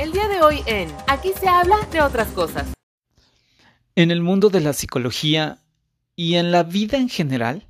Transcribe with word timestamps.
El 0.00 0.12
día 0.12 0.28
de 0.28 0.40
hoy 0.40 0.62
en 0.64 0.90
Aquí 1.08 1.28
se 1.38 1.46
habla 1.46 1.76
de 1.92 2.00
otras 2.00 2.28
cosas. 2.28 2.72
En 3.94 4.10
el 4.10 4.22
mundo 4.22 4.48
de 4.48 4.60
la 4.60 4.72
psicología 4.72 5.58
y 6.16 6.36
en 6.36 6.52
la 6.52 6.62
vida 6.62 6.96
en 6.96 7.10
general, 7.10 7.66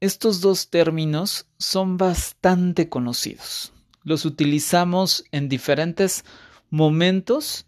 estos 0.00 0.42
dos 0.42 0.68
términos 0.68 1.46
son 1.58 1.96
bastante 1.96 2.90
conocidos. 2.90 3.72
Los 4.02 4.26
utilizamos 4.26 5.24
en 5.32 5.48
diferentes 5.48 6.26
momentos 6.68 7.64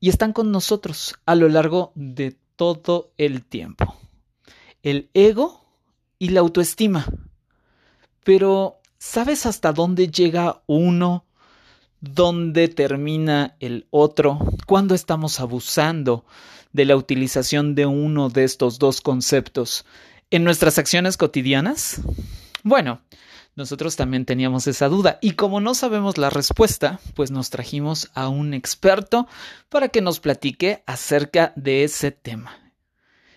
y 0.00 0.08
están 0.08 0.32
con 0.32 0.50
nosotros 0.50 1.16
a 1.26 1.34
lo 1.34 1.50
largo 1.50 1.92
de 1.96 2.34
todo 2.56 3.12
el 3.18 3.44
tiempo. 3.44 3.94
El 4.82 5.10
ego 5.12 5.66
y 6.18 6.30
la 6.30 6.40
autoestima. 6.40 7.04
Pero, 8.24 8.80
¿sabes 8.96 9.44
hasta 9.44 9.74
dónde 9.74 10.08
llega 10.08 10.62
uno? 10.66 11.26
¿Dónde 12.00 12.68
termina 12.68 13.56
el 13.58 13.86
otro? 13.90 14.38
¿Cuándo 14.66 14.94
estamos 14.94 15.40
abusando 15.40 16.24
de 16.72 16.84
la 16.84 16.96
utilización 16.96 17.74
de 17.74 17.86
uno 17.86 18.28
de 18.28 18.44
estos 18.44 18.78
dos 18.78 19.00
conceptos 19.00 19.84
en 20.30 20.44
nuestras 20.44 20.78
acciones 20.78 21.16
cotidianas? 21.16 22.00
Bueno, 22.62 23.00
nosotros 23.56 23.96
también 23.96 24.24
teníamos 24.24 24.68
esa 24.68 24.88
duda 24.88 25.18
y 25.20 25.32
como 25.32 25.60
no 25.60 25.74
sabemos 25.74 26.18
la 26.18 26.30
respuesta, 26.30 27.00
pues 27.14 27.32
nos 27.32 27.50
trajimos 27.50 28.10
a 28.14 28.28
un 28.28 28.54
experto 28.54 29.26
para 29.68 29.88
que 29.88 30.00
nos 30.00 30.20
platique 30.20 30.84
acerca 30.86 31.52
de 31.56 31.82
ese 31.82 32.12
tema. 32.12 32.72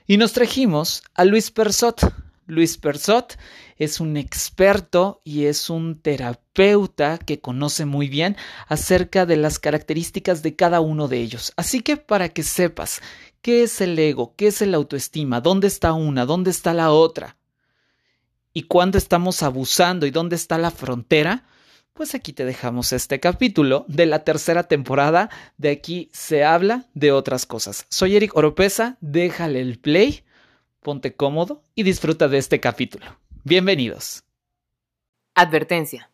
Y 0.06 0.18
nos 0.18 0.34
trajimos 0.34 1.02
a 1.16 1.26
Luis 1.26 1.50
Persot. 1.50 2.14
Luis 2.48 2.78
Persot 2.78 3.38
es 3.78 4.00
un 4.00 4.18
experto 4.18 5.22
y 5.24 5.46
es 5.46 5.70
un 5.70 6.00
terapeuta 6.02 7.18
que 7.18 7.40
conoce 7.40 7.86
muy 7.86 8.10
bien 8.10 8.36
acerca 8.68 9.26
de 9.26 9.38
las 9.38 9.60
características 9.60 10.44
de 10.44 10.56
cada 10.56 10.82
uno 10.82 11.08
de 11.08 11.20
ellos. 11.20 11.54
Así 11.56 11.82
que 11.82 11.98
para 11.98 12.30
que 12.30 12.44
sepas 12.44 13.02
qué 13.42 13.64
es 13.64 13.82
el 13.82 13.98
ego, 13.98 14.36
qué 14.36 14.48
es 14.48 14.62
el 14.62 14.74
autoestima, 14.74 15.42
dónde 15.42 15.68
está 15.68 15.94
una, 15.94 16.26
dónde 16.26 16.52
está 16.52 16.74
la 16.74 16.92
otra, 16.92 17.38
y 18.54 18.64
cuándo 18.64 18.98
estamos 18.98 19.44
abusando 19.44 20.06
y 20.06 20.12
dónde 20.12 20.36
está 20.36 20.58
la 20.58 20.72
frontera, 20.72 21.46
pues 21.94 22.16
aquí 22.16 22.34
te 22.34 22.46
dejamos 22.46 22.94
este 22.94 23.20
capítulo 23.20 23.86
de 23.88 24.06
la 24.06 24.24
tercera 24.24 24.64
temporada. 24.64 25.30
De 25.58 25.70
aquí 25.70 26.10
se 26.14 26.44
habla 26.44 26.88
de 26.94 27.12
otras 27.12 27.46
cosas. 27.46 27.86
Soy 27.90 28.16
Eric 28.16 28.36
Oropesa, 28.36 28.98
déjale 29.02 29.62
el 29.62 29.78
play, 29.78 30.24
ponte 30.82 31.14
cómodo 31.16 31.64
y 31.76 31.84
disfruta 31.84 32.28
de 32.28 32.38
este 32.38 32.60
capítulo. 32.60 33.06
Bienvenidos. 33.44 34.24
Advertencia. 35.36 36.10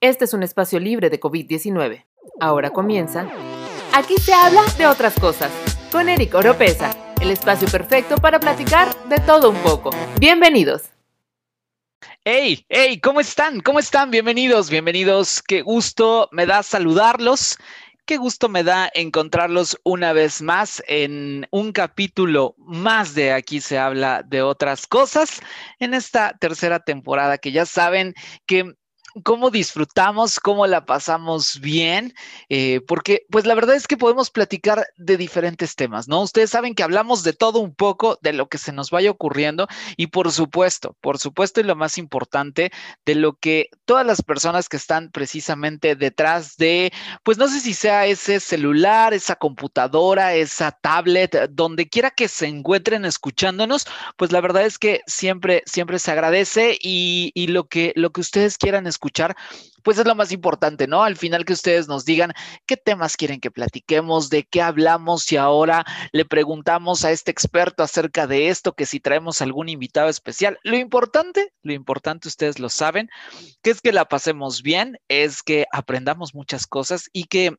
Este 0.00 0.24
es 0.24 0.34
un 0.34 0.42
espacio 0.42 0.80
libre 0.80 1.10
de 1.10 1.20
COVID-19. 1.20 2.04
Ahora 2.40 2.70
comienza. 2.70 3.28
Aquí 3.92 4.16
se 4.16 4.32
habla 4.32 4.62
de 4.78 4.86
otras 4.86 5.18
cosas. 5.18 5.50
Con 5.92 6.08
Eric 6.08 6.34
Oropesa, 6.34 6.96
el 7.20 7.30
espacio 7.30 7.68
perfecto 7.68 8.16
para 8.16 8.40
platicar 8.40 8.94
de 9.06 9.18
todo 9.18 9.50
un 9.50 9.56
poco. 9.58 9.90
Bienvenidos. 10.18 10.82
Hey, 12.24 12.66
hey, 12.68 12.98
¿cómo 13.00 13.20
están? 13.20 13.60
¿Cómo 13.60 13.78
están? 13.78 14.10
Bienvenidos, 14.10 14.68
bienvenidos. 14.68 15.42
Qué 15.42 15.62
gusto 15.62 16.28
me 16.32 16.44
da 16.44 16.62
saludarlos. 16.62 17.56
Qué 18.06 18.18
gusto 18.18 18.48
me 18.48 18.62
da 18.62 18.88
encontrarlos 18.94 19.80
una 19.82 20.12
vez 20.12 20.40
más 20.40 20.80
en 20.86 21.48
un 21.50 21.72
capítulo 21.72 22.54
más 22.56 23.16
de 23.16 23.32
Aquí 23.32 23.60
se 23.60 23.78
habla 23.78 24.22
de 24.22 24.42
otras 24.42 24.86
cosas 24.86 25.40
en 25.80 25.92
esta 25.92 26.38
tercera 26.38 26.78
temporada 26.78 27.38
que 27.38 27.50
ya 27.50 27.66
saben 27.66 28.14
que 28.46 28.76
cómo 29.22 29.50
disfrutamos, 29.50 30.40
cómo 30.40 30.66
la 30.66 30.84
pasamos 30.84 31.60
bien, 31.60 32.14
eh, 32.48 32.80
porque 32.86 33.26
pues 33.30 33.46
la 33.46 33.54
verdad 33.54 33.76
es 33.76 33.86
que 33.86 33.96
podemos 33.96 34.30
platicar 34.30 34.86
de 34.96 35.16
diferentes 35.16 35.74
temas, 35.74 36.08
¿no? 36.08 36.22
Ustedes 36.22 36.50
saben 36.50 36.74
que 36.74 36.82
hablamos 36.82 37.22
de 37.22 37.32
todo 37.32 37.60
un 37.60 37.74
poco, 37.74 38.18
de 38.22 38.32
lo 38.32 38.48
que 38.48 38.58
se 38.58 38.72
nos 38.72 38.90
vaya 38.90 39.10
ocurriendo 39.10 39.68
y 39.96 40.08
por 40.08 40.30
supuesto, 40.32 40.96
por 41.00 41.18
supuesto 41.18 41.60
y 41.60 41.64
lo 41.64 41.76
más 41.76 41.98
importante, 41.98 42.70
de 43.04 43.14
lo 43.14 43.34
que 43.34 43.70
todas 43.84 44.06
las 44.06 44.22
personas 44.22 44.68
que 44.68 44.76
están 44.76 45.10
precisamente 45.10 45.96
detrás 45.96 46.56
de, 46.56 46.92
pues 47.22 47.38
no 47.38 47.48
sé 47.48 47.60
si 47.60 47.74
sea 47.74 48.06
ese 48.06 48.40
celular, 48.40 49.14
esa 49.14 49.36
computadora, 49.36 50.34
esa 50.34 50.72
tablet, 50.72 51.48
donde 51.50 51.88
quiera 51.88 52.10
que 52.10 52.28
se 52.28 52.46
encuentren 52.46 53.04
escuchándonos, 53.04 53.86
pues 54.16 54.32
la 54.32 54.40
verdad 54.40 54.66
es 54.66 54.78
que 54.78 55.00
siempre, 55.06 55.62
siempre 55.66 55.98
se 55.98 56.10
agradece 56.10 56.78
y, 56.80 57.32
y 57.34 57.48
lo, 57.48 57.68
que, 57.68 57.92
lo 57.96 58.10
que 58.10 58.20
ustedes 58.20 58.58
quieran 58.58 58.86
escuchar 58.86 59.05
escuchar, 59.06 59.36
pues 59.84 59.98
es 59.98 60.06
lo 60.06 60.16
más 60.16 60.32
importante, 60.32 60.88
¿no? 60.88 61.04
Al 61.04 61.16
final 61.16 61.44
que 61.44 61.52
ustedes 61.52 61.86
nos 61.86 62.04
digan 62.04 62.32
qué 62.66 62.76
temas 62.76 63.16
quieren 63.16 63.38
que 63.38 63.52
platiquemos, 63.52 64.30
de 64.30 64.42
qué 64.42 64.60
hablamos 64.60 65.30
y 65.30 65.36
ahora 65.36 65.84
le 66.10 66.24
preguntamos 66.24 67.04
a 67.04 67.12
este 67.12 67.30
experto 67.30 67.84
acerca 67.84 68.26
de 68.26 68.48
esto, 68.48 68.72
que 68.72 68.84
si 68.84 68.98
traemos 68.98 69.40
algún 69.42 69.68
invitado 69.68 70.08
especial. 70.08 70.58
Lo 70.64 70.76
importante, 70.76 71.52
lo 71.62 71.72
importante 71.72 72.26
ustedes 72.26 72.58
lo 72.58 72.68
saben, 72.68 73.08
que 73.62 73.70
es 73.70 73.80
que 73.80 73.92
la 73.92 74.06
pasemos 74.06 74.62
bien, 74.62 74.98
es 75.06 75.44
que 75.44 75.66
aprendamos 75.72 76.34
muchas 76.34 76.66
cosas 76.66 77.08
y 77.12 77.24
que 77.24 77.56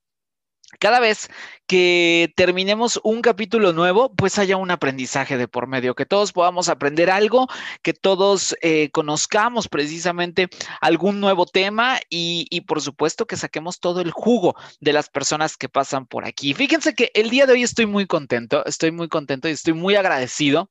cada 0.79 0.99
vez 0.99 1.29
que 1.65 2.33
terminemos 2.35 2.99
un 3.03 3.21
capítulo 3.21 3.73
nuevo, 3.73 4.13
pues 4.15 4.37
haya 4.37 4.57
un 4.57 4.71
aprendizaje 4.71 5.37
de 5.37 5.47
por 5.47 5.67
medio, 5.67 5.95
que 5.95 6.05
todos 6.05 6.31
podamos 6.31 6.69
aprender 6.69 7.09
algo, 7.09 7.47
que 7.81 7.93
todos 7.93 8.55
eh, 8.61 8.89
conozcamos 8.91 9.67
precisamente 9.67 10.49
algún 10.81 11.19
nuevo 11.19 11.45
tema 11.45 11.99
y, 12.09 12.47
y, 12.49 12.61
por 12.61 12.81
supuesto 12.81 13.25
que 13.25 13.37
saquemos 13.37 13.79
todo 13.79 14.01
el 14.01 14.11
jugo 14.11 14.55
de 14.79 14.93
las 14.93 15.09
personas 15.09 15.57
que 15.57 15.69
pasan 15.69 16.05
por 16.05 16.25
aquí. 16.25 16.53
Fíjense 16.53 16.93
que 16.93 17.11
el 17.13 17.29
día 17.29 17.45
de 17.45 17.53
hoy 17.53 17.63
estoy 17.63 17.85
muy 17.85 18.05
contento, 18.05 18.65
estoy 18.65 18.91
muy 18.91 19.07
contento 19.07 19.49
y 19.49 19.51
estoy 19.51 19.73
muy 19.73 19.95
agradecido 19.95 20.69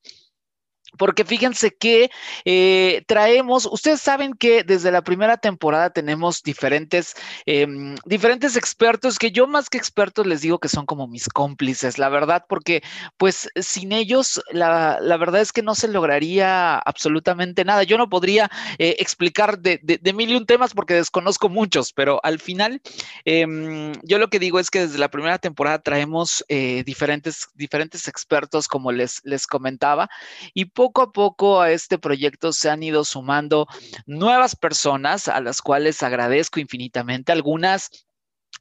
porque 0.97 1.25
fíjense 1.25 1.75
que 1.75 2.09
eh, 2.45 3.03
traemos, 3.07 3.67
ustedes 3.71 4.01
saben 4.01 4.33
que 4.33 4.63
desde 4.63 4.91
la 4.91 5.01
primera 5.01 5.37
temporada 5.37 5.89
tenemos 5.89 6.43
diferentes, 6.43 7.15
eh, 7.45 7.67
diferentes 8.05 8.55
expertos, 8.55 9.19
que 9.19 9.31
yo 9.31 9.47
más 9.47 9.69
que 9.69 9.77
expertos 9.77 10.25
les 10.25 10.41
digo 10.41 10.59
que 10.59 10.69
son 10.69 10.85
como 10.85 11.07
mis 11.07 11.29
cómplices, 11.29 11.97
la 11.97 12.09
verdad, 12.09 12.45
porque 12.49 12.83
pues 13.17 13.49
sin 13.55 13.91
ellos 13.91 14.41
la, 14.51 14.99
la 15.01 15.17
verdad 15.17 15.41
es 15.41 15.51
que 15.51 15.61
no 15.61 15.75
se 15.75 15.87
lograría 15.87 16.77
absolutamente 16.77 17.63
nada. 17.65 17.83
Yo 17.83 17.97
no 17.97 18.09
podría 18.09 18.49
eh, 18.77 18.95
explicar 18.99 19.59
de, 19.59 19.79
de, 19.83 19.97
de, 19.97 20.13
mil 20.13 20.31
y 20.31 20.35
un 20.35 20.45
temas 20.45 20.73
porque 20.73 20.93
desconozco 20.95 21.49
muchos, 21.49 21.93
pero 21.93 22.19
al 22.23 22.39
final 22.39 22.81
em, 23.25 23.93
yo 24.03 24.17
lo 24.17 24.29
que 24.29 24.39
digo 24.39 24.59
es 24.59 24.69
que 24.69 24.81
desde 24.81 24.97
la 24.97 25.09
primera 25.09 25.37
temporada 25.37 25.79
traemos 25.79 26.43
eh, 26.47 26.83
diferentes, 26.85 27.47
diferentes 27.55 28.07
expertos, 28.07 28.67
como 28.67 28.91
les, 28.91 29.21
les 29.23 29.47
comentaba, 29.47 30.09
y 30.53 30.65
poco 30.65 30.86
a 30.95 31.11
poco 31.11 31.61
a 31.61 31.71
este 31.71 31.97
proyecto 31.97 32.53
se 32.53 32.69
han 32.69 32.83
ido 32.83 33.03
sumando 33.03 33.67
nuevas 34.05 34.55
personas 34.55 35.27
a 35.27 35.39
las 35.41 35.61
cuales 35.61 36.01
agradezco 36.03 36.59
infinitamente. 36.59 37.31
Algunas 37.31 37.89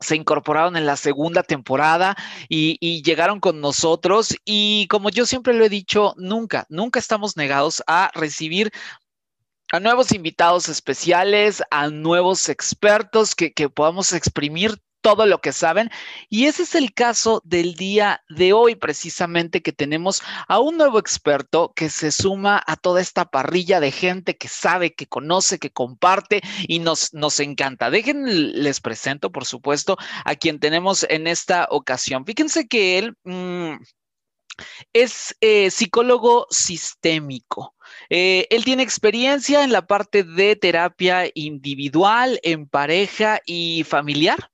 se 0.01 0.17
incorporaron 0.17 0.77
en 0.77 0.87
la 0.87 0.97
segunda 0.97 1.43
temporada 1.43 2.17
y, 2.49 2.77
y, 2.81 3.03
llegaron 3.03 3.41
con 3.41 3.61
nosotros 3.61 4.37
y 4.45 4.87
como 4.89 5.09
yo 5.09 5.25
siempre 5.25 5.55
lo 5.55 5.65
he 5.65 5.71
dicho, 5.71 6.15
nunca, 6.19 6.67
nunca 6.69 6.99
estamos 6.99 7.37
negados 7.37 7.83
a 7.87 8.11
recibir 8.15 8.73
a 9.73 9.81
nuevos 9.81 10.13
invitados 10.13 10.69
especiales, 10.69 11.63
a 11.71 11.89
nuevos 11.89 12.49
expertos 12.49 13.35
que, 13.35 13.53
que 13.53 13.69
podamos 13.69 14.13
exprimir 14.13 14.79
todo 15.07 15.25
lo 15.25 15.41
que 15.41 15.53
saben. 15.53 15.89
Y 16.29 16.47
ese 16.47 16.65
es 16.65 16.75
el 16.75 16.93
caso 16.93 17.41
del 17.45 17.77
día 17.77 18.25
de 18.29 18.53
hoy, 18.53 18.75
precisamente, 18.75 19.63
que 19.63 19.71
tenemos 19.71 20.21
a 20.49 20.59
un 20.59 20.77
nuevo 20.77 20.99
experto 20.99 21.73
que 21.77 21.91
se 21.91 22.11
suma 22.11 22.61
a 22.67 22.75
toda 22.75 23.01
esta 23.01 23.25
parrilla 23.25 23.79
de 23.79 23.93
gente 23.93 24.37
que 24.37 24.49
sabe, 24.49 24.95
que 24.95 25.07
conoce, 25.07 25.61
que 25.61 25.71
comparte 25.71 26.43
y 26.67 26.81
nos, 26.81 27.15
nos 27.15 27.39
encanta. 27.39 27.89
Déjenles 27.89 28.57
les 28.57 28.81
presento, 28.81 29.31
por 29.31 29.45
supuesto, 29.45 29.97
a 30.25 30.35
quien 30.35 30.59
tenemos 30.59 31.07
en 31.09 31.29
esta 31.29 31.69
ocasión. 31.71 32.27
Fíjense 32.27 32.67
que 32.67 32.99
él... 32.99 33.17
Mmm, 33.23 33.77
es 34.95 35.37
eh, 35.43 35.71
psicólogo 35.71 36.47
sistémico. 36.51 37.75
Eh, 38.09 38.47
él 38.49 38.65
tiene 38.65 38.83
experiencia 38.83 39.63
en 39.63 39.71
la 39.71 39.87
parte 39.87 40.25
de 40.25 40.57
terapia 40.57 41.31
individual, 41.35 42.41
en 42.43 42.67
pareja 42.67 43.41
y 43.45 43.85
familiar. 43.85 44.51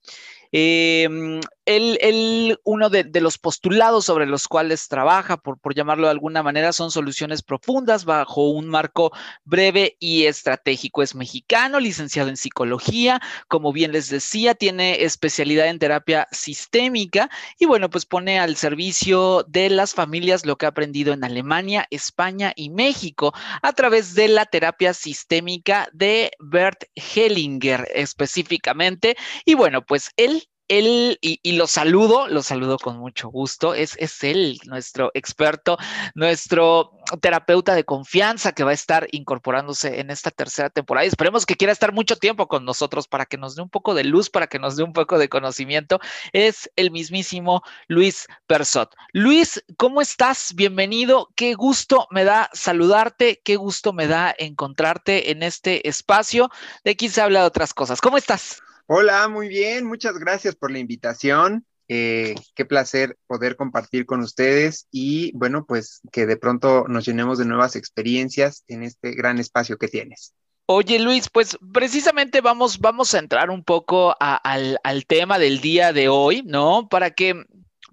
Eh, 0.53 1.41
él, 1.65 2.59
uno 2.65 2.91
de, 2.91 3.05
de, 3.05 3.21
los 3.21 3.39
postulados 3.39 4.05
sobre 4.05 4.27
los 4.27 4.49
cuales 4.49 4.89
trabaja, 4.89 5.37
por, 5.37 5.59
por, 5.59 5.75
llamarlo 5.75 6.07
de 6.07 6.11
alguna 6.11 6.43
manera, 6.43 6.73
son 6.73 6.91
soluciones 6.91 7.43
profundas 7.43 8.05
bajo 8.05 8.51
un 8.51 8.69
marco 8.69 9.13
breve 9.45 9.97
y 10.01 10.25
estratégico. 10.25 11.03
Es 11.03 11.15
mexicano, 11.15 11.79
licenciado 11.79 12.29
en 12.29 12.37
psicología, 12.37 13.21
como 13.49 13.73
bien 13.73 13.93
les 13.93 14.11
decía, 14.11 14.55
tiene 14.55 15.05
especialidad 15.05 15.69
en 15.69 15.79
terapia 15.79 16.27
sistémica 16.33 17.31
y 17.59 17.67
bueno, 17.67 17.91
pues 17.91 18.07
pone 18.07 18.39
al 18.39 18.57
servicio 18.57 19.45
de 19.49 19.71
las 19.71 19.95
familias 19.95 20.45
lo 20.45 20.57
que 20.57 20.67
ha 20.67 20.71
aprendido 20.71 21.13
en 21.13 21.25
Alemania, 21.25 21.87
España 21.91 22.53
y 22.57 22.71
México 22.71 23.33
a 23.63 23.73
través 23.73 24.15
de 24.15 24.29
la 24.29 24.47
terapia 24.47 24.95
sistémica 24.95 25.89
de 25.93 26.33
Bert 26.41 26.85
Hellinger 26.95 27.89
específicamente. 27.95 29.17
Y 29.45 29.55
bueno, 29.55 29.83
pues 29.83 30.11
él 30.17 30.42
él, 30.69 31.19
y, 31.21 31.53
lo 31.53 31.67
saludo, 31.67 32.29
lo 32.29 32.43
saludo 32.43 32.79
con 32.79 32.99
mucho 32.99 33.29
gusto, 33.29 33.75
es, 33.75 33.97
es 33.99 34.23
él, 34.25 34.59
nuestro 34.67 35.11
experto, 35.15 35.77
nuestro 36.15 36.93
terapeuta 37.21 37.75
de 37.75 37.85
confianza 37.85 38.53
que 38.53 38.65
va 38.65 38.71
a 38.71 38.75
estar 38.75 39.07
incorporándose 39.13 40.01
en 40.01 40.11
esta 40.11 40.31
tercera 40.31 40.71
temporada. 40.71 41.05
Y 41.05 41.09
esperemos 41.09 41.47
que 41.47 41.57
quiera 41.57 41.73
estar 41.73 41.93
mucho 41.93 42.17
tiempo 42.17 42.49
con 42.49 42.65
nosotros 42.65 43.09
para 43.09 43.27
que 43.27 43.39
nos 43.39 43.55
dé 43.55 43.63
un 43.63 43.69
poco 43.69 43.95
de 43.95 44.05
luz, 44.05 44.31
para 44.31 44.47
que 44.47 44.59
nos 44.59 44.77
dé 44.77 44.83
un 44.83 44.93
poco 44.93 45.19
de 45.19 45.29
conocimiento. 45.29 46.01
Es 46.33 46.71
el 46.77 46.91
mismísimo 46.91 47.63
Luis 47.89 48.27
Persot. 48.47 48.95
Luis, 49.13 49.63
¿cómo 49.77 50.01
estás? 50.01 50.55
Bienvenido. 50.55 51.29
Qué 51.37 51.55
gusto 51.55 52.07
me 52.11 52.25
da 52.25 52.49
saludarte, 52.53 53.41
qué 53.45 53.57
gusto 53.57 53.93
me 53.93 54.07
da 54.07 54.35
encontrarte 54.39 55.31
en 55.31 55.43
este 55.43 55.89
espacio. 55.89 56.51
De 56.85 56.93
aquí 56.93 57.09
se 57.09 57.21
habla 57.21 57.41
de 57.41 57.47
otras 57.47 57.75
cosas. 57.75 58.01
¿Cómo 58.01 58.17
estás? 58.17 58.63
Hola, 58.87 59.29
muy 59.29 59.49
bien, 59.49 59.87
muchas 59.87 60.19
gracias 60.19 60.55
por 60.55 60.71
la 60.71 60.79
invitación. 60.79 61.65
Eh, 61.89 62.35
qué 62.55 62.65
placer 62.65 63.19
poder 63.27 63.57
compartir 63.57 64.07
con 64.07 64.21
ustedes 64.21 64.87
y 64.91 65.31
bueno, 65.37 65.67
pues 65.67 66.01
que 66.11 66.27
de 66.27 66.37
pronto 66.37 66.87
nos 66.89 67.05
llenemos 67.05 67.39
de 67.39 67.45
nuevas 67.45 67.77
experiencias 67.77 68.65
en 68.69 68.83
este 68.83 69.13
gran 69.13 69.39
espacio 69.39 69.77
que 69.77 69.89
tienes. 69.89 70.33
Oye 70.67 70.99
Luis, 70.99 71.29
pues 71.29 71.59
precisamente 71.73 72.41
vamos, 72.41 72.79
vamos 72.79 73.13
a 73.15 73.19
entrar 73.19 73.51
un 73.51 73.63
poco 73.63 74.15
al, 74.19 74.79
al 74.83 75.07
tema 75.07 75.39
del 75.39 75.61
día 75.61 75.93
de 75.93 76.09
hoy, 76.09 76.43
¿no? 76.47 76.89
Para 76.89 77.11
que 77.11 77.45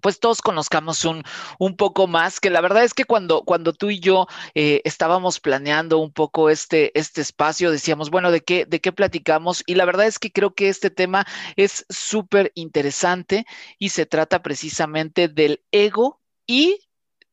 pues 0.01 0.19
todos 0.19 0.41
conozcamos 0.41 1.05
un, 1.05 1.23
un 1.59 1.75
poco 1.75 2.07
más, 2.07 2.39
que 2.39 2.49
la 2.49 2.61
verdad 2.61 2.83
es 2.83 2.93
que 2.93 3.05
cuando, 3.05 3.43
cuando 3.43 3.73
tú 3.73 3.89
y 3.89 3.99
yo 3.99 4.27
eh, 4.55 4.81
estábamos 4.85 5.39
planeando 5.39 5.97
un 5.99 6.11
poco 6.11 6.49
este, 6.49 6.97
este 6.97 7.21
espacio, 7.21 7.71
decíamos, 7.71 8.09
bueno, 8.09 8.31
¿de 8.31 8.41
qué, 8.41 8.65
¿de 8.65 8.79
qué 8.81 8.91
platicamos? 8.91 9.63
Y 9.65 9.75
la 9.75 9.85
verdad 9.85 10.07
es 10.07 10.19
que 10.19 10.31
creo 10.31 10.53
que 10.53 10.69
este 10.69 10.89
tema 10.89 11.25
es 11.55 11.85
súper 11.89 12.51
interesante 12.55 13.45
y 13.77 13.89
se 13.89 14.05
trata 14.05 14.41
precisamente 14.41 15.27
del 15.27 15.63
ego 15.71 16.21
y 16.47 16.88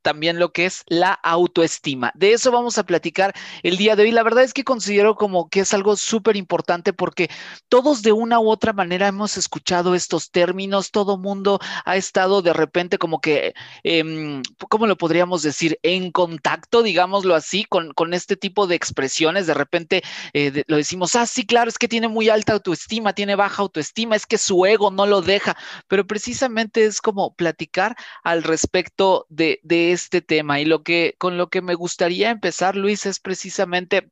también 0.06 0.38
lo 0.38 0.52
que 0.52 0.66
es 0.66 0.84
la 0.86 1.14
autoestima. 1.14 2.12
De 2.14 2.32
eso 2.32 2.52
vamos 2.52 2.78
a 2.78 2.84
platicar 2.86 3.34
el 3.64 3.76
día 3.76 3.96
de 3.96 4.04
hoy. 4.04 4.12
La 4.12 4.22
verdad 4.22 4.44
es 4.44 4.54
que 4.54 4.62
considero 4.62 5.16
como 5.16 5.48
que 5.48 5.58
es 5.58 5.74
algo 5.74 5.96
súper 5.96 6.36
importante 6.36 6.92
porque 6.92 7.28
todos 7.68 8.02
de 8.02 8.12
una 8.12 8.38
u 8.38 8.48
otra 8.48 8.72
manera 8.72 9.08
hemos 9.08 9.36
escuchado 9.36 9.96
estos 9.96 10.30
términos, 10.30 10.92
todo 10.92 11.18
mundo 11.18 11.58
ha 11.84 11.96
estado 11.96 12.40
de 12.40 12.52
repente 12.52 12.98
como 12.98 13.20
que, 13.20 13.54
eh, 13.82 14.42
¿cómo 14.68 14.86
lo 14.86 14.96
podríamos 14.96 15.42
decir? 15.42 15.76
En 15.82 16.12
contacto, 16.12 16.84
digámoslo 16.84 17.34
así, 17.34 17.64
con, 17.64 17.92
con 17.92 18.14
este 18.14 18.36
tipo 18.36 18.68
de 18.68 18.76
expresiones. 18.76 19.48
De 19.48 19.54
repente 19.54 20.04
eh, 20.34 20.62
lo 20.68 20.76
decimos, 20.76 21.16
ah, 21.16 21.26
sí, 21.26 21.44
claro, 21.44 21.68
es 21.68 21.78
que 21.78 21.88
tiene 21.88 22.06
muy 22.06 22.28
alta 22.28 22.52
autoestima, 22.52 23.12
tiene 23.12 23.34
baja 23.34 23.60
autoestima, 23.60 24.14
es 24.14 24.24
que 24.24 24.38
su 24.38 24.64
ego 24.66 24.92
no 24.92 25.04
lo 25.04 25.20
deja, 25.20 25.56
pero 25.88 26.06
precisamente 26.06 26.84
es 26.84 27.00
como 27.00 27.34
platicar 27.34 27.96
al 28.22 28.44
respecto 28.44 29.26
de, 29.30 29.58
de 29.64 29.95
este 29.96 30.20
tema. 30.22 30.60
Y 30.60 30.64
lo 30.64 30.82
que 30.82 31.16
con 31.18 31.36
lo 31.36 31.48
que 31.48 31.62
me 31.62 31.74
gustaría 31.74 32.30
empezar, 32.30 32.76
Luis, 32.76 33.06
es 33.06 33.18
precisamente 33.18 34.08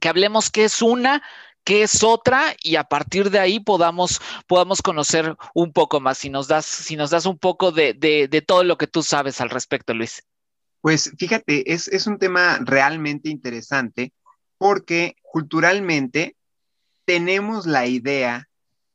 que 0.00 0.08
hablemos 0.08 0.50
qué 0.50 0.64
es 0.64 0.82
una, 0.82 1.22
qué 1.64 1.82
es 1.82 2.02
otra 2.02 2.54
y 2.62 2.76
a 2.76 2.84
partir 2.84 3.30
de 3.30 3.38
ahí 3.38 3.58
podamos, 3.58 4.20
podamos 4.46 4.82
conocer 4.82 5.36
un 5.54 5.72
poco 5.72 6.00
más. 6.00 6.18
Si 6.18 6.30
nos 6.30 6.46
das, 6.46 6.66
si 6.66 6.96
nos 6.96 7.10
das 7.10 7.26
un 7.26 7.38
poco 7.38 7.72
de, 7.72 7.94
de, 7.94 8.42
todo 8.42 8.62
lo 8.64 8.78
que 8.78 8.86
tú 8.86 9.02
sabes 9.02 9.40
al 9.40 9.50
respecto, 9.50 9.94
Luis. 9.94 10.22
Pues 10.80 11.12
fíjate, 11.18 11.72
es, 11.72 11.88
es 11.88 12.06
un 12.06 12.18
tema 12.18 12.58
realmente 12.62 13.30
interesante 13.30 14.12
porque 14.58 15.16
culturalmente 15.22 16.36
tenemos 17.06 17.66
la 17.66 17.86
idea 17.86 18.48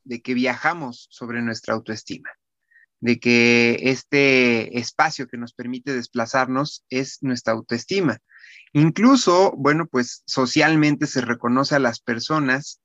de 0.04 0.22
que 0.22 0.34
viajamos 0.34 1.08
sobre 1.10 1.42
nuestra 1.42 1.74
autoestima 1.74 2.30
de 3.00 3.18
que 3.18 3.78
este 3.82 4.78
espacio 4.78 5.26
que 5.26 5.38
nos 5.38 5.54
permite 5.54 5.94
desplazarnos 5.94 6.84
es 6.90 7.18
nuestra 7.22 7.54
autoestima. 7.54 8.18
Incluso, 8.72 9.52
bueno, 9.56 9.86
pues 9.86 10.22
socialmente 10.26 11.06
se 11.06 11.22
reconoce 11.22 11.74
a 11.74 11.80
las 11.80 12.00
personas 12.00 12.80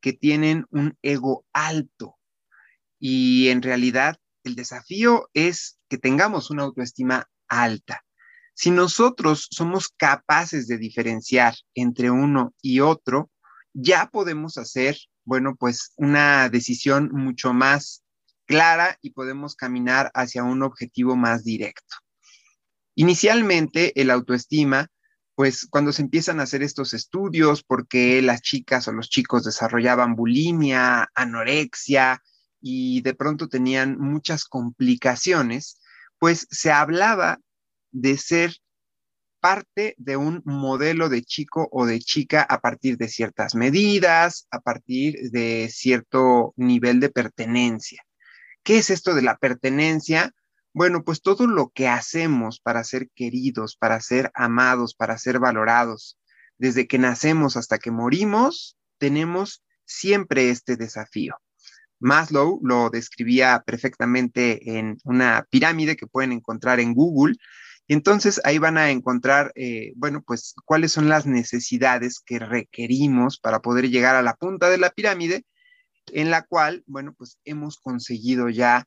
que 0.00 0.12
tienen 0.12 0.66
un 0.70 0.96
ego 1.02 1.44
alto 1.52 2.16
y 2.98 3.48
en 3.48 3.62
realidad 3.62 4.16
el 4.44 4.54
desafío 4.54 5.28
es 5.34 5.78
que 5.88 5.98
tengamos 5.98 6.50
una 6.50 6.62
autoestima 6.62 7.28
alta. 7.48 8.02
Si 8.54 8.70
nosotros 8.70 9.48
somos 9.50 9.88
capaces 9.88 10.66
de 10.66 10.78
diferenciar 10.78 11.54
entre 11.74 12.10
uno 12.10 12.54
y 12.62 12.80
otro, 12.80 13.30
ya 13.74 14.08
podemos 14.10 14.56
hacer, 14.56 14.96
bueno, 15.24 15.56
pues 15.56 15.92
una 15.96 16.48
decisión 16.48 17.10
mucho 17.12 17.52
más 17.52 18.02
clara 18.46 18.98
y 19.02 19.10
podemos 19.10 19.56
caminar 19.56 20.10
hacia 20.14 20.44
un 20.44 20.62
objetivo 20.62 21.16
más 21.16 21.44
directo. 21.44 21.96
Inicialmente, 22.94 24.00
el 24.00 24.10
autoestima, 24.10 24.88
pues 25.34 25.66
cuando 25.68 25.92
se 25.92 26.02
empiezan 26.02 26.40
a 26.40 26.44
hacer 26.44 26.62
estos 26.62 26.94
estudios, 26.94 27.62
porque 27.62 28.22
las 28.22 28.40
chicas 28.40 28.88
o 28.88 28.92
los 28.92 29.10
chicos 29.10 29.44
desarrollaban 29.44 30.14
bulimia, 30.14 31.10
anorexia 31.14 32.22
y 32.60 33.02
de 33.02 33.14
pronto 33.14 33.48
tenían 33.48 33.98
muchas 33.98 34.44
complicaciones, 34.44 35.78
pues 36.18 36.46
se 36.50 36.72
hablaba 36.72 37.38
de 37.92 38.16
ser 38.16 38.56
parte 39.40 39.94
de 39.98 40.16
un 40.16 40.42
modelo 40.44 41.08
de 41.08 41.22
chico 41.22 41.68
o 41.70 41.86
de 41.86 42.00
chica 42.00 42.42
a 42.42 42.60
partir 42.60 42.96
de 42.96 43.08
ciertas 43.08 43.54
medidas, 43.54 44.48
a 44.50 44.60
partir 44.60 45.30
de 45.30 45.68
cierto 45.70 46.54
nivel 46.56 46.98
de 46.98 47.10
pertenencia. 47.10 48.02
¿Qué 48.66 48.78
es 48.78 48.90
esto 48.90 49.14
de 49.14 49.22
la 49.22 49.36
pertenencia? 49.36 50.34
Bueno, 50.72 51.04
pues 51.04 51.22
todo 51.22 51.46
lo 51.46 51.68
que 51.68 51.86
hacemos 51.86 52.58
para 52.58 52.82
ser 52.82 53.08
queridos, 53.14 53.76
para 53.76 54.00
ser 54.00 54.32
amados, 54.34 54.96
para 54.96 55.18
ser 55.18 55.38
valorados, 55.38 56.18
desde 56.58 56.88
que 56.88 56.98
nacemos 56.98 57.56
hasta 57.56 57.78
que 57.78 57.92
morimos, 57.92 58.76
tenemos 58.98 59.62
siempre 59.84 60.50
este 60.50 60.76
desafío. 60.76 61.36
Maslow 62.00 62.58
lo 62.60 62.90
describía 62.90 63.62
perfectamente 63.64 64.76
en 64.76 64.98
una 65.04 65.46
pirámide 65.48 65.94
que 65.94 66.08
pueden 66.08 66.32
encontrar 66.32 66.80
en 66.80 66.92
Google. 66.92 67.36
Y 67.86 67.94
entonces 67.94 68.40
ahí 68.42 68.58
van 68.58 68.78
a 68.78 68.90
encontrar, 68.90 69.52
eh, 69.54 69.92
bueno, 69.94 70.24
pues 70.26 70.54
cuáles 70.64 70.90
son 70.90 71.08
las 71.08 71.24
necesidades 71.24 72.18
que 72.18 72.40
requerimos 72.40 73.38
para 73.38 73.60
poder 73.60 73.88
llegar 73.90 74.16
a 74.16 74.22
la 74.22 74.34
punta 74.34 74.70
de 74.70 74.78
la 74.78 74.90
pirámide 74.90 75.44
en 76.12 76.30
la 76.30 76.42
cual, 76.42 76.84
bueno, 76.86 77.14
pues 77.14 77.38
hemos 77.44 77.78
conseguido 77.78 78.48
ya 78.48 78.86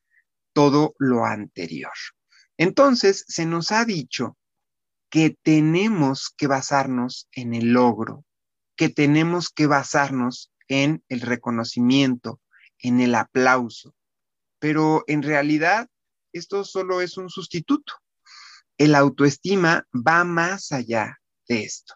todo 0.54 0.95
lo 0.98 1.25
anterior. 1.25 1.94
Entonces, 2.58 3.25
se 3.27 3.46
nos 3.46 3.72
ha 3.72 3.86
dicho 3.86 4.38
que 5.10 5.38
tenemos 5.41 6.34
que 6.36 6.48
basarnos 6.48 7.27
en 7.32 7.53
el 7.53 7.74
logro, 7.74 8.25
que 8.75 8.89
tenemos 8.89 9.50
que 9.50 9.67
basarnos 9.67 10.51
en 10.67 11.03
el 11.10 11.22
reconocimiento, 11.22 12.39
en 12.79 13.00
el 13.00 13.15
aplauso, 13.15 13.96
pero 14.60 15.03
en 15.08 15.24
realidad 15.24 15.89
esto 16.32 16.63
solo 16.63 17.01
es 17.01 17.17
un 17.17 17.29
sustituto. 17.29 17.94
El 18.77 18.96
autoestima 18.96 19.86
va 19.94 20.24
más 20.24 20.72
allá 20.72 21.17
de 21.48 21.63
esto. 21.63 21.96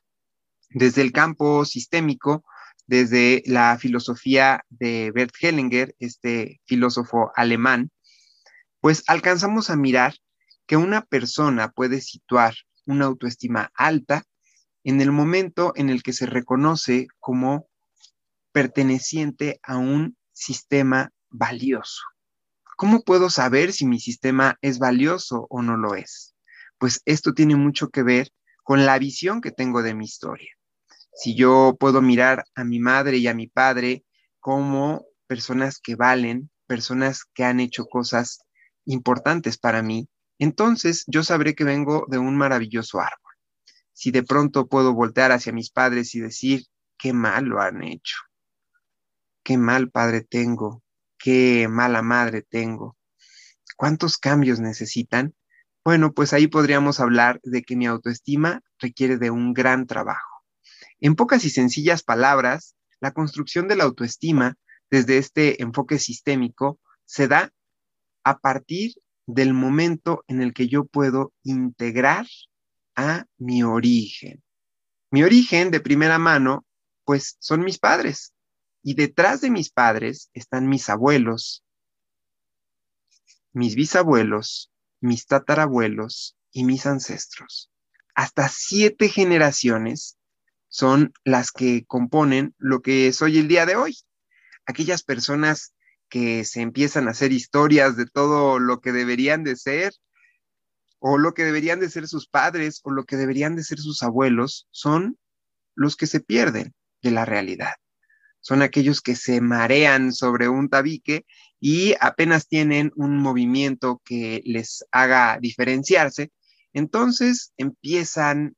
Desde 0.70 1.02
el 1.02 1.12
campo 1.12 1.66
sistémico, 1.66 2.44
desde 2.86 3.44
la 3.46 3.78
filosofía 3.78 4.64
de 4.70 5.12
Bert 5.12 5.34
Hellinger, 5.40 5.96
este 6.00 6.62
filósofo 6.66 7.32
alemán, 7.36 7.92
pues 8.82 9.04
alcanzamos 9.08 9.70
a 9.70 9.76
mirar 9.76 10.16
que 10.68 10.78
una 10.78 11.02
persona 11.02 11.72
puede 11.72 12.02
situar 12.02 12.56
una 12.86 13.06
autoestima 13.06 13.72
alta 13.76 14.24
en 14.84 15.00
el 15.02 15.12
momento 15.12 15.72
en 15.76 15.90
el 15.90 16.04
que 16.04 16.14
se 16.14 16.26
reconoce 16.26 17.08
como 17.20 17.68
perteneciente 18.52 19.60
a 19.64 19.78
un 19.78 20.18
sistema 20.34 21.12
valioso. 21.30 22.04
¿Cómo 22.76 23.04
puedo 23.04 23.30
saber 23.30 23.72
si 23.72 23.86
mi 23.86 24.00
sistema 24.00 24.58
es 24.62 24.80
valioso 24.80 25.48
o 25.50 25.62
no 25.62 25.78
lo 25.78 25.96
es? 25.96 26.36
Pues 26.78 27.02
esto 27.06 27.34
tiene 27.34 27.56
mucho 27.56 27.90
que 27.90 28.04
ver 28.04 28.30
con 28.64 28.86
la 28.86 29.00
visión 29.00 29.42
que 29.42 29.52
tengo 29.52 29.84
de 29.84 29.94
mi 29.94 30.06
historia 30.06 30.54
si 31.16 31.36
yo 31.36 31.76
puedo 31.80 32.02
mirar 32.02 32.46
a 32.56 32.64
mi 32.64 32.80
madre 32.80 33.18
y 33.18 33.28
a 33.28 33.34
mi 33.34 33.48
padre 33.48 34.04
como 34.40 35.06
personas 35.28 35.80
que 35.82 35.96
valen, 35.96 36.50
personas 36.68 37.24
que 37.34 37.44
han 37.44 37.60
hecho 37.60 37.86
cosas 37.86 38.40
importantes 38.86 39.58
para 39.58 39.82
mí, 39.84 40.10
entonces 40.40 41.04
yo 41.08 41.24
sabré 41.24 41.56
que 41.56 41.64
vengo 41.64 42.06
de 42.10 42.18
un 42.18 42.36
maravilloso 42.36 43.00
árbol. 43.00 43.34
Si 43.94 44.12
de 44.12 44.24
pronto 44.24 44.68
puedo 44.68 44.94
voltear 44.94 45.32
hacia 45.32 45.54
mis 45.54 45.70
padres 45.70 46.16
y 46.16 46.20
decir, 46.20 46.66
qué 46.98 47.14
mal 47.14 47.46
lo 47.46 47.62
han 47.62 47.84
hecho, 47.84 48.18
qué 49.44 49.58
mal 49.58 49.92
padre 49.92 50.22
tengo, 50.22 50.82
qué 51.18 51.68
mala 51.70 52.02
madre 52.02 52.42
tengo, 52.42 52.98
¿cuántos 53.78 54.18
cambios 54.18 54.60
necesitan? 54.60 55.36
Bueno, 55.86 56.14
pues 56.14 56.34
ahí 56.34 56.48
podríamos 56.48 57.00
hablar 57.00 57.40
de 57.44 57.62
que 57.62 57.76
mi 57.76 57.86
autoestima 57.86 58.62
requiere 58.80 59.18
de 59.18 59.30
un 59.30 59.54
gran 59.54 59.86
trabajo. 59.86 60.33
En 61.04 61.16
pocas 61.16 61.44
y 61.44 61.50
sencillas 61.50 62.02
palabras, 62.02 62.78
la 63.02 63.12
construcción 63.12 63.68
de 63.68 63.76
la 63.76 63.84
autoestima 63.84 64.56
desde 64.90 65.18
este 65.18 65.62
enfoque 65.62 66.00
sistémico 66.00 66.80
se 67.04 67.28
da 67.28 67.52
a 68.24 68.40
partir 68.40 68.94
del 69.26 69.54
momento 69.54 70.24
en 70.28 70.42
el 70.42 70.54
que 70.54 70.70
yo 70.70 70.86
puedo 70.86 71.34
integrar 71.44 72.26
a 72.96 73.26
mi 73.38 73.64
origen. 73.64 74.42
Mi 75.12 75.24
origen 75.24 75.72
de 75.72 75.82
primera 75.82 76.20
mano, 76.20 76.66
pues 77.04 77.36
son 77.40 77.66
mis 77.66 77.80
padres. 77.80 78.34
Y 78.82 78.94
detrás 78.94 79.42
de 79.42 79.50
mis 79.50 79.70
padres 79.70 80.30
están 80.34 80.70
mis 80.70 80.88
abuelos, 80.88 81.66
mis 83.52 83.76
bisabuelos, 83.76 84.72
mis 85.02 85.26
tatarabuelos 85.26 86.38
y 86.54 86.64
mis 86.64 86.86
ancestros. 86.86 87.70
Hasta 88.16 88.48
siete 88.48 89.10
generaciones 89.10 90.18
son 90.74 91.14
las 91.24 91.52
que 91.52 91.86
componen 91.86 92.56
lo 92.58 92.82
que 92.82 93.14
soy 93.14 93.38
el 93.38 93.48
día 93.48 93.68
de 93.68 93.76
hoy. 93.76 93.96
Aquellas 94.66 95.04
personas 95.04 95.76
que 96.10 96.46
se 96.46 96.62
empiezan 96.62 97.08
a 97.08 97.12
hacer 97.12 97.32
historias 97.32 97.96
de 97.96 98.08
todo 98.08 98.58
lo 98.58 98.82
que 98.82 98.92
deberían 98.92 99.44
de 99.44 99.56
ser, 99.56 99.94
o 100.98 101.20
lo 101.20 101.36
que 101.36 101.44
deberían 101.44 101.80
de 101.80 101.92
ser 101.92 102.08
sus 102.08 102.28
padres, 102.28 102.82
o 102.84 102.90
lo 102.90 103.06
que 103.06 103.18
deberían 103.18 103.56
de 103.56 103.64
ser 103.64 103.78
sus 103.78 104.02
abuelos, 104.02 104.68
son 104.72 105.20
los 105.76 105.96
que 105.96 106.08
se 106.08 106.22
pierden 106.22 106.74
de 107.04 107.12
la 107.12 107.24
realidad. 107.24 107.76
Son 108.40 108.64
aquellos 108.64 109.02
que 109.02 109.16
se 109.16 109.42
marean 109.42 110.12
sobre 110.12 110.50
un 110.50 110.70
tabique 110.70 111.28
y 111.60 111.94
apenas 112.02 112.48
tienen 112.48 112.92
un 112.96 113.18
movimiento 113.18 114.02
que 114.04 114.42
les 114.44 114.84
haga 114.92 115.38
diferenciarse, 115.40 116.32
entonces 116.74 117.54
empiezan 117.58 118.56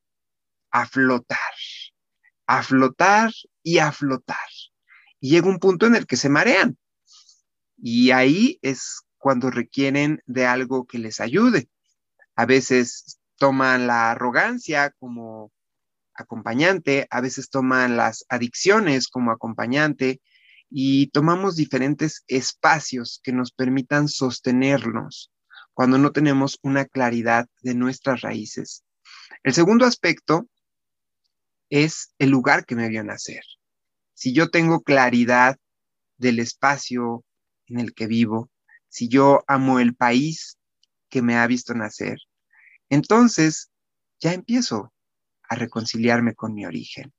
a 0.70 0.86
flotar 0.86 1.38
a 2.46 2.62
flotar 2.62 3.32
y 3.62 3.78
a 3.78 3.92
flotar. 3.92 4.36
Y 5.20 5.30
llega 5.30 5.48
un 5.48 5.58
punto 5.58 5.86
en 5.86 5.96
el 5.96 6.06
que 6.06 6.16
se 6.16 6.28
marean. 6.28 6.76
Y 7.76 8.10
ahí 8.10 8.58
es 8.62 9.02
cuando 9.18 9.50
requieren 9.50 10.22
de 10.26 10.46
algo 10.46 10.86
que 10.86 10.98
les 10.98 11.20
ayude. 11.20 11.68
A 12.36 12.46
veces 12.46 13.18
toman 13.36 13.86
la 13.86 14.12
arrogancia 14.12 14.94
como 14.98 15.52
acompañante, 16.14 17.06
a 17.10 17.20
veces 17.20 17.50
toman 17.50 17.96
las 17.96 18.24
adicciones 18.28 19.08
como 19.08 19.30
acompañante 19.30 20.20
y 20.70 21.08
tomamos 21.08 21.56
diferentes 21.56 22.24
espacios 22.26 23.20
que 23.22 23.32
nos 23.32 23.52
permitan 23.52 24.08
sostenernos 24.08 25.30
cuando 25.74 25.98
no 25.98 26.10
tenemos 26.12 26.58
una 26.62 26.86
claridad 26.86 27.46
de 27.60 27.74
nuestras 27.74 28.22
raíces. 28.22 28.84
El 29.42 29.52
segundo 29.52 29.84
aspecto 29.84 30.48
es 31.70 32.12
el 32.18 32.30
lugar 32.30 32.64
que 32.64 32.76
me 32.76 32.88
vio 32.88 33.02
nacer. 33.04 33.42
Si 34.14 34.32
yo 34.32 34.50
tengo 34.50 34.82
claridad 34.82 35.58
del 36.16 36.38
espacio 36.38 37.24
en 37.66 37.80
el 37.80 37.94
que 37.94 38.06
vivo, 38.06 38.50
si 38.88 39.08
yo 39.08 39.44
amo 39.46 39.80
el 39.80 39.94
país 39.94 40.58
que 41.08 41.22
me 41.22 41.36
ha 41.36 41.46
visto 41.46 41.74
nacer, 41.74 42.18
entonces 42.88 43.70
ya 44.20 44.32
empiezo 44.32 44.92
a 45.48 45.56
reconciliarme 45.56 46.34
con 46.34 46.54
mi 46.54 46.66
origen. 46.66 47.12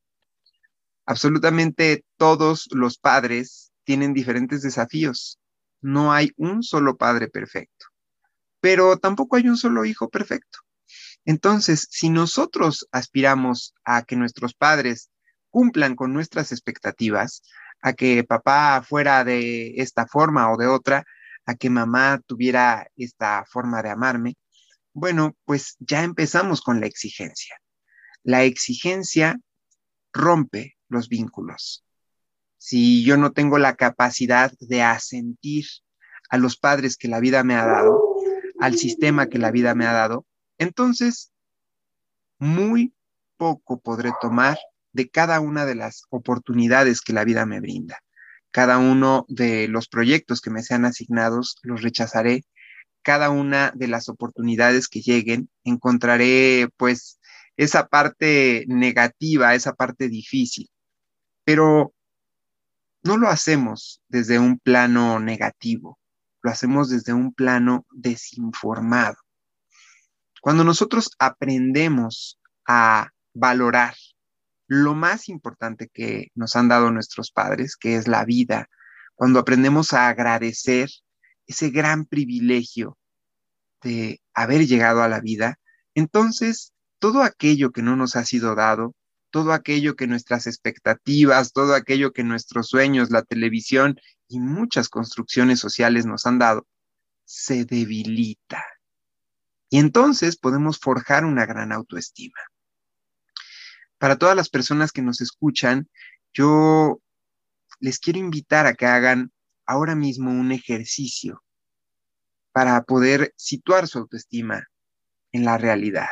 Absolutamente 1.06 2.04
todos 2.18 2.68
los 2.72 2.98
padres 2.98 3.72
tienen 3.84 4.13
diferentes 4.13 4.62
desafíos. 4.62 5.39
No 5.82 6.12
hay 6.12 6.32
un 6.36 6.63
solo 6.63 6.98
padre 6.98 7.30
perfecto, 7.30 7.86
pero 8.60 8.98
tampoco 8.98 9.38
hay 9.38 9.48
un 9.48 9.58
solo 9.58 9.86
hijo 9.86 10.10
perfecto. 10.10 10.60
Entonces, 11.27 11.89
si 11.91 12.10
nosotros 12.10 12.88
aspiramos 12.93 13.75
a 13.84 14.03
que 14.03 14.15
nuestros 14.15 14.53
padres 14.53 15.12
cumplan 15.50 15.98
con 15.98 16.13
nuestras 16.13 16.53
expectativas, 16.53 17.43
a 17.81 17.91
que 17.91 18.24
papá 18.24 18.81
fuera 18.81 19.25
de 19.25 19.74
esta 19.75 20.07
forma 20.07 20.50
o 20.50 20.55
de 20.55 20.67
otra, 20.67 21.03
a 21.46 21.55
que 21.55 21.69
mamá 21.69 22.22
tuviera 22.25 22.88
esta 22.96 23.43
forma 23.46 23.84
de 23.84 23.89
amarme, 23.89 24.36
bueno, 24.93 25.36
pues 25.43 25.75
ya 25.79 26.03
empezamos 26.03 26.62
con 26.62 26.79
la 26.79 26.88
exigencia. 26.88 27.57
La 28.24 28.43
exigencia 28.43 29.38
rompe 30.13 30.77
los 30.88 31.10
vínculos. 31.10 31.84
Si 32.57 33.03
yo 33.03 33.17
no 33.17 33.34
tengo 33.34 33.57
la 33.57 33.75
capacidad 33.75 34.53
de 34.62 34.81
asentir 34.81 35.65
a 36.29 36.38
los 36.38 36.55
padres 36.55 36.96
que 36.96 37.10
la 37.10 37.19
vida 37.19 37.43
me 37.43 37.55
ha 37.55 37.65
dado, 37.65 38.01
al 38.62 38.77
sistema 38.77 39.27
que 39.27 39.39
la 39.39 39.51
vida 39.51 39.75
me 39.75 39.86
ha 39.86 39.91
dado, 39.91 40.25
entonces, 40.57 41.31
muy 42.39 42.93
poco 43.37 43.79
podré 43.79 44.11
tomar 44.21 44.57
de 44.93 45.09
cada 45.09 45.39
una 45.39 45.65
de 45.65 45.75
las 45.75 46.03
oportunidades 46.09 47.01
que 47.01 47.13
la 47.13 47.23
vida 47.23 47.45
me 47.45 47.59
brinda. 47.59 47.99
Cada 48.51 48.77
uno 48.79 49.25
de 49.27 49.67
los 49.67 49.87
proyectos 49.87 50.41
que 50.41 50.49
me 50.49 50.63
sean 50.63 50.85
asignados 50.85 51.57
los 51.61 51.81
rechazaré. 51.81 52.43
Cada 53.03 53.29
una 53.29 53.71
de 53.75 53.87
las 53.87 54.09
oportunidades 54.09 54.87
que 54.87 55.01
lleguen 55.01 55.49
encontraré 55.63 56.69
pues 56.77 57.19
esa 57.55 57.87
parte 57.87 58.65
negativa, 58.67 59.55
esa 59.55 59.73
parte 59.73 60.09
difícil. 60.09 60.69
Pero 61.43 61.93
no 63.03 63.17
lo 63.17 63.29
hacemos 63.29 64.01
desde 64.07 64.39
un 64.39 64.59
plano 64.59 65.19
negativo, 65.19 65.99
lo 66.41 66.51
hacemos 66.51 66.89
desde 66.89 67.13
un 67.13 67.33
plano 67.33 67.85
desinformado. 67.91 69.17
Cuando 70.48 70.63
nosotros 70.63 71.12
aprendemos 71.20 72.39
a 72.66 73.10
valorar 73.34 73.96
lo 74.66 74.96
más 74.96 75.27
importante 75.27 75.89
que 75.92 76.32
nos 76.36 76.56
han 76.56 76.70
dado 76.70 76.89
nuestros 76.89 77.32
padres, 77.32 77.75
que 77.75 77.98
es 77.98 78.08
la 78.08 78.24
vida, 78.24 78.70
cuando 79.16 79.39
aprendemos 79.39 79.92
a 79.92 80.08
agradecer 80.08 80.89
ese 81.48 81.70
gran 81.70 82.06
privilegio 82.06 82.98
de 83.84 84.22
haber 84.34 84.66
llegado 84.68 85.01
a 85.01 85.10
la 85.10 85.20
vida, 85.20 85.60
entonces 85.96 86.72
todo 86.98 87.24
aquello 87.24 87.74
que 87.74 87.82
no 87.82 87.98
nos 87.98 88.16
ha 88.16 88.24
sido 88.24 88.56
dado, 88.56 88.96
todo 89.32 89.51
aquello 89.51 89.98
que 89.98 90.08
nuestras 90.08 90.48
expectativas, 90.48 91.51
todo 91.51 91.75
aquello 91.75 92.13
que 92.13 92.24
nuestros 92.24 92.70
sueños, 92.70 93.12
la 93.12 93.24
televisión 93.24 94.00
y 94.30 94.39
muchas 94.39 94.88
construcciones 94.88 95.60
sociales 95.60 96.06
nos 96.06 96.25
han 96.25 96.39
dado, 96.39 96.66
se 97.25 97.66
debilita. 97.66 98.63
Y 99.69 99.79
entonces 99.79 100.38
podemos 100.38 100.79
forjar 100.79 101.25
una 101.25 101.45
gran 101.45 101.71
autoestima. 101.71 102.39
Para 103.97 104.17
todas 104.17 104.36
las 104.36 104.50
personas 104.50 104.91
que 104.91 105.01
nos 105.01 105.21
escuchan, 105.21 105.89
yo 106.33 107.01
les 107.79 108.00
quiero 108.00 108.19
invitar 108.19 108.65
a 108.65 108.75
que 108.75 108.86
hagan 108.86 109.31
ahora 109.65 109.95
mismo 109.95 110.31
un 110.31 110.51
ejercicio 110.51 111.43
para 112.51 112.81
poder 112.83 113.33
situar 113.36 113.88
su 113.88 114.00
autoestima 114.00 114.67
en 115.31 115.45
la 115.45 115.57
realidad. 115.57 116.09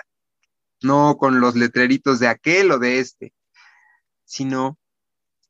No 0.82 1.18
con 1.18 1.40
los 1.40 1.56
letreritos 1.56 2.20
de 2.20 2.28
aquel 2.28 2.72
o 2.72 2.80
de 2.80 3.00
este, 3.00 3.34
sino 4.26 4.78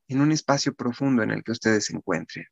en 0.07 0.21
un 0.21 0.31
espacio 0.31 0.75
profundo 0.75 1.23
en 1.23 1.31
el 1.31 1.43
que 1.43 1.51
ustedes 1.51 1.85
se 1.85 1.95
encuentren. 1.95 2.45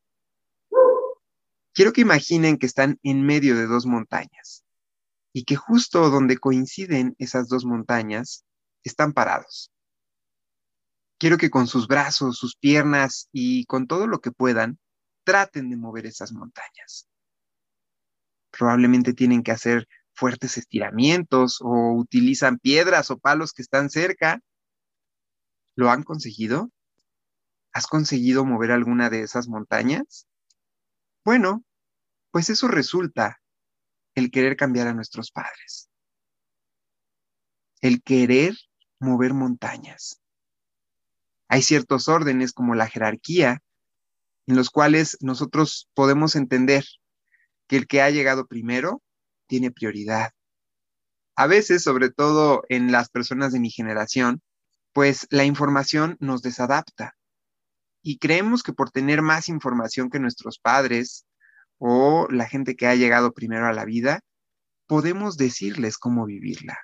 Quiero 1.74 1.94
que 1.94 2.02
imaginen 2.02 2.58
que 2.58 2.66
están 2.66 3.00
en 3.04 3.26
medio 3.26 3.56
de 3.56 3.68
dos 3.68 3.86
montañas 3.86 4.63
y 5.34 5.46
que 5.46 5.56
justo 5.56 6.10
donde 6.12 6.38
coinciden 6.38 7.16
esas 7.18 7.50
dos 7.50 7.66
montañas 7.66 8.46
están 8.84 9.14
parados. 9.14 9.72
Quiero 11.18 11.38
que 11.38 11.50
con 11.50 11.68
sus 11.68 11.88
brazos, 11.88 12.38
sus 12.38 12.56
piernas 12.56 13.30
y 13.32 13.66
con 13.66 13.88
todo 13.88 14.08
lo 14.08 14.20
que 14.20 14.32
puedan, 14.32 14.80
traten 15.24 15.70
de 15.70 15.78
mover 15.78 16.06
esas 16.06 16.32
montañas. 16.32 17.08
Probablemente 18.52 19.14
tienen 19.14 19.42
que 19.42 19.52
hacer 19.52 19.88
fuertes 20.14 20.58
estiramientos 20.58 21.60
o 21.62 21.94
utilizan 21.94 22.60
piedras 22.60 23.10
o 23.10 23.18
palos 23.18 23.54
que 23.54 23.64
están 23.64 23.90
cerca. 23.90 24.40
¿Lo 25.76 25.90
han 25.90 26.04
conseguido? 26.04 26.70
¿Has 27.72 27.88
conseguido 27.88 28.46
mover 28.46 28.72
alguna 28.72 29.10
de 29.10 29.22
esas 29.22 29.48
montañas? 29.48 30.28
Bueno, 31.26 31.64
pues 32.30 32.50
eso 32.52 32.68
resulta 32.68 33.42
el 34.16 34.32
querer 34.32 34.56
cambiar 34.56 34.88
a 34.88 34.94
nuestros 34.94 35.32
padres, 35.32 35.90
el 37.82 38.02
querer 38.02 38.56
mover 39.00 39.34
montañas. 39.34 40.22
Hay 41.48 41.62
ciertos 41.62 42.08
órdenes 42.08 42.54
como 42.54 42.76
la 42.76 42.88
jerarquía 42.88 43.62
en 44.48 44.56
los 44.56 44.70
cuales 44.70 45.18
nosotros 45.22 45.90
podemos 45.94 46.36
entender 46.36 46.86
que 47.68 47.78
el 47.78 47.88
que 47.88 48.02
ha 48.02 48.10
llegado 48.10 48.48
primero 48.48 49.02
tiene 49.48 49.72
prioridad. 49.72 50.32
A 51.36 51.48
veces, 51.48 51.84
sobre 51.84 52.10
todo 52.10 52.64
en 52.70 52.92
las 52.92 53.10
personas 53.10 53.54
de 53.54 53.60
mi 53.60 53.70
generación, 53.70 54.42
pues 54.92 55.28
la 55.32 55.46
información 55.46 56.18
nos 56.20 56.42
desadapta 56.42 57.16
y 58.04 58.20
creemos 58.20 58.64
que 58.64 58.74
por 58.74 58.92
tener 58.92 59.22
más 59.22 59.50
información 59.50 60.10
que 60.10 60.20
nuestros 60.20 60.60
padres, 60.60 61.26
o 61.78 62.28
la 62.30 62.48
gente 62.48 62.76
que 62.76 62.88
ha 62.88 62.96
llegado 62.96 63.34
primero 63.34 63.68
a 63.68 63.74
la 63.74 63.86
vida, 63.86 64.22
podemos 64.88 65.38
decirles 65.38 65.98
cómo 65.98 66.26
vivirla. 66.26 66.78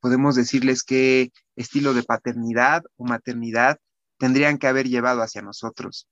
Podemos 0.00 0.34
decirles 0.34 0.82
qué 0.82 1.30
estilo 1.56 1.94
de 1.94 2.02
paternidad 2.02 2.82
o 2.96 3.04
maternidad 3.04 3.78
tendrían 4.18 4.58
que 4.58 4.66
haber 4.66 4.88
llevado 4.88 5.22
hacia 5.22 5.42
nosotros. 5.42 6.08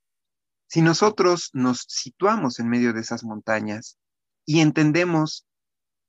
Si 0.67 0.81
nosotros 0.81 1.49
nos 1.53 1.85
situamos 1.87 2.59
en 2.59 2.69
medio 2.69 2.93
de 2.93 3.01
esas 3.01 3.23
montañas 3.23 3.97
y 4.45 4.59
entendemos 4.59 5.47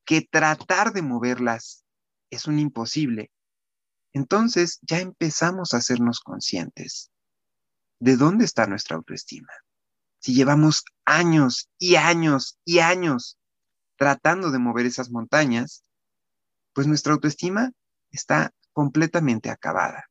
que 0.05 0.21
tratar 0.23 0.93
de 0.93 1.03
moverlas 1.03 1.85
es 2.31 2.47
un 2.47 2.59
imposible, 2.59 3.31
entonces 4.13 4.79
ya 4.83 5.01
empezamos 5.01 5.73
a 5.73 5.79
hacernos 5.79 6.21
conscientes 6.21 7.11
de 8.01 8.17
dónde 8.17 8.45
está 8.45 8.67
nuestra 8.67 8.97
autoestima. 8.97 9.53
Si 10.21 10.35
llevamos 10.35 10.85
años 11.05 11.69
y 11.79 11.97
años 11.97 12.59
y 12.65 12.79
años 12.79 13.39
tratando 13.97 14.51
de 14.51 14.59
mover 14.59 14.87
esas 14.87 15.11
montañas, 15.11 15.83
pues 16.73 16.87
nuestra 16.87 17.15
autoestima 17.15 17.73
está 18.11 18.53
completamente 18.73 19.51
acabada. 19.51 20.05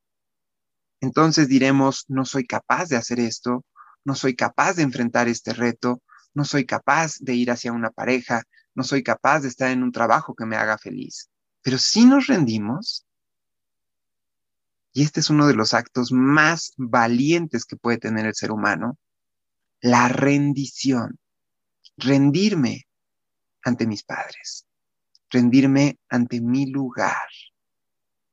Entonces 0.99 1.47
diremos, 1.47 2.05
no 2.07 2.25
soy 2.25 2.45
capaz 2.45 2.89
de 2.89 2.97
hacer 2.97 3.19
esto, 3.19 3.65
no 4.03 4.15
soy 4.15 4.35
capaz 4.35 4.73
de 4.73 4.83
enfrentar 4.83 5.27
este 5.27 5.53
reto, 5.53 6.01
no 6.33 6.43
soy 6.43 6.65
capaz 6.65 7.17
de 7.19 7.35
ir 7.35 7.51
hacia 7.51 7.71
una 7.71 7.91
pareja, 7.91 8.43
no 8.75 8.83
soy 8.83 9.03
capaz 9.03 9.41
de 9.41 9.47
estar 9.47 9.69
en 9.71 9.83
un 9.83 9.91
trabajo 9.91 10.35
que 10.35 10.45
me 10.45 10.57
haga 10.57 10.77
feliz. 10.77 11.29
Pero 11.61 11.77
si 11.77 12.05
nos 12.05 12.27
rendimos, 12.27 13.05
y 14.91 15.03
este 15.03 15.19
es 15.19 15.29
uno 15.29 15.47
de 15.47 15.53
los 15.53 15.73
actos 15.73 16.11
más 16.11 16.73
valientes 16.77 17.65
que 17.65 17.77
puede 17.77 17.99
tener 17.99 18.25
el 18.25 18.35
ser 18.35 18.51
humano, 18.51 18.97
la 19.81 20.07
rendición, 20.07 21.19
rendirme 21.97 22.87
ante 23.63 23.87
mis 23.87 24.03
padres, 24.03 24.67
rendirme 25.29 25.99
ante 26.09 26.41
mi 26.41 26.65
lugar. 26.69 27.27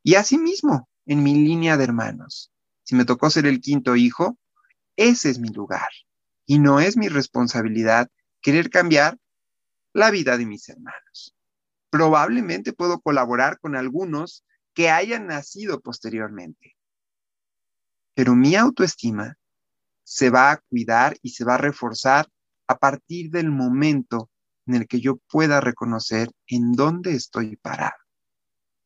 Y 0.02 0.14
asimismo, 0.14 0.88
en 1.06 1.22
mi 1.22 1.34
línea 1.34 1.76
de 1.76 1.84
hermanos, 1.84 2.52
si 2.82 2.94
me 2.94 3.04
tocó 3.04 3.30
ser 3.30 3.46
el 3.46 3.60
quinto 3.60 3.96
hijo, 3.96 4.38
ese 4.96 5.30
es 5.30 5.38
mi 5.38 5.48
lugar. 5.48 5.90
Y 6.46 6.58
no 6.58 6.80
es 6.80 6.96
mi 6.96 7.08
responsabilidad 7.08 8.10
querer 8.40 8.70
cambiar 8.70 9.18
la 9.92 10.10
vida 10.10 10.36
de 10.36 10.46
mis 10.46 10.68
hermanos. 10.68 11.34
Probablemente 11.90 12.72
puedo 12.72 13.00
colaborar 13.00 13.58
con 13.58 13.74
algunos 13.74 14.44
que 14.74 14.90
hayan 14.90 15.26
nacido 15.26 15.80
posteriormente. 15.80 16.76
Pero 18.14 18.34
mi 18.34 18.54
autoestima 18.54 19.36
se 20.08 20.30
va 20.30 20.52
a 20.52 20.58
cuidar 20.58 21.16
y 21.20 21.30
se 21.30 21.44
va 21.44 21.56
a 21.56 21.58
reforzar 21.58 22.28
a 22.68 22.78
partir 22.78 23.28
del 23.30 23.50
momento 23.50 24.30
en 24.66 24.76
el 24.76 24.86
que 24.86 25.00
yo 25.00 25.16
pueda 25.16 25.60
reconocer 25.60 26.30
en 26.46 26.72
dónde 26.72 27.12
estoy 27.12 27.56
parado. 27.56 27.96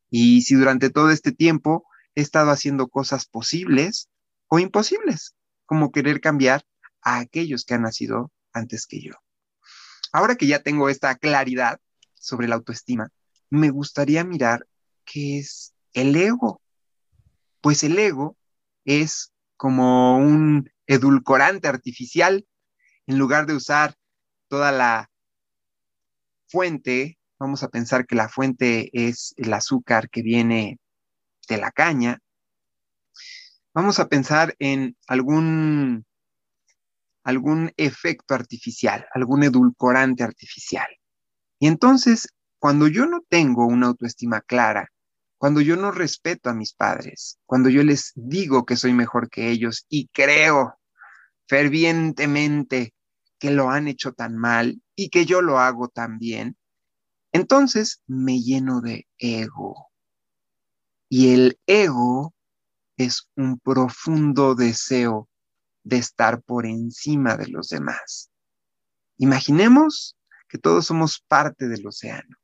Y 0.09 0.41
si 0.41 0.55
durante 0.55 0.89
todo 0.89 1.11
este 1.11 1.31
tiempo 1.31 1.85
he 2.15 2.21
estado 2.21 2.49
haciendo 2.49 2.87
cosas 2.87 3.27
posibles 3.27 4.09
o 4.47 4.57
imposibles, 4.57 5.35
como 5.67 5.91
querer 5.91 6.21
cambiar 6.21 6.65
a 7.03 7.19
aquellos 7.19 7.65
que 7.65 7.75
han 7.75 7.83
nacido 7.83 8.31
antes 8.51 8.87
que 8.87 8.99
yo. 8.99 9.13
Ahora 10.11 10.35
que 10.35 10.47
ya 10.47 10.63
tengo 10.63 10.89
esta 10.89 11.15
claridad 11.15 11.79
sobre 12.15 12.47
la 12.47 12.55
autoestima, 12.55 13.09
me 13.51 13.69
gustaría 13.69 14.23
mirar 14.23 14.67
qué 15.05 15.37
es 15.37 15.75
el 15.93 16.15
ego. 16.15 16.63
Pues 17.61 17.83
el 17.83 17.99
ego 17.99 18.35
es 18.85 19.31
como 19.55 20.17
un 20.17 20.70
edulcorante 20.87 21.67
artificial. 21.67 22.47
En 23.07 23.17
lugar 23.17 23.45
de 23.45 23.55
usar 23.55 23.95
toda 24.47 24.71
la 24.71 25.09
fuente, 26.47 27.17
vamos 27.39 27.63
a 27.63 27.69
pensar 27.69 28.05
que 28.05 28.15
la 28.15 28.29
fuente 28.29 28.89
es 28.93 29.33
el 29.37 29.53
azúcar 29.53 30.09
que 30.09 30.21
viene 30.21 30.79
de 31.47 31.57
la 31.57 31.71
caña. 31.71 32.19
Vamos 33.73 33.99
a 33.99 34.07
pensar 34.07 34.55
en 34.59 34.97
algún, 35.07 36.05
algún 37.23 37.71
efecto 37.77 38.33
artificial, 38.33 39.07
algún 39.13 39.43
edulcorante 39.43 40.23
artificial. 40.23 40.87
Y 41.57 41.67
entonces, 41.67 42.27
cuando 42.59 42.87
yo 42.87 43.05
no 43.05 43.21
tengo 43.29 43.65
una 43.65 43.87
autoestima 43.87 44.41
clara, 44.41 44.91
cuando 45.41 45.59
yo 45.59 45.75
no 45.75 45.89
respeto 45.89 46.51
a 46.51 46.53
mis 46.53 46.75
padres, 46.75 47.39
cuando 47.47 47.69
yo 47.69 47.81
les 47.81 48.11
digo 48.13 48.63
que 48.63 48.77
soy 48.77 48.93
mejor 48.93 49.27
que 49.27 49.49
ellos 49.49 49.87
y 49.89 50.07
creo 50.09 50.79
fervientemente 51.47 52.93
que 53.39 53.49
lo 53.49 53.71
han 53.71 53.87
hecho 53.87 54.13
tan 54.13 54.37
mal 54.37 54.83
y 54.95 55.09
que 55.09 55.25
yo 55.25 55.41
lo 55.41 55.57
hago 55.57 55.87
tan 55.87 56.19
bien, 56.19 56.57
entonces 57.31 58.03
me 58.05 58.39
lleno 58.39 58.81
de 58.81 59.07
ego. 59.17 59.89
Y 61.09 61.33
el 61.33 61.59
ego 61.65 62.35
es 62.95 63.27
un 63.35 63.57
profundo 63.57 64.53
deseo 64.53 65.27
de 65.83 65.97
estar 65.97 66.43
por 66.43 66.67
encima 66.67 67.35
de 67.35 67.47
los 67.47 67.69
demás. 67.69 68.29
Imaginemos 69.17 70.15
que 70.47 70.59
todos 70.59 70.85
somos 70.85 71.19
parte 71.27 71.67
del 71.67 71.87
océano, 71.87 72.37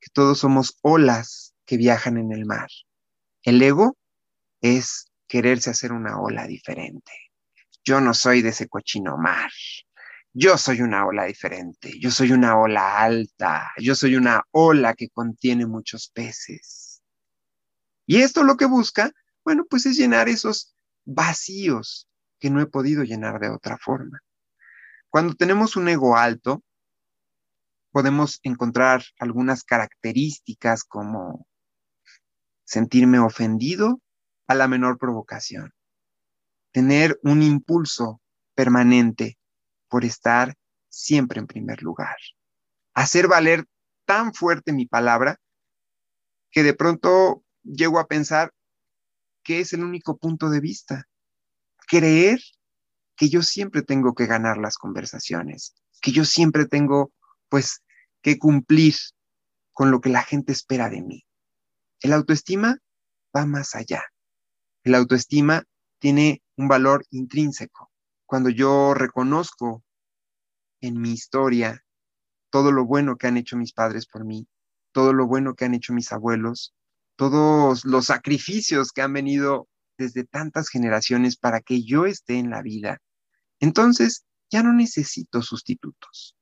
que 0.00 0.10
todos 0.12 0.40
somos 0.40 0.76
olas 0.82 1.53
que 1.66 1.76
viajan 1.76 2.16
en 2.18 2.32
el 2.32 2.46
mar. 2.46 2.68
El 3.42 3.62
ego 3.62 3.96
es 4.60 5.10
quererse 5.26 5.70
hacer 5.70 5.92
una 5.92 6.20
ola 6.20 6.46
diferente. 6.46 7.12
Yo 7.84 8.00
no 8.00 8.14
soy 8.14 8.42
de 8.42 8.50
ese 8.50 8.68
cochino 8.68 9.16
mar. 9.18 9.50
Yo 10.32 10.58
soy 10.58 10.80
una 10.80 11.06
ola 11.06 11.24
diferente. 11.24 11.98
Yo 12.00 12.10
soy 12.10 12.32
una 12.32 12.58
ola 12.58 12.98
alta. 12.98 13.72
Yo 13.78 13.94
soy 13.94 14.16
una 14.16 14.42
ola 14.50 14.94
que 14.94 15.10
contiene 15.10 15.66
muchos 15.66 16.08
peces. 16.08 17.02
Y 18.06 18.22
esto 18.22 18.42
lo 18.42 18.56
que 18.56 18.66
busca, 18.66 19.12
bueno, 19.44 19.64
pues 19.68 19.86
es 19.86 19.96
llenar 19.96 20.28
esos 20.28 20.74
vacíos 21.04 22.08
que 22.38 22.50
no 22.50 22.60
he 22.60 22.66
podido 22.66 23.04
llenar 23.04 23.40
de 23.40 23.50
otra 23.50 23.78
forma. 23.78 24.20
Cuando 25.08 25.34
tenemos 25.34 25.76
un 25.76 25.88
ego 25.88 26.16
alto, 26.16 26.62
podemos 27.92 28.40
encontrar 28.42 29.04
algunas 29.18 29.62
características 29.62 30.82
como 30.84 31.46
sentirme 32.74 33.20
ofendido 33.20 34.00
a 34.48 34.54
la 34.56 34.66
menor 34.66 34.98
provocación, 34.98 35.72
tener 36.72 37.20
un 37.22 37.40
impulso 37.40 38.20
permanente 38.56 39.38
por 39.88 40.04
estar 40.04 40.56
siempre 40.88 41.38
en 41.38 41.46
primer 41.46 41.84
lugar, 41.84 42.16
hacer 42.92 43.28
valer 43.28 43.64
tan 44.06 44.34
fuerte 44.34 44.72
mi 44.72 44.86
palabra 44.86 45.38
que 46.50 46.64
de 46.64 46.74
pronto 46.74 47.44
llego 47.62 48.00
a 48.00 48.08
pensar 48.08 48.52
que 49.44 49.60
es 49.60 49.72
el 49.72 49.84
único 49.84 50.16
punto 50.16 50.50
de 50.50 50.58
vista, 50.58 51.04
creer 51.86 52.40
que 53.14 53.28
yo 53.28 53.42
siempre 53.42 53.82
tengo 53.82 54.14
que 54.14 54.26
ganar 54.26 54.58
las 54.58 54.78
conversaciones, 54.78 55.76
que 56.02 56.10
yo 56.10 56.24
siempre 56.24 56.66
tengo 56.66 57.12
pues 57.48 57.84
que 58.20 58.36
cumplir 58.36 58.96
con 59.72 59.92
lo 59.92 60.00
que 60.00 60.08
la 60.08 60.24
gente 60.24 60.50
espera 60.50 60.90
de 60.90 61.02
mí. 61.02 61.24
El 62.04 62.12
autoestima 62.12 62.76
va 63.34 63.46
más 63.46 63.74
allá. 63.74 64.04
El 64.82 64.94
autoestima 64.94 65.64
tiene 65.98 66.42
un 66.54 66.68
valor 66.68 67.06
intrínseco. 67.08 67.90
Cuando 68.26 68.50
yo 68.50 68.92
reconozco 68.92 69.82
en 70.82 71.00
mi 71.00 71.12
historia 71.12 71.82
todo 72.50 72.72
lo 72.72 72.84
bueno 72.84 73.16
que 73.16 73.26
han 73.26 73.38
hecho 73.38 73.56
mis 73.56 73.72
padres 73.72 74.06
por 74.06 74.26
mí, 74.26 74.46
todo 74.92 75.14
lo 75.14 75.26
bueno 75.26 75.54
que 75.54 75.64
han 75.64 75.72
hecho 75.72 75.94
mis 75.94 76.12
abuelos, 76.12 76.74
todos 77.16 77.86
los 77.86 78.04
sacrificios 78.04 78.92
que 78.92 79.00
han 79.00 79.14
venido 79.14 79.66
desde 79.96 80.24
tantas 80.24 80.68
generaciones 80.68 81.38
para 81.38 81.62
que 81.62 81.84
yo 81.84 82.04
esté 82.04 82.34
en 82.34 82.50
la 82.50 82.60
vida, 82.60 83.00
entonces 83.60 84.26
ya 84.50 84.62
no 84.62 84.74
necesito 84.74 85.40
sustitutos. 85.40 86.36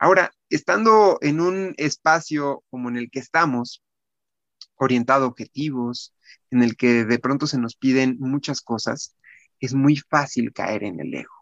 Ahora, 0.00 0.32
estando 0.48 1.18
en 1.20 1.40
un 1.40 1.74
espacio 1.76 2.64
como 2.70 2.88
en 2.88 2.96
el 2.96 3.08
que 3.08 3.20
estamos, 3.20 3.84
orientado 4.76 5.24
a 5.24 5.28
objetivos, 5.28 6.14
en 6.50 6.62
el 6.62 6.76
que 6.76 7.04
de 7.04 7.18
pronto 7.18 7.46
se 7.46 7.58
nos 7.58 7.76
piden 7.76 8.16
muchas 8.18 8.60
cosas, 8.60 9.16
es 9.60 9.74
muy 9.74 9.96
fácil 9.96 10.52
caer 10.52 10.84
en 10.84 11.00
el 11.00 11.14
ego. 11.14 11.34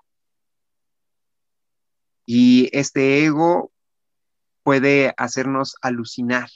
Y 2.24 2.68
este 2.72 3.24
ego 3.24 3.72
puede 4.62 5.12
hacernos 5.16 5.76
alucinar, 5.82 6.48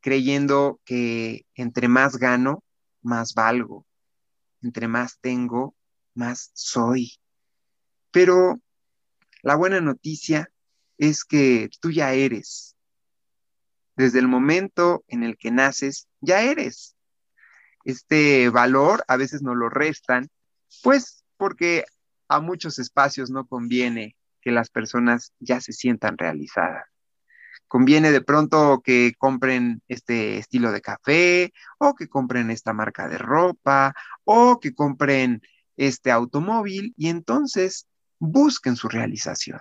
creyendo 0.00 0.80
que 0.84 1.46
entre 1.54 1.88
más 1.88 2.16
gano, 2.16 2.62
más 3.02 3.34
valgo, 3.34 3.86
entre 4.62 4.88
más 4.88 5.18
tengo, 5.20 5.74
más 6.14 6.50
soy. 6.54 7.12
Pero 8.10 8.60
la 9.42 9.56
buena 9.56 9.80
noticia 9.80 10.50
es 10.98 11.24
que 11.24 11.70
tú 11.80 11.90
ya 11.90 12.12
eres 12.12 12.73
desde 13.96 14.18
el 14.18 14.28
momento 14.28 15.04
en 15.08 15.22
el 15.22 15.36
que 15.36 15.50
naces, 15.50 16.08
ya 16.20 16.42
eres. 16.42 16.96
Este 17.84 18.48
valor 18.48 19.04
a 19.08 19.16
veces 19.16 19.42
no 19.42 19.54
lo 19.54 19.68
restan, 19.68 20.28
pues 20.82 21.24
porque 21.36 21.84
a 22.28 22.40
muchos 22.40 22.78
espacios 22.78 23.30
no 23.30 23.46
conviene 23.46 24.16
que 24.40 24.50
las 24.50 24.70
personas 24.70 25.32
ya 25.38 25.60
se 25.60 25.72
sientan 25.72 26.18
realizadas. 26.18 26.84
Conviene 27.68 28.12
de 28.12 28.20
pronto 28.20 28.82
que 28.84 29.14
compren 29.18 29.82
este 29.88 30.38
estilo 30.38 30.70
de 30.70 30.80
café 30.80 31.52
o 31.78 31.94
que 31.94 32.08
compren 32.08 32.50
esta 32.50 32.72
marca 32.72 33.08
de 33.08 33.18
ropa 33.18 33.94
o 34.24 34.60
que 34.60 34.74
compren 34.74 35.42
este 35.76 36.10
automóvil 36.10 36.94
y 36.96 37.08
entonces 37.08 37.86
busquen 38.18 38.76
su 38.76 38.88
realización. 38.88 39.60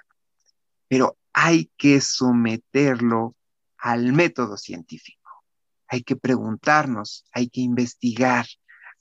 Pero 0.88 1.18
hay 1.34 1.72
que 1.78 2.02
someterlo 2.02 3.36
al 3.84 4.14
método 4.14 4.56
científico. 4.56 5.30
Hay 5.88 6.04
que 6.04 6.16
preguntarnos, 6.16 7.26
hay 7.34 7.50
que 7.50 7.60
investigar, 7.60 8.46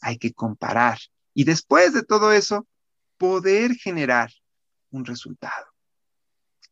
hay 0.00 0.18
que 0.18 0.32
comparar 0.32 0.98
y 1.34 1.44
después 1.44 1.94
de 1.94 2.02
todo 2.02 2.32
eso, 2.32 2.66
poder 3.16 3.76
generar 3.76 4.32
un 4.90 5.04
resultado. 5.04 5.66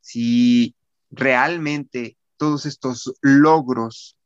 Si 0.01 0.75
realmente 1.09 2.19
todos 2.37 2.67
estos 2.67 3.15
logros 3.21 4.17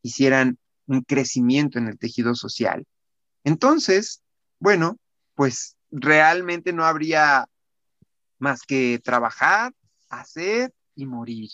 hicieran 0.00 0.58
un 0.86 1.02
crecimiento 1.02 1.78
en 1.78 1.88
el 1.88 1.98
tejido 1.98 2.34
social, 2.34 2.86
entonces, 3.44 4.22
bueno, 4.58 4.96
pues 5.34 5.76
realmente 5.90 6.72
no 6.72 6.86
habría 6.86 7.46
más 8.38 8.62
que 8.62 8.98
trabajar, 9.04 9.74
hacer 10.08 10.72
y 10.94 11.04
morir. 11.04 11.50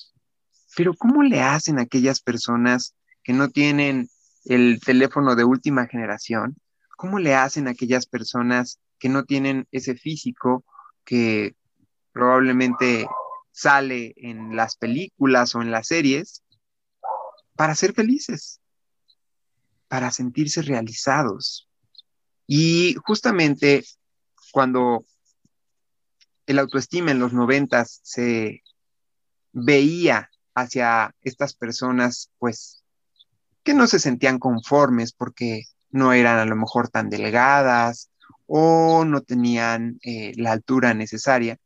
Pero 0.77 0.93
¿cómo 0.95 1.23
le 1.23 1.41
hacen 1.41 1.79
aquellas 1.79 2.21
personas 2.21 2.95
que 3.25 3.33
no 3.33 3.49
tienen 3.49 4.11
el 4.45 4.79
teléfono 4.85 5.35
de 5.35 5.43
última 5.43 5.87
generación? 5.87 6.55
¿Cómo 6.99 7.19
le 7.19 7.35
hacen 7.35 7.67
aquellas 7.67 8.07
personas 8.07 8.79
que 8.99 9.09
no 9.09 9.25
tienen 9.25 9.67
ese 9.73 9.97
físico 9.97 10.67
que 11.03 11.57
probablemente 12.12 13.09
sale 13.53 14.12
en 14.19 14.55
las 14.55 14.77
películas 14.77 15.55
o 15.55 15.62
en 15.62 15.71
las 15.71 15.87
series 15.87 16.43
para 17.55 17.75
ser 17.75 17.95
felices, 17.95 18.61
para 19.89 20.11
sentirse 20.11 20.61
realizados? 20.61 21.71
Y 22.47 22.97
justamente 23.03 23.83
cuando 24.53 25.07
el 26.45 26.59
autoestima 26.59 27.12
en 27.12 27.19
los 27.19 27.33
noventas 27.33 28.01
se 28.03 28.62
veía 29.53 30.31
hacia 30.57 31.14
estas 31.21 31.55
personas, 31.55 32.31
pues, 32.38 32.83
que 33.62 33.75
no 33.75 33.87
se 33.87 33.99
sentían 33.99 34.38
conformes 34.38 35.12
porque 35.12 35.64
no 35.90 36.12
eran 36.14 36.38
a 36.38 36.47
lo 36.47 36.57
mejor 36.57 36.88
tan 36.88 37.11
delgadas 37.11 38.11
o 38.47 39.05
no 39.05 39.21
tenían 39.21 39.99
eh, 40.03 40.33
la 40.37 40.53
altura 40.53 40.95
necesaria, 40.95 41.59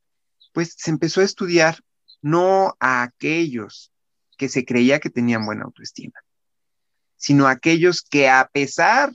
pues 0.52 0.74
se 0.76 0.90
empezó 0.90 1.20
a 1.20 1.24
estudiar 1.24 1.78
no 2.20 2.74
a 2.80 3.02
aquellos 3.02 3.92
que 4.36 4.48
se 4.48 4.64
creía 4.64 4.98
que 4.98 5.10
tenían 5.10 5.46
buena 5.46 5.64
autoestima, 5.64 6.18
sino 7.16 7.46
a 7.46 7.52
aquellos 7.52 8.02
que 8.02 8.28
a 8.28 8.50
pesar 8.52 9.14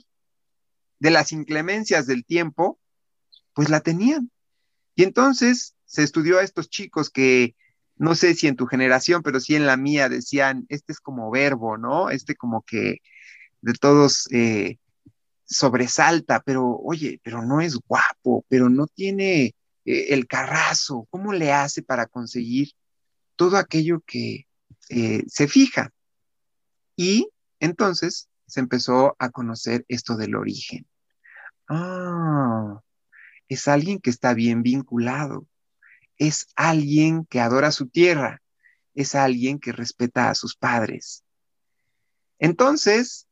de 0.98 1.10
las 1.10 1.32
inclemencias 1.32 2.06
del 2.06 2.24
tiempo, 2.24 2.78
pues 3.52 3.68
la 3.68 3.80
tenían. 3.80 4.30
Y 4.94 5.02
entonces 5.02 5.74
se 5.84 6.02
estudió 6.02 6.38
a 6.38 6.42
estos 6.42 6.70
chicos 6.70 7.10
que 7.10 7.54
no 7.96 8.14
sé 8.14 8.34
si 8.34 8.46
en 8.46 8.56
tu 8.56 8.66
generación, 8.66 9.22
pero 9.22 9.40
sí 9.40 9.54
en 9.56 9.66
la 9.66 9.76
mía 9.76 10.08
decían, 10.08 10.66
este 10.68 10.92
es 10.92 11.00
como 11.00 11.30
verbo, 11.30 11.78
¿no? 11.78 12.10
Este 12.10 12.36
como 12.36 12.62
que 12.62 12.98
de 13.60 13.72
todos 13.74 14.28
eh, 14.32 14.78
sobresalta, 15.44 16.40
pero 16.40 16.76
oye, 16.76 17.20
pero 17.22 17.42
no 17.42 17.60
es 17.60 17.76
guapo, 17.76 18.44
pero 18.48 18.68
no 18.68 18.86
tiene 18.86 19.54
eh, 19.84 20.06
el 20.10 20.26
carrazo, 20.26 21.06
¿cómo 21.10 21.32
le 21.32 21.52
hace 21.52 21.82
para 21.82 22.06
conseguir 22.06 22.72
todo 23.36 23.56
aquello 23.56 24.02
que 24.06 24.46
eh, 24.90 25.24
se 25.28 25.48
fija? 25.48 25.90
Y 26.96 27.28
entonces 27.60 28.28
se 28.46 28.60
empezó 28.60 29.16
a 29.18 29.30
conocer 29.30 29.84
esto 29.88 30.16
del 30.16 30.34
origen. 30.34 30.86
Ah, 31.68 32.80
es 33.48 33.68
alguien 33.68 34.00
que 34.00 34.10
está 34.10 34.34
bien 34.34 34.62
vinculado, 34.62 35.46
es 36.18 36.48
alguien 36.56 37.26
que 37.26 37.40
adora 37.40 37.72
su 37.72 37.88
tierra, 37.88 38.42
es 38.94 39.14
alguien 39.14 39.58
que 39.58 39.72
respeta 39.72 40.30
a 40.30 40.34
sus 40.34 40.56
padres. 40.56 41.24
Entonces 42.38 43.26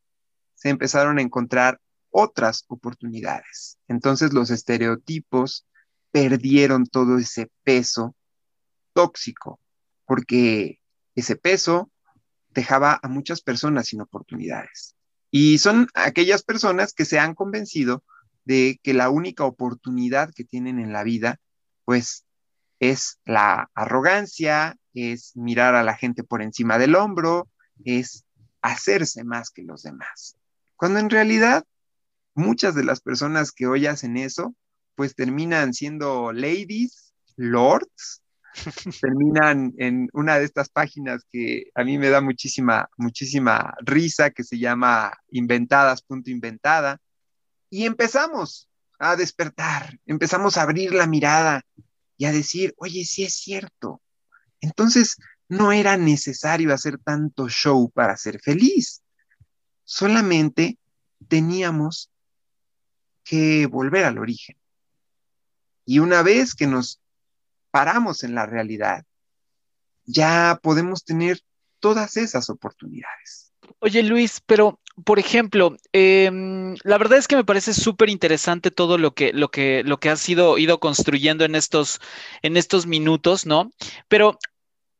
se 0.53 0.69
empezaron 0.69 1.17
a 1.17 1.21
encontrar 1.21 1.79
otras 2.09 2.65
oportunidades. 2.67 3.77
Entonces 3.87 4.33
los 4.33 4.49
estereotipos 4.49 5.67
perdieron 6.11 6.85
todo 6.85 7.17
ese 7.17 7.51
peso 7.63 8.15
tóxico, 8.93 9.59
porque 10.05 10.79
ese 11.15 11.35
peso 11.35 11.91
dejaba 12.49 12.99
a 13.03 13.07
muchas 13.09 13.41
personas 13.41 13.87
sin 13.87 14.01
oportunidades. 14.01 14.95
Y 15.29 15.57
son 15.57 15.89
aquellas 15.93 16.43
personas 16.43 16.93
que 16.93 17.03
se 17.03 17.19
han 17.19 17.35
convencido 17.35 18.03
de 18.45 18.79
que 18.81 18.93
la 18.93 19.09
única 19.09 19.43
oportunidad 19.43 20.33
que 20.33 20.45
tienen 20.45 20.79
en 20.79 20.93
la 20.93 21.03
vida, 21.03 21.39
pues, 21.83 22.24
es 22.79 23.19
la 23.25 23.69
arrogancia, 23.73 24.77
es 24.93 25.35
mirar 25.35 25.75
a 25.75 25.83
la 25.83 25.95
gente 25.95 26.23
por 26.23 26.41
encima 26.41 26.77
del 26.77 26.95
hombro, 26.95 27.49
es 27.83 28.25
hacerse 28.61 29.23
más 29.23 29.49
que 29.49 29.63
los 29.63 29.83
demás. 29.83 30.37
Cuando 30.75 30.99
en 30.99 31.09
realidad 31.09 31.63
muchas 32.33 32.75
de 32.75 32.83
las 32.83 33.01
personas 33.01 33.51
que 33.51 33.67
hoy 33.67 33.85
hacen 33.85 34.17
eso, 34.17 34.55
pues 34.95 35.15
terminan 35.15 35.73
siendo 35.73 36.31
ladies, 36.31 37.13
lords, 37.35 38.21
terminan 39.01 39.73
en 39.77 40.09
una 40.13 40.39
de 40.39 40.45
estas 40.45 40.69
páginas 40.69 41.25
que 41.29 41.65
a 41.75 41.83
mí 41.83 41.97
me 41.97 42.09
da 42.09 42.21
muchísima, 42.21 42.89
muchísima 42.97 43.73
risa, 43.81 44.31
que 44.31 44.43
se 44.43 44.57
llama 44.57 45.13
inventadas.inventada. 45.29 46.99
Y 47.69 47.85
empezamos 47.85 48.69
a 48.97 49.15
despertar, 49.15 49.99
empezamos 50.05 50.57
a 50.57 50.61
abrir 50.61 50.93
la 50.93 51.07
mirada 51.07 51.61
y 52.17 52.25
a 52.25 52.31
decir, 52.31 52.73
oye, 52.77 53.05
sí 53.05 53.23
es 53.23 53.35
cierto. 53.35 54.01
Entonces, 54.61 55.17
no 55.47 55.71
era 55.71 55.97
necesario 55.97 56.73
hacer 56.73 56.97
tanto 56.99 57.49
show 57.49 57.89
para 57.91 58.17
ser 58.17 58.39
feliz. 58.41 59.03
Solamente 59.83 60.77
teníamos 61.27 62.09
que 63.23 63.67
volver 63.67 64.05
al 64.05 64.17
origen. 64.17 64.57
Y 65.85 65.99
una 65.99 66.23
vez 66.23 66.55
que 66.55 66.67
nos 66.67 66.99
paramos 67.71 68.23
en 68.23 68.33
la 68.33 68.45
realidad, 68.45 69.05
ya 70.05 70.59
podemos 70.61 71.03
tener 71.03 71.41
todas 71.79 72.17
esas 72.17 72.49
oportunidades. 72.49 73.53
Oye 73.79 74.01
Luis, 74.03 74.41
pero 74.45 74.79
por 75.03 75.19
ejemplo, 75.19 75.75
em, 75.91 76.75
la 76.83 76.97
verdad 76.97 77.17
es 77.17 77.27
que 77.27 77.35
me 77.35 77.43
parece 77.43 77.73
súper 77.73 78.09
interesante 78.09 78.71
todo 78.71 78.97
lo 78.97 79.13
que, 79.13 79.33
lo 79.33 79.49
que, 79.49 79.83
lo 79.83 79.99
que 79.99 80.09
has 80.09 80.27
ido, 80.29 80.57
ido 80.57 80.79
construyendo 80.79 81.43
en 81.43 81.55
estos, 81.55 81.99
en 82.41 82.55
estos 82.55 82.85
minutos, 82.87 83.45
¿no? 83.45 83.71
Pero 84.07 84.39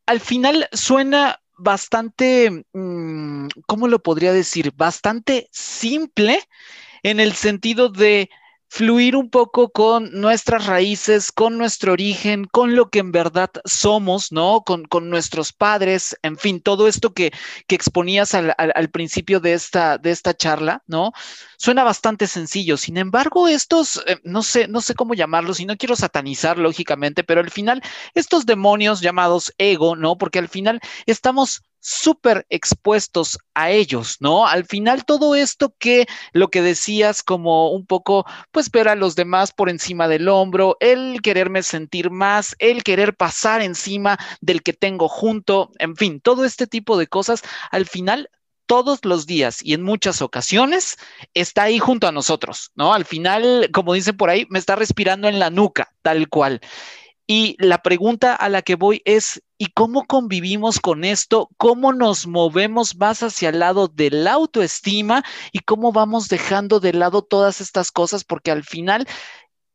al 0.05 0.19
final 0.19 0.67
suena 0.73 1.39
bastante, 1.58 2.65
mm, 2.73 3.47
¿cómo 3.65 3.88
lo 3.88 4.03
podría 4.03 4.34
decir? 4.34 4.73
Bastante 4.75 5.47
simple 5.51 6.41
en 7.03 7.19
el 7.19 7.34
sentido 7.34 7.89
de 7.89 8.29
fluir 8.75 9.15
un 9.15 9.29
poco 9.29 9.69
con 9.69 10.11
nuestras 10.19 10.65
raíces, 10.65 11.31
con 11.31 11.57
nuestro 11.57 11.93
origen, 11.93 12.43
con 12.43 12.75
lo 12.75 12.89
que 12.89 12.99
en 12.99 13.13
verdad 13.13 13.49
somos, 13.63 14.33
¿no? 14.33 14.65
Con, 14.65 14.85
nuestros 15.09 15.53
padres, 15.53 16.17
en 16.23 16.38
fin, 16.38 16.59
todo 16.59 16.89
esto 16.89 17.13
que, 17.13 17.31
exponías 17.69 18.33
al, 18.33 18.89
principio 18.91 19.39
de 19.39 19.53
esta, 19.53 19.97
de 19.97 20.11
esta 20.11 20.33
charla, 20.35 20.83
¿no? 20.88 21.13
Suena 21.57 21.85
bastante 21.85 22.27
sencillo. 22.27 22.75
Sin 22.75 22.97
embargo, 22.97 23.47
estos, 23.47 24.03
eh, 24.07 24.17
no 24.25 24.43
sé, 24.43 24.67
no 24.67 24.81
sé 24.81 24.93
cómo 24.93 25.13
llamarlos 25.13 25.61
y 25.61 25.65
no 25.65 25.77
quiero 25.77 25.95
satanizar 25.95 26.57
lógicamente, 26.57 27.23
pero 27.23 27.39
al 27.39 27.51
final, 27.51 27.81
estos 28.13 28.45
demonios 28.45 28.99
llamados 28.99 29.53
ego, 29.57 29.95
¿no? 29.95 30.17
Porque 30.17 30.39
al 30.39 30.49
final 30.49 30.81
estamos 31.05 31.63
súper 31.86 32.48
expuestos 32.50 33.38
a 33.54 33.69
ellos, 33.69 34.17
¿no? 34.19 34.48
Al 34.48 34.65
final 34.65 35.06
todo 35.06 35.36
esto 35.36 35.76
que 35.78 36.08
lo 36.34 36.48
que 36.50 36.63
decías 36.63 37.21
como 37.21 37.69
un 37.69 37.86
poco, 37.86 38.26
pues 38.52 38.71
ver 38.71 38.88
a 38.88 38.95
los 38.95 39.15
demás 39.15 39.52
por 39.52 39.69
encima 39.69 40.08
del 40.08 40.28
hombro, 40.28 40.78
el 40.80 41.21
quererme 41.21 41.62
sentir 41.62 42.10
más, 42.10 42.56
el 42.58 42.84
querer 42.84 43.15
pasar 43.15 43.62
encima 43.62 44.17
del 44.41 44.63
que 44.63 44.74
tengo 44.74 45.08
junto, 45.08 45.69
en 45.78 45.95
fin, 45.95 46.19
todo 46.19 46.43
este 46.43 46.65
tipo 46.65 46.98
de 46.98 47.06
cosas, 47.06 47.43
al 47.69 47.86
final 47.86 48.32
todos 48.65 49.06
los 49.06 49.28
días 49.28 49.60
y 49.62 49.76
en 49.76 49.84
muchas 49.84 50.24
ocasiones 50.24 50.98
está 51.36 51.63
ahí 51.63 51.78
junto 51.78 52.08
a 52.08 52.12
nosotros, 52.12 52.71
¿no? 52.74 52.95
Al 52.95 53.06
final, 53.06 53.69
como 53.71 53.93
dicen 53.93 54.17
por 54.17 54.32
ahí, 54.32 54.48
me 54.50 54.58
está 54.58 54.76
respirando 54.76 55.28
en 55.28 55.38
la 55.38 55.52
nuca, 55.52 55.93
tal 56.02 56.30
cual. 56.30 56.62
Y 57.28 57.56
la 57.60 57.84
pregunta 57.84 58.36
a 58.36 58.50
la 58.50 58.63
que 58.63 58.76
voy 58.76 59.02
es, 59.06 59.41
¿y 59.57 59.67
cómo 59.67 60.05
convivimos 60.05 60.79
con 60.79 61.03
esto? 61.03 61.49
¿Cómo 61.57 61.93
nos 61.93 62.27
movemos 62.27 62.95
más 62.95 63.23
hacia 63.23 63.49
el 63.49 63.59
lado 63.59 63.87
de 63.87 64.11
la 64.11 64.33
autoestima 64.33 65.23
y 65.51 65.59
cómo 65.59 65.91
vamos 65.91 66.27
dejando 66.27 66.79
de 66.79 66.93
lado 66.93 67.21
todas 67.21 67.61
estas 67.61 67.91
cosas? 67.91 68.23
Porque 68.23 68.51
al 68.51 68.63
final, 68.63 69.07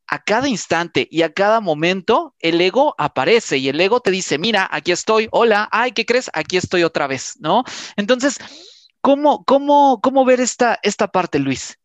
a 0.07 0.23
cada 0.23 0.47
instante 0.47 1.07
y 1.09 1.23
a 1.23 1.33
cada 1.33 1.61
momento, 1.61 2.35
el 2.39 2.61
ego 2.61 2.95
aparece 2.97 3.57
y 3.57 3.69
el 3.69 3.79
ego 3.81 4.01
te 4.01 4.11
dice, 4.11 4.37
mira, 4.37 4.67
aquí 4.71 4.91
estoy, 4.91 5.27
hola, 5.31 5.67
ay, 5.71 5.93
¿qué 5.93 6.05
crees? 6.05 6.29
Aquí 6.33 6.57
estoy 6.57 6.83
otra 6.83 7.07
vez, 7.07 7.35
¿no? 7.39 7.63
Entonces, 7.95 8.37
¿cómo, 9.01 9.43
cómo, 9.45 9.99
cómo 10.01 10.25
ver 10.25 10.41
esta, 10.41 10.79
esta 10.83 11.07
parte, 11.07 11.39
Luis? 11.39 11.79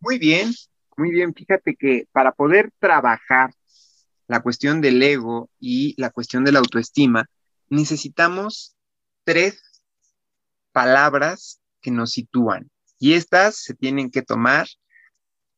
Muy 0.00 0.18
bien. 0.18 0.52
Muy 0.96 1.10
bien, 1.12 1.32
fíjate 1.32 1.76
que 1.76 2.08
para 2.12 2.32
poder 2.32 2.70
trabajar 2.80 3.52
la 4.26 4.40
cuestión 4.40 4.80
del 4.80 5.02
ego 5.02 5.48
y 5.58 5.94
la 6.00 6.10
cuestión 6.10 6.44
de 6.44 6.52
la 6.52 6.58
autoestima, 6.58 7.28
necesitamos 7.70 8.76
tres 9.24 9.82
palabras 10.72 11.60
que 11.80 11.90
nos 11.90 12.12
sitúan 12.12 12.70
y 12.98 13.14
estas 13.14 13.56
se 13.56 13.74
tienen 13.74 14.10
que 14.10 14.22
tomar 14.22 14.66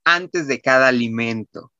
antes 0.04 0.46
de 0.46 0.60
cada 0.60 0.88
alimento. 0.88 1.72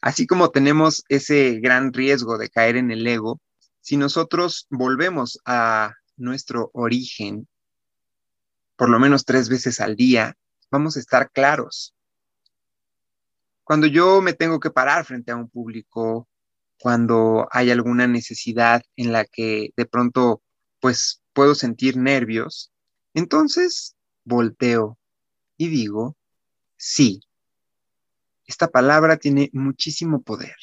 Así 0.00 0.26
como 0.26 0.50
tenemos 0.50 1.04
ese 1.08 1.58
gran 1.60 1.92
riesgo 1.92 2.38
de 2.38 2.50
caer 2.50 2.76
en 2.76 2.90
el 2.90 3.06
ego, 3.06 3.40
si 3.80 3.96
nosotros 3.96 4.66
volvemos 4.70 5.40
a 5.44 5.94
nuestro 6.16 6.70
origen 6.72 7.48
por 8.76 8.90
lo 8.90 9.00
menos 9.00 9.24
tres 9.24 9.48
veces 9.48 9.80
al 9.80 9.96
día, 9.96 10.36
vamos 10.70 10.96
a 10.96 11.00
estar 11.00 11.30
claros 11.30 11.94
cuando 13.68 13.86
yo 13.86 14.22
me 14.22 14.32
tengo 14.32 14.58
que 14.60 14.70
parar 14.70 15.04
frente 15.04 15.30
a 15.30 15.36
un 15.36 15.50
público, 15.50 16.26
cuando 16.80 17.48
hay 17.50 17.70
alguna 17.70 18.06
necesidad 18.06 18.82
en 18.96 19.12
la 19.12 19.24
que 19.24 19.70
de 19.76 19.86
pronto 19.86 20.42
pues 20.80 21.22
puedo 21.32 21.54
sentir 21.54 21.96
nervios, 21.96 22.72
entonces 23.14 23.96
volteo 24.24 24.98
y 25.56 25.68
digo, 25.68 26.16
sí, 26.76 27.20
esta 28.46 28.68
palabra 28.68 29.18
tiene 29.18 29.50
muchísimo 29.52 30.22
poder. 30.22 30.56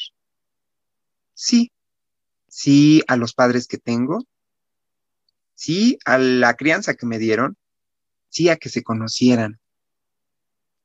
Sí, 1.34 1.72
sí 2.48 3.04
a 3.08 3.18
los 3.18 3.34
padres 3.34 3.68
que 3.68 3.78
tengo, 3.78 4.24
sí 5.54 5.98
a 6.06 6.18
la 6.18 6.56
crianza 6.56 6.96
que 6.96 7.06
me 7.06 7.20
dieron, 7.20 7.58
sí 8.30 8.50
a 8.50 8.58
que 8.58 8.70
se 8.70 8.84
conocieran, 8.84 9.60